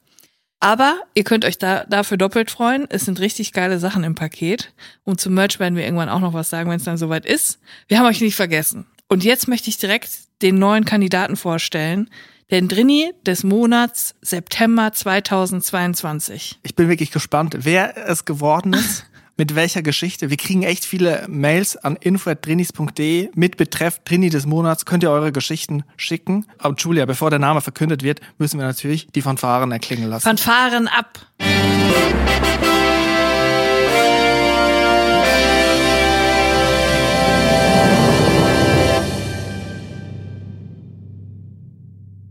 Aber 0.64 1.02
ihr 1.12 1.24
könnt 1.24 1.44
euch 1.44 1.58
da, 1.58 1.84
dafür 1.84 2.16
doppelt 2.16 2.50
freuen. 2.50 2.86
Es 2.88 3.04
sind 3.04 3.20
richtig 3.20 3.52
geile 3.52 3.78
Sachen 3.78 4.02
im 4.02 4.14
Paket. 4.14 4.72
Und 5.04 5.20
zum 5.20 5.34
Merch 5.34 5.60
werden 5.60 5.76
wir 5.76 5.84
irgendwann 5.84 6.08
auch 6.08 6.20
noch 6.20 6.32
was 6.32 6.48
sagen, 6.48 6.70
wenn 6.70 6.78
es 6.78 6.84
dann 6.84 6.96
soweit 6.96 7.26
ist. 7.26 7.58
Wir 7.86 7.98
haben 7.98 8.06
euch 8.06 8.22
nicht 8.22 8.34
vergessen. 8.34 8.86
Und 9.06 9.24
jetzt 9.24 9.46
möchte 9.46 9.68
ich 9.68 9.76
direkt 9.76 10.08
den 10.40 10.58
neuen 10.58 10.86
Kandidaten 10.86 11.36
vorstellen. 11.36 12.08
Den 12.50 12.68
Drini 12.68 13.12
des 13.26 13.44
Monats 13.44 14.14
September 14.22 14.90
2022. 14.90 16.60
Ich 16.62 16.74
bin 16.74 16.88
wirklich 16.88 17.10
gespannt, 17.10 17.58
wer 17.58 18.08
es 18.08 18.24
geworden 18.24 18.72
ist, 18.72 19.04
mit 19.36 19.54
welcher 19.54 19.82
Geschichte. 19.82 20.30
Wir 20.30 20.36
kriegen 20.36 20.62
echt 20.62 20.84
viele 20.84 21.26
Mails 21.28 21.76
an 21.76 21.96
info.drinis.de 21.96 23.30
mit 23.34 23.56
Betreff 23.56 24.00
Drini 24.04 24.30
des 24.30 24.46
Monats. 24.46 24.84
Könnt 24.84 25.02
ihr 25.02 25.10
eure 25.10 25.32
Geschichten 25.32 25.84
schicken. 25.96 26.46
Aber 26.58 26.74
Julia, 26.76 27.06
bevor 27.06 27.30
der 27.30 27.38
Name 27.38 27.60
verkündet 27.60 28.02
wird, 28.02 28.20
müssen 28.38 28.58
wir 28.58 28.66
natürlich 28.66 29.08
die 29.08 29.22
Fanfaren 29.22 29.72
erklingen 29.72 30.08
lassen. 30.08 30.24
Fanfaren 30.24 30.88
ab. 30.88 31.26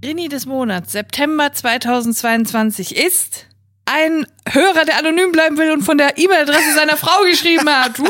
Rini 0.04 0.28
des 0.28 0.46
Monats, 0.46 0.92
September 0.92 1.54
2022 1.54 2.96
ist 2.96 3.48
ein 3.86 4.26
Hörer, 4.50 4.86
der 4.86 4.98
anonym 4.98 5.32
bleiben 5.32 5.58
will 5.58 5.72
und 5.72 5.84
von 5.84 5.98
der 5.98 6.18
E-Mail-Adresse 6.18 6.74
seiner 6.76 6.98
Frau 6.98 7.24
geschrieben 7.24 7.70
hat. 7.70 7.94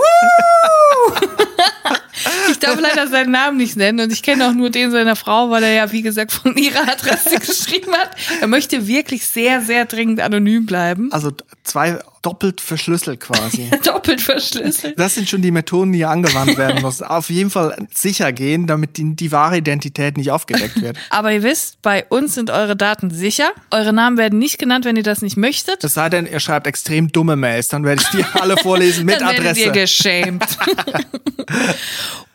Ich 2.50 2.60
darf 2.60 2.80
leider 2.80 3.08
seinen 3.08 3.32
Namen 3.32 3.58
nicht 3.58 3.76
nennen 3.76 4.00
und 4.00 4.12
ich 4.12 4.22
kenne 4.24 4.48
auch 4.48 4.54
nur 4.54 4.70
den 4.70 4.92
seiner 4.92 5.16
Frau, 5.16 5.50
weil 5.50 5.64
er 5.64 5.74
ja, 5.74 5.92
wie 5.92 6.02
gesagt, 6.02 6.32
von 6.32 6.56
ihrer 6.56 6.88
Adresse 6.88 7.40
geschrieben 7.40 7.92
hat. 7.94 8.12
Er 8.40 8.48
möchte 8.48 8.88
wirklich 8.88 9.28
sehr, 9.28 9.62
sehr 9.62 9.86
dringend 9.86 10.22
anonym 10.22 10.66
bleiben. 10.66 11.12
Also 11.12 11.32
zwei 11.64 12.00
doppelt 12.24 12.62
verschlüsselt 12.62 13.20
quasi. 13.20 13.70
Doppelt 13.84 14.22
verschlüsselt. 14.22 14.98
Das 14.98 15.14
sind 15.14 15.30
schon 15.30 15.42
die 15.42 15.52
Methoden, 15.52 15.92
die 15.92 16.00
hier 16.00 16.10
angewandt 16.10 16.58
werden 16.58 16.82
müssen. 16.82 17.04
Auf 17.08 17.30
jeden 17.30 17.52
Fall 17.52 17.88
sicher 17.94 18.32
gehen, 18.32 18.66
damit 18.66 18.98
die, 18.98 19.16
die 19.16 19.32
wahre 19.32 19.58
Identität 19.58 20.18
nicht 20.18 20.32
aufgedeckt 20.32 20.82
wird. 20.82 20.98
Aber 21.10 21.32
ihr 21.32 21.44
wisst, 21.44 21.82
bei 21.82 22.06
uns 22.06 22.34
sind 22.34 22.50
eure 22.50 22.76
Daten 22.76 23.12
sicher. 23.12 23.52
Eure 23.70 23.94
Namen 23.94 24.18
werden 24.18 24.40
nicht 24.40 24.58
genannt, 24.58 24.86
wenn 24.86 24.96
ihr 24.96 25.04
das 25.04 25.22
nicht 25.22 25.38
möchtet. 25.38 25.84
Es 25.84 25.94
sei 25.94 26.10
denn, 26.10 26.26
ihr 26.26 26.40
schreibt 26.40 26.66
extrem 26.66 27.12
dumme 27.12 27.36
Mails, 27.36 27.68
dann 27.68 27.84
werde 27.84 28.02
ich 28.02 28.10
die 28.10 28.26
alle 28.40 28.58
vorlesen 28.58 29.06
mit 29.06 29.22
Dann 29.22 29.28
werdet 29.28 29.58
ihr 29.58 29.70
Adresse. 29.70 29.72
geschämt. 29.72 30.58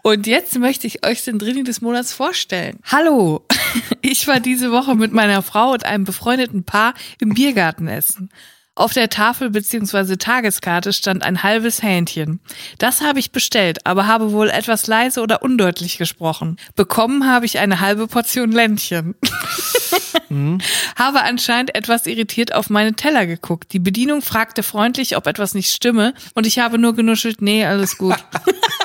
Und 0.03 0.27
jetzt 0.27 0.59
möchte 0.59 0.87
ich 0.87 1.05
euch 1.05 1.25
den 1.25 1.39
Drini 1.39 1.65
des 1.65 1.81
Monats 1.81 2.13
vorstellen. 2.13 2.79
Hallo, 2.85 3.45
ich 4.01 4.27
war 4.29 4.41
diese 4.41 4.71
Woche 4.71 4.95
mit 4.95 5.13
meiner 5.13 5.43
Frau 5.43 5.73
und 5.73 5.85
einem 5.85 6.05
befreundeten 6.05 6.65
Paar 6.65 6.95
im 7.21 7.31
Biergarten 7.35 7.89
essen. 7.89 8.31
Auf 8.79 8.93
der 8.93 9.11
Tafel 9.11 9.51
bzw. 9.51 10.15
Tageskarte 10.19 10.93
stand 10.93 11.25
ein 11.25 11.43
halbes 11.43 11.83
Hähnchen. 11.83 12.39
Das 12.79 13.01
habe 13.01 13.19
ich 13.19 13.33
bestellt, 13.33 13.85
aber 13.85 14.07
habe 14.07 14.31
wohl 14.31 14.49
etwas 14.51 14.87
leise 14.87 15.21
oder 15.21 15.43
undeutlich 15.43 15.99
gesprochen. 15.99 16.59
Bekommen 16.77 17.27
habe 17.27 17.45
ich 17.45 17.59
eine 17.59 17.81
halbe 17.81 18.07
Portion 18.07 18.53
Ländchen. 18.53 19.17
Habe 20.97 21.23
anscheinend 21.23 21.75
etwas 21.75 22.07
irritiert 22.07 22.55
auf 22.55 22.69
meine 22.69 22.93
Teller 22.95 23.27
geguckt. 23.27 23.73
Die 23.73 23.79
Bedienung 23.79 24.21
fragte 24.21 24.63
freundlich, 24.63 25.17
ob 25.17 25.27
etwas 25.27 25.55
nicht 25.55 25.73
stimme, 25.73 26.13
und 26.35 26.47
ich 26.47 26.59
habe 26.59 26.79
nur 26.79 26.95
genuschelt, 26.95 27.41
nee, 27.41 27.65
alles 27.65 27.97
gut. 27.97 28.15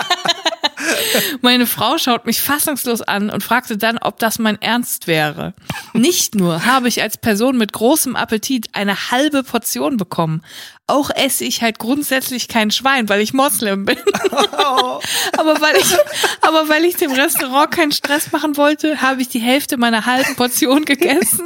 Meine 1.42 1.66
Frau 1.66 1.98
schaut 1.98 2.26
mich 2.26 2.42
fassungslos 2.42 3.02
an 3.02 3.30
und 3.30 3.44
fragte 3.44 3.78
dann, 3.78 3.98
ob 3.98 4.20
das 4.20 4.40
mein 4.40 4.62
Ernst 4.62 5.08
wäre. 5.08 5.54
Nicht 5.94 6.36
nur 6.36 6.66
habe 6.66 6.88
ich 6.88 7.02
als 7.02 7.18
Person 7.18 7.58
mit 7.58 7.74
großem 7.74 8.16
Appetit 8.16 8.68
eine 8.74 9.12
halbe 9.12 9.44
Portion 9.44 9.98
bekommen, 9.98 10.42
auch 10.88 11.10
esse 11.10 11.46
ich 11.46 11.62
halt 11.62 11.80
grundsätzlich 11.80 12.48
kein 12.48 12.70
Schwein, 12.70 13.08
weil 13.08 13.22
ich 13.22 13.34
Moslem 13.34 13.86
bin. 13.86 13.98
aber 15.38 15.62
weil 15.62 15.78
ich, 15.78 15.96
aber 16.42 16.68
weil 16.68 16.84
ich 16.84 16.98
dem 16.98 17.12
Restaurant 17.12 17.72
keinen 17.72 17.92
Stress 17.92 18.32
machen 18.32 18.58
wollte, 18.58 19.02
habe 19.02 19.22
ich 19.22 19.30
die 19.30 19.40
Hälfte 19.40 19.78
meiner 19.78 20.06
halben 20.06 20.36
Portion 20.36 20.84
gegessen 20.86 21.46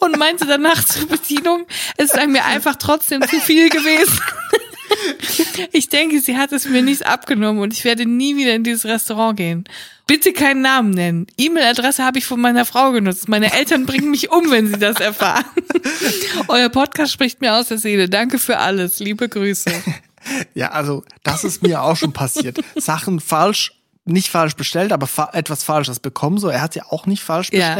und 0.00 0.18
meinte 0.18 0.46
danach 0.46 0.84
zur 0.84 1.06
Bedienung, 1.06 1.66
es 1.96 2.10
sei 2.10 2.26
mir 2.26 2.44
einfach 2.44 2.76
trotzdem 2.76 3.22
zu 3.22 3.40
viel 3.40 3.68
gewesen. 3.68 4.20
Ich 5.72 5.88
denke, 5.88 6.20
sie 6.20 6.36
hat 6.36 6.52
es 6.52 6.66
mir 6.66 6.82
nicht 6.82 7.06
abgenommen 7.06 7.60
und 7.60 7.72
ich 7.72 7.84
werde 7.84 8.06
nie 8.06 8.36
wieder 8.36 8.54
in 8.54 8.64
dieses 8.64 8.84
Restaurant 8.84 9.36
gehen. 9.36 9.64
Bitte 10.06 10.32
keinen 10.32 10.60
Namen 10.62 10.90
nennen. 10.90 11.26
E-Mail-Adresse 11.36 12.04
habe 12.04 12.18
ich 12.18 12.26
von 12.26 12.40
meiner 12.40 12.64
Frau 12.64 12.92
genutzt. 12.92 13.28
Meine 13.28 13.52
Eltern 13.52 13.86
bringen 13.86 14.10
mich 14.10 14.30
um, 14.30 14.50
wenn 14.50 14.68
sie 14.68 14.78
das 14.78 15.00
erfahren. 15.00 15.44
Euer 16.48 16.68
Podcast 16.68 17.12
spricht 17.12 17.40
mir 17.40 17.54
aus 17.54 17.68
der 17.68 17.78
Seele. 17.78 18.08
Danke 18.08 18.38
für 18.38 18.58
alles. 18.58 18.98
Liebe 18.98 19.28
Grüße. 19.28 19.70
Ja, 20.54 20.70
also 20.70 21.04
das 21.22 21.44
ist 21.44 21.62
mir 21.62 21.82
auch 21.82 21.96
schon 21.96 22.12
passiert. 22.12 22.58
Sachen 22.76 23.20
falsch, 23.20 23.72
nicht 24.04 24.28
falsch 24.28 24.54
bestellt, 24.54 24.92
aber 24.92 25.06
fa 25.06 25.30
etwas 25.32 25.64
Falsches 25.64 26.00
bekommen. 26.00 26.38
So, 26.38 26.48
er 26.48 26.62
hat 26.62 26.74
ja 26.74 26.84
auch 26.88 27.06
nicht 27.06 27.22
falsch 27.22 27.50
Ja. 27.52 27.76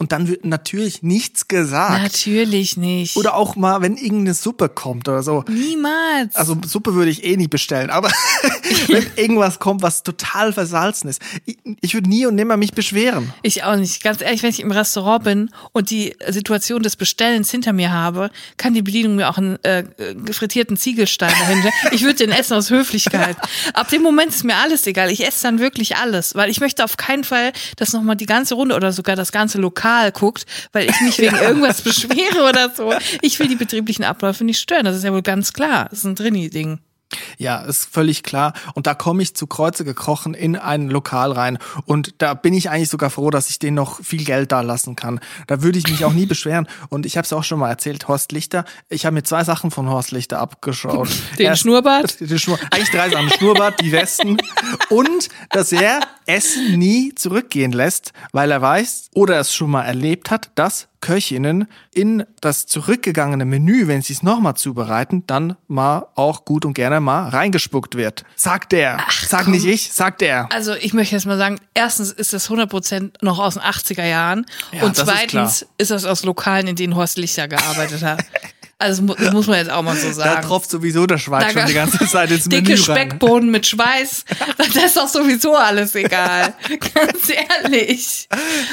Und 0.00 0.12
dann 0.12 0.28
wird 0.28 0.44
natürlich 0.44 1.02
nichts 1.02 1.48
gesagt. 1.48 2.00
Natürlich 2.00 2.76
nicht. 2.76 3.16
Oder 3.16 3.34
auch 3.34 3.56
mal, 3.56 3.82
wenn 3.82 3.96
irgendeine 3.96 4.34
Suppe 4.34 4.68
kommt 4.68 5.08
oder 5.08 5.24
so. 5.24 5.44
Niemals. 5.48 6.36
Also 6.36 6.56
Suppe 6.64 6.94
würde 6.94 7.10
ich 7.10 7.24
eh 7.24 7.36
nie 7.36 7.48
bestellen, 7.48 7.90
aber 7.90 8.08
wenn 8.86 9.04
irgendwas 9.16 9.58
kommt, 9.58 9.82
was 9.82 10.04
total 10.04 10.52
versalzen 10.52 11.10
ist, 11.10 11.20
ich, 11.46 11.58
ich 11.80 11.94
würde 11.94 12.08
nie 12.08 12.26
und 12.26 12.36
nimmer 12.36 12.56
mich 12.56 12.74
beschweren. 12.74 13.32
Ich 13.42 13.64
auch 13.64 13.74
nicht. 13.74 14.00
Ganz 14.04 14.20
ehrlich, 14.20 14.44
wenn 14.44 14.50
ich 14.50 14.60
im 14.60 14.70
Restaurant 14.70 15.24
bin 15.24 15.50
und 15.72 15.90
die 15.90 16.14
Situation 16.28 16.84
des 16.84 16.94
Bestellens 16.94 17.50
hinter 17.50 17.72
mir 17.72 17.92
habe, 17.92 18.30
kann 18.56 18.74
die 18.74 18.82
Bedienung 18.82 19.16
mir 19.16 19.28
auch 19.28 19.38
einen 19.38 19.58
äh, 19.64 19.82
gefrittierten 20.14 20.76
Ziegelstein 20.76 21.32
dahinter. 21.40 21.70
Ich 21.90 22.02
würde 22.02 22.26
den 22.26 22.30
essen 22.30 22.54
aus 22.54 22.70
Höflichkeit. 22.70 23.36
Ab 23.72 23.88
dem 23.88 24.02
Moment 24.02 24.30
ist 24.30 24.44
mir 24.44 24.56
alles 24.56 24.86
egal. 24.86 25.10
Ich 25.10 25.26
esse 25.26 25.42
dann 25.42 25.58
wirklich 25.58 25.96
alles, 25.96 26.34
weil 26.34 26.50
ich 26.50 26.60
möchte 26.60 26.84
auf 26.84 26.96
keinen 26.96 27.24
Fall, 27.24 27.52
dass 27.76 27.92
nochmal 27.92 28.14
die 28.14 28.26
ganze 28.26 28.54
Runde 28.54 28.76
oder 28.76 28.92
sogar 28.92 29.16
das 29.16 29.32
ganze 29.32 29.58
Lokal 29.58 29.87
guckt, 30.12 30.46
weil 30.72 30.88
ich 30.88 31.00
mich 31.00 31.18
wegen 31.18 31.36
irgendwas 31.36 31.82
beschwere 31.82 32.48
oder 32.48 32.70
so. 32.74 32.92
Ich 33.22 33.38
will 33.38 33.48
die 33.48 33.56
betrieblichen 33.56 34.04
Abläufe 34.04 34.44
nicht 34.44 34.60
stören. 34.60 34.84
Das 34.84 34.96
ist 34.96 35.04
ja 35.04 35.12
wohl 35.12 35.22
ganz 35.22 35.52
klar. 35.52 35.86
Das 35.90 36.00
ist 36.00 36.04
ein 36.04 36.14
Drini-Ding. 36.14 36.80
Ja, 37.38 37.58
ist 37.58 37.88
völlig 37.90 38.22
klar. 38.22 38.52
Und 38.74 38.86
da 38.86 38.94
komme 38.94 39.22
ich 39.22 39.34
zu 39.34 39.46
Kreuze 39.46 39.84
gekrochen 39.84 40.34
in 40.34 40.56
ein 40.56 40.88
Lokal 40.88 41.32
rein. 41.32 41.58
Und 41.86 42.14
da 42.18 42.34
bin 42.34 42.52
ich 42.54 42.70
eigentlich 42.70 42.90
sogar 42.90 43.10
froh, 43.10 43.30
dass 43.30 43.48
ich 43.48 43.58
denen 43.58 43.76
noch 43.76 44.02
viel 44.02 44.24
Geld 44.24 44.52
da 44.52 44.60
lassen 44.60 44.96
kann. 44.96 45.20
Da 45.46 45.62
würde 45.62 45.78
ich 45.78 45.88
mich 45.88 46.04
auch 46.04 46.12
nie 46.12 46.26
beschweren. 46.26 46.68
Und 46.88 47.06
ich 47.06 47.16
habe 47.16 47.24
es 47.24 47.32
auch 47.32 47.44
schon 47.44 47.60
mal 47.60 47.70
erzählt, 47.70 48.08
Horst 48.08 48.32
Lichter. 48.32 48.64
Ich 48.88 49.06
habe 49.06 49.14
mir 49.14 49.22
zwei 49.22 49.44
Sachen 49.44 49.70
von 49.70 49.88
Horst 49.88 50.10
Lichter 50.10 50.38
abgeschaut. 50.38 51.08
Den 51.38 51.56
Schnurrbart? 51.56 52.20
Den 52.20 52.38
Schnur, 52.38 52.58
eigentlich 52.70 52.90
drei 52.90 53.10
Sachen. 53.10 53.30
Schnurrbart, 53.30 53.80
die 53.80 53.92
Westen. 53.92 54.36
Und 54.90 55.28
dass 55.50 55.72
er 55.72 56.00
Essen 56.26 56.78
nie 56.78 57.14
zurückgehen 57.14 57.72
lässt, 57.72 58.12
weil 58.32 58.50
er 58.50 58.60
weiß 58.60 59.10
oder 59.14 59.40
es 59.40 59.54
schon 59.54 59.70
mal 59.70 59.84
erlebt 59.84 60.30
hat, 60.30 60.50
dass 60.54 60.88
Köchinnen 61.00 61.68
in 61.92 62.24
das 62.40 62.66
zurückgegangene 62.66 63.44
Menü, 63.44 63.86
wenn 63.86 64.02
sie 64.02 64.12
es 64.12 64.22
nochmal 64.22 64.54
zubereiten, 64.54 65.24
dann 65.26 65.56
mal 65.66 66.06
auch 66.14 66.44
gut 66.44 66.64
und 66.64 66.74
gerne 66.74 67.00
mal 67.00 67.28
reingespuckt 67.28 67.96
wird. 67.96 68.24
Sagt 68.36 68.72
er. 68.72 68.98
Sag 69.26 69.44
komm. 69.44 69.52
nicht 69.52 69.64
ich, 69.64 69.92
sagt 69.92 70.22
er. 70.22 70.50
Also 70.52 70.74
ich 70.74 70.94
möchte 70.94 71.14
jetzt 71.14 71.26
mal 71.26 71.38
sagen, 71.38 71.58
erstens 71.74 72.10
ist 72.10 72.32
das 72.32 72.50
100% 72.50 73.12
noch 73.22 73.38
aus 73.38 73.54
den 73.54 73.62
80er 73.62 74.04
Jahren 74.04 74.46
Ja, 74.72 74.82
und 74.82 74.98
das 74.98 75.06
ist 75.06 75.14
zweitens 75.14 75.66
ist, 75.78 75.90
das 75.90 76.04
aus 76.04 76.24
Lokalen, 76.24 76.66
in 76.66 76.76
denen 76.76 76.96
Horst 76.96 77.18
Lichter 77.18 77.48
gearbeitet 77.48 78.02
hat. 78.02 78.24
Also 78.80 79.02
das 79.02 79.08
mu- 79.18 79.24
das 79.24 79.32
muss 79.34 79.46
man 79.48 79.56
jetzt 79.58 79.70
auch 79.70 79.82
mal 79.82 79.96
so 79.96 80.06
Da 80.06 80.12
sagen. 80.14 80.46
tropft 80.46 80.70
sowieso 80.70 81.04
der 81.06 81.18
Schweiß 81.18 81.52
Da 81.52 81.60
schon 81.60 81.66
die 81.68 81.74
ganze 81.74 82.06
Zeit 82.08 82.30
ins 82.30 82.44
Dicke 82.48 82.70
Menü 82.70 82.82
rein. 82.82 82.96
Speckbohnen 83.08 83.50
mit 83.50 83.66
Schweiß, 83.66 84.24
das 84.56 84.68
ist 84.76 84.96
doch 84.96 85.08
sowieso 85.08 85.56
alles 85.56 85.96
egal. 85.96 86.54
Ganz 86.94 87.28
ehrlich. 87.62 88.28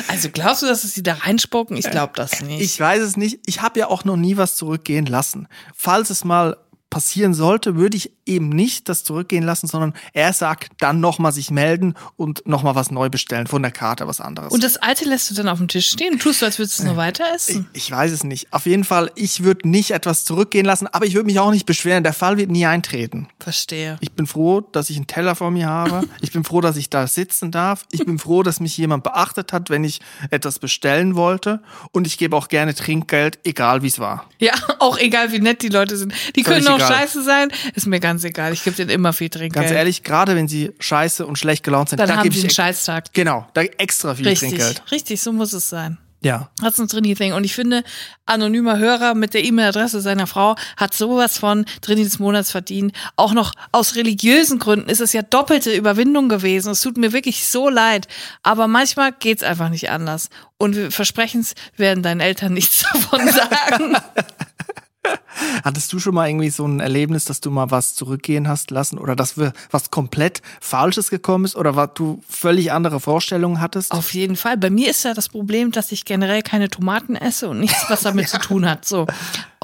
Also 0.08 0.30
glaubst 0.32 0.62
du, 0.62 0.68
dass 0.68 0.84
es 0.84 0.94
sie 0.94 1.02
da 1.02 1.13
reinspucken? 1.15 1.76
Ich 1.76 1.89
glaube 1.89 2.13
das 2.15 2.41
nicht. 2.41 2.62
Ich 2.62 2.80
weiß 2.80 3.02
es 3.02 3.18
nicht. 3.18 3.39
Ich 3.48 3.62
habe 3.63 3.80
ja 3.80 3.88
auch 3.88 4.04
noch 4.06 4.15
nie 4.18 4.38
was 4.38 4.56
zurückgehen 4.56 5.08
lassen. 5.08 5.48
Falls 5.76 6.12
es 6.12 6.24
mal 6.24 6.58
passieren 6.95 7.34
sollte, 7.34 7.75
würde 7.75 7.97
ich 7.97 8.13
eben 8.25 8.47
nicht 8.47 8.88
das 8.88 9.03
zurückgehen 9.03 9.43
lassen, 9.43 9.67
sondern 9.67 9.93
er 10.13 10.31
sagt, 10.31 10.69
dann 10.79 11.01
nochmal 11.01 11.34
sich 11.34 11.51
melden 11.51 11.93
und 12.15 12.47
nochmal 12.47 12.75
was 12.75 12.89
neu 12.89 13.10
bestellen, 13.10 13.47
von 13.47 13.62
der 13.62 13.71
Karte 13.73 14.08
was 14.08 14.21
anderes. 14.21 14.53
und 14.53 14.63
das 14.63 14.77
alte 14.77 15.03
lässt 15.03 15.29
du 15.29 15.36
dann 15.36 15.49
auf 15.49 15.58
dem 15.58 15.67
Tisch 15.67 15.89
stehen 15.89 16.17
tust 16.19 16.41
du, 16.41 16.45
als 16.45 16.58
würdest 16.58 16.79
du 16.79 16.84
es 16.84 16.88
nur 16.88 16.95
weiter 16.95 17.25
essen? 17.36 17.67
ich 17.73 17.91
weiß 17.91 18.13
es 18.13 18.23
nicht. 18.23 18.53
Auf 18.53 18.65
jeden 18.65 18.86
Fall, 18.86 19.12
ich 19.15 19.43
würde 19.43 19.67
nicht 19.67 19.91
etwas 19.91 20.23
zurückgehen 20.23 20.65
lassen, 20.65 20.88
aber 20.88 21.05
ich 21.05 21.15
würde 21.15 21.25
mich 21.25 21.38
auch 21.38 21.51
nicht 21.51 21.65
beschweren. 21.65 22.01
Der 22.05 22.13
Fall 22.13 22.38
wird 22.38 22.49
nie 22.49 22.65
eintreten. 22.65 23.27
Verstehe. 23.41 23.97
Ich 23.99 24.13
bin 24.13 24.25
froh, 24.25 24.62
dass 24.62 24.89
ich 24.89 24.95
einen 24.95 25.08
Teller 25.08 25.36
vor 25.36 25.51
mir 25.51 25.67
habe. 25.67 26.08
Ich 26.21 26.31
bin 26.31 26.43
froh, 26.45 26.62
dass 26.62 26.77
ich 26.77 26.89
da 26.89 27.08
sitzen 27.08 27.51
darf. 27.51 27.84
Ich 27.91 28.05
bin 28.05 28.19
froh, 28.19 28.41
dass 28.41 28.60
mich 28.60 28.77
jemand 28.77 29.03
beachtet 29.03 29.51
hat, 29.53 29.69
wenn 29.69 29.84
ich 29.84 29.99
etwas 30.31 30.60
bestellen 30.60 31.15
wollte. 31.15 31.62
Und 31.91 32.08
ich 32.08 32.17
gebe 32.17 32.36
auch 32.36 32.47
gerne 32.47 32.73
Trinkgeld, 32.73 33.39
egal 33.43 33.84
wie 33.84 33.88
es 33.88 33.99
war. 33.99 34.29
Ja, 34.39 34.53
auch 34.79 34.97
egal, 34.97 35.34
wie 35.34 35.39
nett 35.39 35.62
die 35.62 35.69
Leute 35.69 35.97
sind. 35.97 36.13
Die 36.36 36.43
können 36.43 36.67
auch. 36.67 36.85
Scheiße 36.88 37.24
sein. 37.24 37.50
Ist 37.74 37.88
mir 37.88 38.00
ganz 38.00 38.24
egal. 38.24 38.54
Ich 38.54 38.63
gebe 38.63 38.76
denen 38.76 38.89
immer 38.89 39.13
viel 39.13 39.30
Trinkgeld. 39.30 39.65
Ganz 39.65 39.71
ehrlich, 39.76 40.04
gerade 40.04 40.36
wenn 40.36 40.48
sie 40.48 40.71
scheiße 40.80 41.26
und 41.26 41.38
schlecht 41.38 41.63
gelaunt 41.63 41.89
sind, 41.89 42.00
Dann 42.00 42.08
da 42.10 42.15
haben 42.17 42.24
gebe 42.24 42.34
sie 42.34 42.39
ich 42.39 42.45
einen 42.45 42.52
Scheißtag. 42.52 43.13
Genau, 43.13 43.48
da 43.54 43.62
extra 43.62 44.15
viel 44.15 44.28
Richtig, 44.28 44.50
Trinkgeld. 44.50 44.84
richtig, 44.91 45.21
so 45.21 45.32
muss 45.32 45.54
es 45.54 45.69
sein. 45.69 45.98
Ja. 46.26 46.50
Ist 46.65 46.80
ein 46.80 46.88
Trini-Thing. 46.88 47.34
Und 47.34 47.43
ich 47.43 47.54
finde, 47.54 47.84
anonymer 48.26 48.80
Hörer 48.80 49.13
mit 49.13 49.36
der 49.36 49.43
E-Mail-Adresse 49.43 50.02
seiner 50.02 50.26
Frau 50.26 50.56
hat 50.76 50.95
sowas 50.95 51.38
von 51.38 51.65
Trini 51.82 52.04
des 52.04 52.17
Monats 52.17 52.50
verdient. 52.50 52.93
Auch 53.15 53.34
noch 53.34 53.52
aus 53.71 53.93
religiösen 53.95 54.58
Gründen 54.58 54.89
ist 54.89 55.02
es 55.02 55.13
ja 55.13 55.21
doppelte 55.21 55.71
Überwindung 55.71 56.28
gewesen. 56.28 56.71
Es 56.71 56.82
tut 56.82 56.98
mir 56.98 57.13
wirklich 57.13 57.45
so 57.45 57.69
leid. 57.69 58.08
Aber 58.41 58.67
manchmal 58.67 59.12
geht's 59.12 59.43
einfach 59.43 59.69
nicht 59.69 59.91
anders. 59.91 60.30
Und 60.58 60.76
wir 60.76 60.89
versprechen 60.91 61.41
es, 61.41 61.54
wir 61.76 61.86
werden 61.86 62.02
deinen 62.02 62.21
Eltern 62.21 62.54
nichts 62.54 62.84
davon 62.93 63.28
sagen. 63.30 63.95
Hattest 65.63 65.91
du 65.94 66.00
schon 66.00 66.15
mal 66.15 66.28
irgendwie 66.28 66.50
so 66.50 66.65
ein 66.65 66.80
Erlebnis, 66.80 67.26
dass 67.26 67.41
du 67.41 67.52
mal 67.52 67.72
was 67.72 67.96
zurückgehen 67.96 68.48
hast 68.48 68.72
lassen 68.72 68.98
oder 68.98 69.15
dass 69.15 69.38
wir 69.38 69.54
was 69.72 69.91
komplett 69.91 70.41
Falsches 70.62 71.10
gekommen 71.10 71.46
ist 71.46 71.56
oder 71.56 71.76
was 71.76 71.91
du 71.96 72.22
völlig 72.30 72.72
andere 72.72 73.00
Vorstellungen 73.00 73.60
hattest? 73.60 73.91
Auf 73.91 74.13
jeden 74.13 74.36
Fall. 74.36 74.58
Bei 74.58 74.70
mir 74.70 74.89
ist 74.89 75.04
ja 75.04 75.13
das 75.13 75.30
Problem, 75.30 75.72
dass 75.72 75.91
ich 75.91 76.06
generell 76.06 76.41
keine 76.41 76.70
Tomaten 76.70 77.16
esse 77.16 77.49
und 77.49 77.60
nichts, 77.60 77.86
was 77.89 78.01
damit 78.01 78.30
zu 78.30 78.39
tun 78.39 78.70
hat. 78.70 78.86
So. 78.86 79.08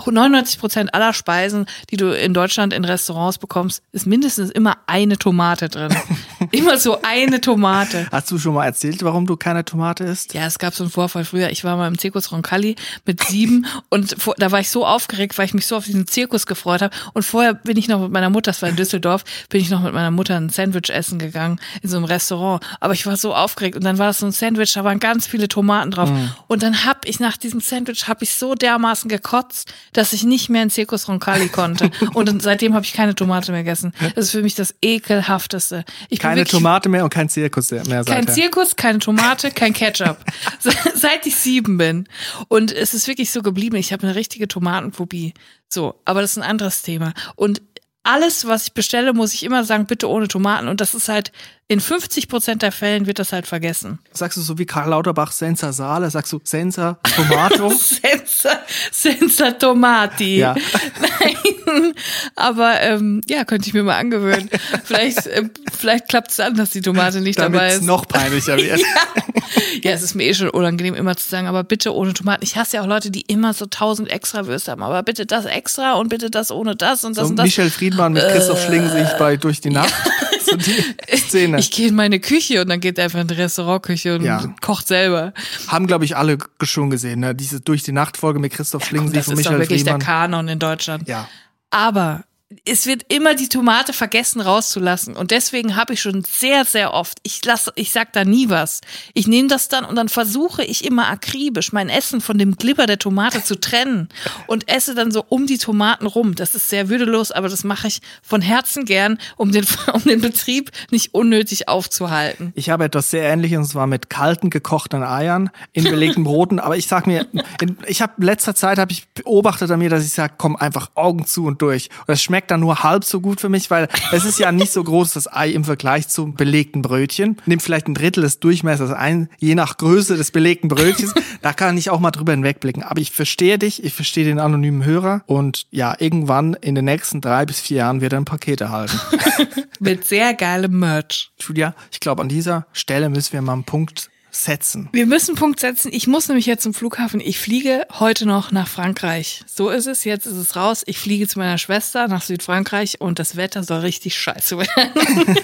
99 0.06 0.60
Prozent 0.60 0.94
aller 0.94 1.14
Speisen, 1.14 1.68
die 1.92 1.98
du 1.98 2.12
in 2.16 2.34
Deutschland 2.34 2.74
in 2.74 2.86
Restaurants 2.86 3.38
bekommst, 3.38 3.84
ist 3.92 4.08
mindestens 4.08 4.50
immer 4.50 4.78
eine 4.88 5.18
Tomate 5.18 5.70
drin. 5.70 5.96
Immer 6.52 6.78
so 6.78 7.02
eine 7.02 7.40
Tomate. 7.40 8.08
Hast 8.12 8.30
du 8.30 8.38
schon 8.38 8.54
mal 8.54 8.66
erzählt, 8.66 9.04
warum 9.04 9.26
du 9.26 9.38
keine 9.38 9.64
Tomate 9.64 10.04
isst? 10.04 10.34
Ja, 10.34 10.46
es 10.46 10.60
gab 10.60 10.74
so 10.74 10.84
einen 10.84 10.92
Vorfall 10.92 11.24
früher. 11.24 11.50
Ich 11.50 11.64
war 11.64 11.78
mal 11.78 11.88
im 11.88 11.98
Zirkus 11.98 12.32
Roncalli 12.32 12.76
mit 13.06 13.24
sieben 13.24 13.66
und 13.90 14.22
vor, 14.22 14.36
da 14.38 14.52
war 14.52 14.60
ich 14.60 14.70
so 14.70 14.86
aufgeregt, 14.86 15.38
weil 15.38 15.46
ich 15.46 15.54
mich 15.54 15.66
so 15.66 15.78
auf 15.78 15.86
diesen 15.86 16.08
Zirkus 16.08 16.46
gefreut 16.46 16.82
habe. 16.82 16.94
Und 17.14 17.24
vorher 17.24 17.54
bin 17.54 17.78
ich 17.78 17.88
noch 17.88 18.02
mit 18.02 18.12
meiner 18.12 18.30
Mutter, 18.30 18.52
das 18.52 18.62
war 18.62 18.70
in 18.70 18.76
Düsseldorf, 18.76 19.24
bin 19.50 19.62
ich 19.62 19.70
noch 19.70 19.82
mit 19.82 19.94
meiner 19.94 20.12
Mutter 20.12 20.36
ein 20.36 20.50
Sandwich 20.50 20.90
essen 20.90 21.20
gegangen 21.20 21.60
in 21.82 21.90
so 21.90 21.98
einem 21.98 22.06
Restaurant. 22.06 22.64
Aber 22.82 22.94
ich 22.94 23.06
war 23.06 23.16
so 23.16 23.34
aufgeregt 23.34 23.78
und 23.78 23.86
dann 23.86 23.98
war 23.98 24.08
das 24.08 24.20
so 24.20 24.26
ein 24.26 24.34
Sandwich, 24.34 24.74
da 24.74 24.84
waren 24.84 25.00
ganz 25.00 25.28
viele 25.28 25.48
Tomaten 25.48 25.92
drauf. 25.92 26.12
Mm. 26.12 26.30
Und 26.48 26.64
dann 26.64 26.86
hab 26.86 27.08
ich 27.08 27.20
nach 27.20 27.38
diesem 27.38 27.62
Sandwich 27.62 28.08
hab 28.08 28.22
ich 28.22 28.34
so 28.34 28.56
dermaßen 28.56 29.10
gekotzt, 29.10 29.74
dass 29.94 30.12
ich 30.12 30.24
nicht 30.24 30.50
mehr 30.50 30.64
in 30.64 30.70
Zirkus 30.70 31.08
Roncalli 31.08 31.48
konnte. 31.48 31.92
und 32.14 32.42
seitdem 32.42 32.74
habe 32.74 32.86
ich 32.86 32.94
keine 32.94 33.16
Tomate 33.16 33.52
mehr 33.52 33.64
gegessen. 33.64 33.94
Das 34.16 34.26
ist 34.26 34.32
für 34.32 34.44
mich 34.44 34.56
das 34.56 34.76
ekelhafteste. 34.82 35.86
Ich 36.10 36.20
bin 36.20 36.41
Keine 36.50 36.60
Tomate 36.60 36.90
mehr 36.90 37.04
und 37.04 37.10
kein 37.12 37.30
Zirkus 37.30 37.72
mehr. 37.72 37.84
kein 37.84 38.04
seither. 38.06 38.28
Zirkus, 38.34 38.76
keine 38.76 39.00
Tomate, 39.00 39.52
kein 39.52 39.74
Ketchup. 39.74 40.18
Se- 40.60 40.72
Seit 40.96 41.26
ich 41.26 41.36
sieben 41.36 41.78
bin. 41.78 42.08
Und 42.48 42.72
es 42.72 42.94
ist 42.94 43.08
wirklich 43.08 43.32
so 43.32 43.42
geblieben. 43.42 43.76
Ich 43.76 43.94
habe 43.94 44.04
eine 44.04 44.16
richtige 44.16 44.48
Tomatenphobie. 44.48 45.34
So, 45.70 45.96
aber 46.06 46.22
das 46.22 46.32
ist 46.32 46.38
ein 46.38 46.50
anderes 46.50 46.82
Thema. 46.82 47.14
Und 47.36 47.62
alles, 48.04 48.48
was 48.48 48.64
ich 48.68 48.74
bestelle, 48.74 49.14
muss 49.14 49.34
ich 49.34 49.44
immer 49.44 49.64
sagen, 49.64 49.86
bitte 49.86 50.10
ohne 50.10 50.28
Tomaten. 50.28 50.68
Und 50.68 50.82
das 50.82 50.94
ist 50.96 51.08
halt, 51.08 51.32
in 51.68 51.80
50 51.80 52.28
Prozent 52.28 52.64
der 52.64 52.72
Fällen 52.72 53.06
wird 53.06 53.20
das 53.20 53.32
halt 53.32 53.48
vergessen. 53.48 54.00
Sagst 54.12 54.38
du 54.38 54.42
so 54.42 54.58
wie 54.58 54.66
Karl 54.66 54.90
Lauterbach 54.90 55.32
Senza 55.32 55.72
Sale? 55.72 56.10
Sagst 56.10 56.34
du 56.34 56.42
Senza 56.44 56.98
Tomato? 57.16 57.70
Senza, 57.78 58.60
Senza 58.92 59.52
Tomati. 59.52 60.38
Ja. 60.40 60.56
Nein, 61.00 61.94
aber 62.36 62.82
ähm, 62.82 63.22
ja, 63.30 63.46
könnte 63.46 63.68
ich 63.70 63.74
mir 63.74 63.84
mal 63.84 63.98
angewöhnen. 63.98 64.50
Vielleicht, 64.84 65.28
äh, 65.28 65.50
vielleicht 65.78 66.10
klappt 66.10 66.32
es 66.32 66.38
dann, 66.38 66.56
dass 66.56 66.72
die 66.72 66.82
Tomate 66.82 67.22
nicht 67.22 67.40
Damit 67.40 67.56
dabei 67.56 67.68
es 67.68 67.76
ist. 67.76 67.84
noch 67.84 68.08
peinlicher 68.08 68.58
wird. 68.58 68.82
Ja, 68.92 69.24
es 69.84 70.02
ist 70.02 70.16
mir 70.16 70.24
eh 70.26 70.34
schon 70.34 70.50
unangenehm, 70.50 70.96
immer 70.96 71.16
zu 71.18 71.28
sagen, 71.30 71.48
aber 71.48 71.64
bitte 71.64 71.94
ohne 71.96 72.14
Tomaten. 72.14 72.44
Ich 72.44 72.56
hasse 72.56 72.78
ja 72.78 72.84
auch 72.84 72.88
Leute, 72.88 73.12
die 73.12 73.22
immer 73.22 73.54
so 73.54 73.66
tausend 73.66 74.10
extra 74.10 74.46
Würste 74.48 74.72
haben, 74.72 74.84
aber 74.84 75.02
bitte 75.04 75.26
das 75.26 75.46
extra 75.46 75.94
und 75.94 76.10
bitte 76.10 76.30
das 76.30 76.52
ohne 76.52 76.76
das 76.76 77.04
und 77.04 77.18
das 77.18 77.26
So 77.26 77.30
und 77.32 77.36
das. 77.38 77.46
Michel 77.46 77.70
Friedmann 77.70 78.14
mit 78.14 78.24
Christoph 78.28 78.62
Schlingensicht 78.64 79.18
bei 79.18 79.38
Durch 79.38 79.62
die 79.62 79.70
Nacht. 79.72 79.94
So 80.44 80.56
die 80.56 80.84
Szene. 81.18 81.60
Ich 81.60 81.70
gehe 81.70 81.90
in 81.90 81.94
meine 81.96 82.20
Küche 82.20 82.62
und 82.62 82.68
dann 82.70 82.80
geht 82.80 82.98
er 82.98 83.04
einfach 83.04 83.20
in 83.20 83.28
die 83.28 83.36
Restaurantküche 83.36 84.16
und 84.16 84.24
Ja. 84.26 84.44
kocht 84.60 84.88
selber. 84.88 85.34
Haben, 85.68 85.86
glaube 85.86 86.04
ich, 86.04 86.18
alle 86.18 86.40
schon 86.64 86.90
gesehen, 86.90 87.20
ne? 87.20 87.36
Diese 87.36 87.62
Durch 87.62 87.84
die 87.84 87.92
Nacht-Folge 87.92 88.40
mit 88.40 88.52
Christoph 88.52 88.82
Und 88.82 88.88
Schlingensicht 88.88 89.20
das 89.20 89.28
und 89.28 89.34
ist 89.38 89.46
doch 89.46 89.52
Michael 89.52 89.60
wirklich 89.70 89.84
der 89.84 89.94
Friedmann. 89.98 90.32
Kanon 90.32 90.48
in 90.48 90.58
Deutschland. 90.58 91.08
Ja. 91.08 91.28
Aber 91.70 92.24
es 92.66 92.86
wird 92.86 93.06
immer 93.08 93.36
die 93.36 93.50
Tomate 93.50 93.94
vergessen 93.94 94.42
rauszulassen. 94.42 95.16
Und 95.16 95.32
deswegen 95.32 95.76
habe 95.76 95.94
ich 95.94 96.02
schon 96.02 96.24
sehr, 96.24 96.66
sehr 96.66 96.94
oft, 96.94 97.20
ich 97.24 97.44
lasse, 97.46 97.72
ich 97.76 97.92
sag 97.92 98.14
da 98.14 98.26
nie 98.26 98.50
was. 98.50 98.82
Ich 99.14 99.28
nehme 99.28 99.48
das 99.48 99.70
dann 99.70 99.86
und 99.86 99.96
dann 99.96 100.10
versuche 100.10 100.64
ich 100.64 100.86
immer 100.86 101.08
akribisch 101.08 101.72
mein 101.72 101.90
Essen 101.90 102.22
von 102.22 102.38
dem 102.38 102.56
Glibber 102.56 102.86
der 102.86 103.00
Tomate 103.00 103.44
zu 103.44 103.60
trennen 103.60 104.10
und 104.48 104.70
esse 104.70 104.96
dann 104.96 105.12
so 105.12 105.24
um 105.30 105.48
die 105.48 105.58
Tomaten 105.58 106.06
rum. 106.06 106.36
Das 106.36 106.56
ist 106.56 106.70
sehr 106.70 106.90
würdelos, 106.90 107.32
aber 107.32 107.48
das 107.48 107.64
mache 107.64 107.88
ich 107.88 108.02
von 108.22 108.42
Herzen 108.42 108.86
gern, 108.86 109.18
um 109.38 109.52
den, 109.52 109.66
um 109.94 110.04
den 110.04 110.22
Betrieb 110.22 110.72
nicht 110.92 111.14
unnötig 111.14 111.68
aufzuhalten. 111.68 112.52
Ich 112.56 112.70
habe 112.70 112.86
etwas 112.86 113.12
sehr 113.12 113.24
ähnliches, 113.24 113.60
und 113.60 113.66
zwar 113.66 113.88
mit 113.88 114.10
kalten 114.10 114.50
gekochten 114.50 115.04
Eiern 115.04 115.52
in 115.74 115.84
belegten 115.84 116.24
Broten. 116.24 116.60
Aber 116.60 116.76
ich 116.76 116.88
sag 116.88 117.08
mir, 117.08 117.28
in, 117.62 117.78
ich 117.88 118.02
habe 118.02 118.14
letzter 118.24 118.56
Zeit 118.56 118.78
habe 118.78 118.92
ich 118.92 119.08
beobachtet 119.10 119.72
an 119.72 119.80
mir, 119.80 119.90
dass 119.90 120.06
ich 120.06 120.12
sage, 120.12 120.34
komm 120.38 120.56
einfach 120.56 120.92
Augen 120.96 121.26
zu 121.26 121.46
und 121.46 121.62
durch. 121.62 121.90
Und 122.00 122.10
das 122.10 122.22
dann 122.48 122.62
nur 122.62 122.84
halb 122.84 123.04
so 123.04 123.22
gut 123.22 123.42
für 123.42 123.50
mich, 123.50 123.70
weil 123.72 123.88
es 124.12 124.26
ist 124.26 124.40
ja 124.40 124.52
nicht 124.52 124.72
so 124.72 124.84
groß 124.84 125.14
das 125.14 125.32
Ei 125.32 125.50
im 125.50 125.64
Vergleich 125.64 126.08
zum 126.08 126.36
belegten 126.36 126.82
Brötchen. 126.82 127.38
Nimm 127.46 127.60
vielleicht 127.60 127.88
ein 127.88 127.94
Drittel 127.94 128.24
des 128.24 128.40
Durchmessers 128.40 128.92
ein, 128.92 129.30
je 129.40 129.56
nach 129.56 129.78
Größe 129.78 130.18
des 130.18 130.32
belegten 130.32 130.68
Brötchens. 130.68 131.14
Da 131.42 131.54
kann 131.54 131.78
ich 131.78 131.90
auch 131.90 132.00
mal 132.00 132.12
drüber 132.12 132.34
hinwegblicken. 132.34 132.84
Aber 132.84 133.02
ich 133.02 133.12
verstehe 133.12 133.58
dich, 133.58 133.84
ich 133.84 133.94
verstehe 133.94 134.26
den 134.26 134.40
anonymen 134.40 134.86
Hörer 134.86 135.24
und 135.26 135.66
ja, 135.72 135.96
irgendwann 135.98 136.54
in 136.54 136.76
den 136.76 136.86
nächsten 136.86 137.22
drei 137.22 137.46
bis 137.46 137.60
vier 137.60 137.78
Jahren 137.78 138.02
wird 138.02 138.14
er 138.14 138.20
ein 138.20 138.26
Paket 138.26 138.62
erhalten. 138.62 139.00
Mit 139.80 140.06
sehr 140.06 140.36
geilem 140.36 140.80
Merch. 140.80 141.32
Julia, 141.40 141.74
ich 141.92 142.00
glaube, 142.00 142.22
an 142.22 142.30
dieser 142.30 142.68
Stelle 142.74 143.10
müssen 143.10 143.34
wir 143.34 143.42
mal 143.42 143.54
einen 143.54 143.64
Punkt 143.64 144.11
setzen. 144.32 144.90
Wir 144.92 145.06
müssen 145.06 145.36
Punkt 145.36 145.60
setzen. 145.60 145.92
Ich 145.94 146.08
muss 146.08 146.28
nämlich 146.28 146.46
jetzt 146.46 146.64
zum 146.64 146.74
Flughafen. 146.74 147.20
Ich 147.20 147.40
fliege 147.40 147.86
heute 148.00 148.26
noch 148.26 148.52
nach 148.52 148.68
Frankreich. 148.68 149.44
So 149.46 149.70
ist 149.70 149.88
es. 149.88 150.04
Jetzt 150.04 150.26
ist 150.26 150.38
es 150.38 150.56
raus. 150.56 150.84
Ich 150.86 150.98
fliege 150.98 151.28
zu 151.28 151.40
meiner 151.40 151.58
Schwester 151.58 152.08
nach 152.08 152.22
Südfrankreich 152.22 153.02
und 153.02 153.20
das 153.20 153.36
Wetter 153.36 153.64
soll 153.64 153.82
richtig 153.82 154.18
scheiße 154.18 154.58
werden. 154.58 154.92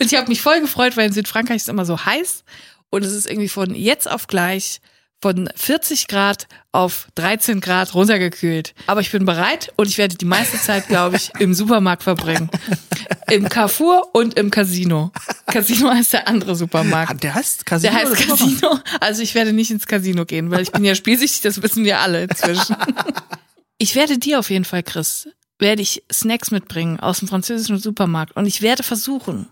und 0.00 0.12
ich 0.12 0.14
habe 0.14 0.28
mich 0.28 0.40
voll 0.40 0.60
gefreut, 0.60 0.96
weil 0.96 1.06
in 1.06 1.12
Südfrankreich 1.12 1.56
ist 1.56 1.68
immer 1.68 1.84
so 1.84 2.04
heiß 2.04 2.44
und 2.90 3.04
es 3.04 3.12
ist 3.12 3.26
irgendwie 3.26 3.48
von 3.48 3.74
jetzt 3.74 4.10
auf 4.10 4.26
gleich 4.26 4.80
von 5.24 5.48
40 5.56 6.06
Grad 6.06 6.48
auf 6.70 7.08
13 7.14 7.62
Grad 7.62 7.94
runtergekühlt. 7.94 8.74
Aber 8.86 9.00
ich 9.00 9.10
bin 9.10 9.24
bereit 9.24 9.72
und 9.76 9.88
ich 9.88 9.96
werde 9.96 10.16
die 10.16 10.26
meiste 10.26 10.58
Zeit, 10.58 10.86
glaube 10.86 11.16
ich, 11.16 11.32
im 11.38 11.54
Supermarkt 11.54 12.02
verbringen. 12.02 12.50
Im 13.30 13.48
Carrefour 13.48 14.14
und 14.14 14.34
im 14.34 14.50
Casino. 14.50 15.12
Casino 15.46 15.88
heißt 15.88 16.12
der 16.12 16.28
andere 16.28 16.54
Supermarkt. 16.54 17.22
Der 17.22 17.34
heißt 17.34 17.64
Casino. 17.64 17.90
Der 17.90 18.02
heißt? 18.02 18.28
Casino. 18.28 18.78
Also 19.00 19.22
ich 19.22 19.34
werde 19.34 19.54
nicht 19.54 19.70
ins 19.70 19.86
Casino 19.86 20.26
gehen, 20.26 20.50
weil 20.50 20.60
ich 20.60 20.72
bin 20.72 20.84
ja 20.84 20.94
spielsüchtig, 20.94 21.40
das 21.40 21.62
wissen 21.62 21.86
wir 21.86 22.00
alle 22.00 22.24
inzwischen. 22.24 22.76
Ich 23.78 23.94
werde 23.94 24.18
dir 24.18 24.38
auf 24.38 24.50
jeden 24.50 24.66
Fall, 24.66 24.82
Chris, 24.82 25.26
werde 25.58 25.80
ich 25.80 26.02
Snacks 26.12 26.50
mitbringen 26.50 27.00
aus 27.00 27.20
dem 27.20 27.28
französischen 27.28 27.78
Supermarkt 27.78 28.36
und 28.36 28.44
ich 28.44 28.60
werde 28.60 28.82
versuchen, 28.82 29.48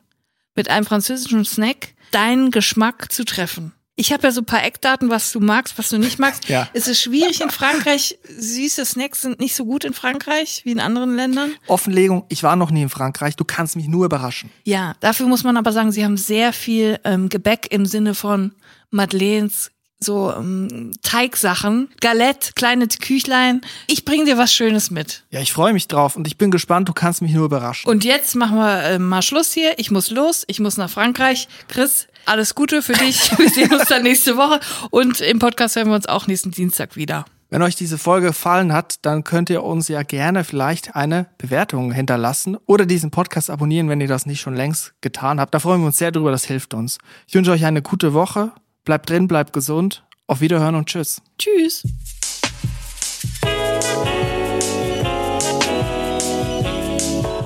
mit 0.55 0.69
einem 0.69 0.85
französischen 0.85 1.47
Snack 1.47 1.95
deinen 2.11 2.51
Geschmack 2.51 3.11
zu 3.11 3.25
treffen. 3.25 3.73
Ich 4.03 4.13
habe 4.13 4.25
ja 4.25 4.33
so 4.33 4.41
ein 4.41 4.47
paar 4.47 4.65
Eckdaten, 4.65 5.11
was 5.11 5.31
du 5.31 5.39
magst, 5.39 5.79
was 5.79 5.89
du 5.91 5.97
nicht 5.97 6.19
magst. 6.19 6.49
Ja. 6.49 6.69
Es 6.75 6.89
ist 6.89 7.01
schwierig 7.01 7.41
in 7.41 7.51
Frankreich. 7.51 8.19
Süße 8.29 8.85
Snacks 8.85 9.23
sind 9.23 9.39
nicht 9.39 9.55
so 9.55 9.65
gut 9.65 9.85
in 9.85 9.93
Frankreich 9.93 10.63
wie 10.65 10.73
in 10.73 10.81
anderen 10.81 11.15
Ländern. 11.15 11.53
Offenlegung, 11.69 12.25
ich 12.29 12.43
war 12.43 12.57
noch 12.57 12.73
nie 12.73 12.83
in 12.83 12.89
Frankreich, 12.89 13.37
du 13.37 13.45
kannst 13.45 13.77
mich 13.77 13.87
nur 13.87 14.05
überraschen. 14.05 14.51
Ja, 14.65 14.95
dafür 14.99 15.29
muss 15.29 15.45
man 15.45 15.57
aber 15.57 15.71
sagen, 15.71 15.93
sie 15.93 16.05
haben 16.05 16.17
sehr 16.17 16.53
viel 16.53 16.99
ähm, 17.05 17.29
Gebäck 17.29 17.69
im 17.71 17.87
Sinne 17.87 18.15
von 18.15 18.53
Madeleines, 18.91 19.71
so 20.03 20.33
ähm, 20.33 20.93
Teigsachen, 21.03 21.89
Galette, 22.01 22.53
kleine 22.55 22.89
Küchlein. 22.89 23.61
Ich 23.87 24.05
bring 24.05 24.25
dir 24.25 24.39
was 24.39 24.53
Schönes 24.53 24.91
mit. 24.91 25.25
Ja, 25.31 25.41
ich 25.41 25.53
freue 25.53 25.73
mich 25.73 25.89
drauf 25.89 26.17
und 26.17 26.27
ich 26.27 26.39
bin 26.39 26.51
gespannt, 26.51 26.89
du 26.89 26.93
kannst 26.93 27.23
mich 27.23 27.33
nur 27.33 27.45
überraschen. 27.45 27.91
Und 27.91 28.05
jetzt 28.05 28.35
machen 28.35 28.57
wir 28.57 28.83
äh, 28.85 28.99
mal 28.99 29.23
Schluss 29.23 29.53
hier. 29.53 29.79
Ich 29.79 29.91
muss 29.91 30.11
los, 30.11 30.45
ich 30.47 30.61
muss 30.61 30.77
nach 30.77 30.91
Frankreich. 30.91 31.49
Chris, 31.69 32.09
alles 32.27 32.55
Gute 32.55 32.83
für 32.83 32.93
dich. 32.93 33.31
Wir 33.39 33.49
sehen 33.49 33.73
uns 33.73 33.87
dann 33.89 34.03
nächste 34.03 34.37
Woche 34.37 34.61
und 34.91 35.21
im 35.21 35.39
Podcast 35.39 35.77
hören 35.77 35.89
wir 35.89 35.95
uns 35.95 36.07
auch 36.07 36.27
nächsten 36.27 36.51
Dienstag 36.51 36.97
wieder. 36.97 37.25
Wenn 37.53 37.61
euch 37.61 37.77
diese 37.77 37.99
Folge 37.99 38.29
gefallen 38.29 38.73
hat, 38.73 39.05
dann 39.05 39.25
könnt 39.25 39.51
ihr 39.51 39.63
uns 39.63 39.89
ja 39.89 40.03
gerne 40.05 40.43
vielleicht 40.43 40.97
eine 40.97 41.27
Bewertung 41.37 41.93
hinterlassen 41.93 42.57
oder 42.65 42.87
diesen 42.87 43.11
Podcast 43.11 43.51
abonnieren, 43.51 43.91
wenn 43.91 44.01
ihr 44.01 44.09
das 44.09 44.25
nicht 44.25 44.41
schon 44.41 44.55
längst 44.55 44.95
getan 45.03 45.39
habt. 45.39 45.53
Da 45.53 45.59
freuen 45.59 45.83
wir 45.83 45.87
uns 45.89 45.99
sehr 45.99 46.13
drüber, 46.13 46.31
das 46.31 46.47
hilft 46.47 46.73
uns. 46.73 46.97
Ich 47.27 47.35
wünsche 47.35 47.51
euch 47.51 47.67
eine 47.67 47.83
gute 47.83 48.15
Woche. 48.15 48.53
Bleibt 48.85 49.11
drin, 49.11 49.29
bleibt 49.29 49.53
gesund. 49.53 50.05
Auf 50.27 50.41
Wiederhören 50.41 50.75
und 50.75 50.87
tschüss. 50.89 51.23
Tschüss. 51.39 51.85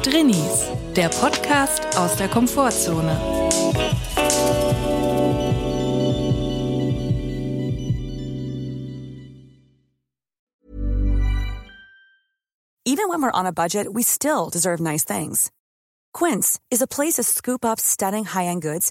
Drinnies, 0.03 0.71
der 0.95 1.11
Podcast 1.11 1.99
aus 1.99 2.17
der 2.17 2.29
Komfortzone. 2.29 3.21
Even 12.87 13.09
when 13.11 13.21
we're 13.21 13.31
on 13.35 13.47
a 13.47 13.53
budget, 13.53 13.93
we 13.93 14.03
still 14.03 14.49
deserve 14.49 14.81
nice 14.81 15.05
things. 15.05 15.51
Quince 16.15 16.59
is 16.71 16.81
a 16.81 16.87
place 16.87 17.15
to 17.15 17.23
scoop 17.23 17.63
up 17.63 17.79
stunning 17.79 18.25
high-end 18.25 18.63
goods 18.63 18.91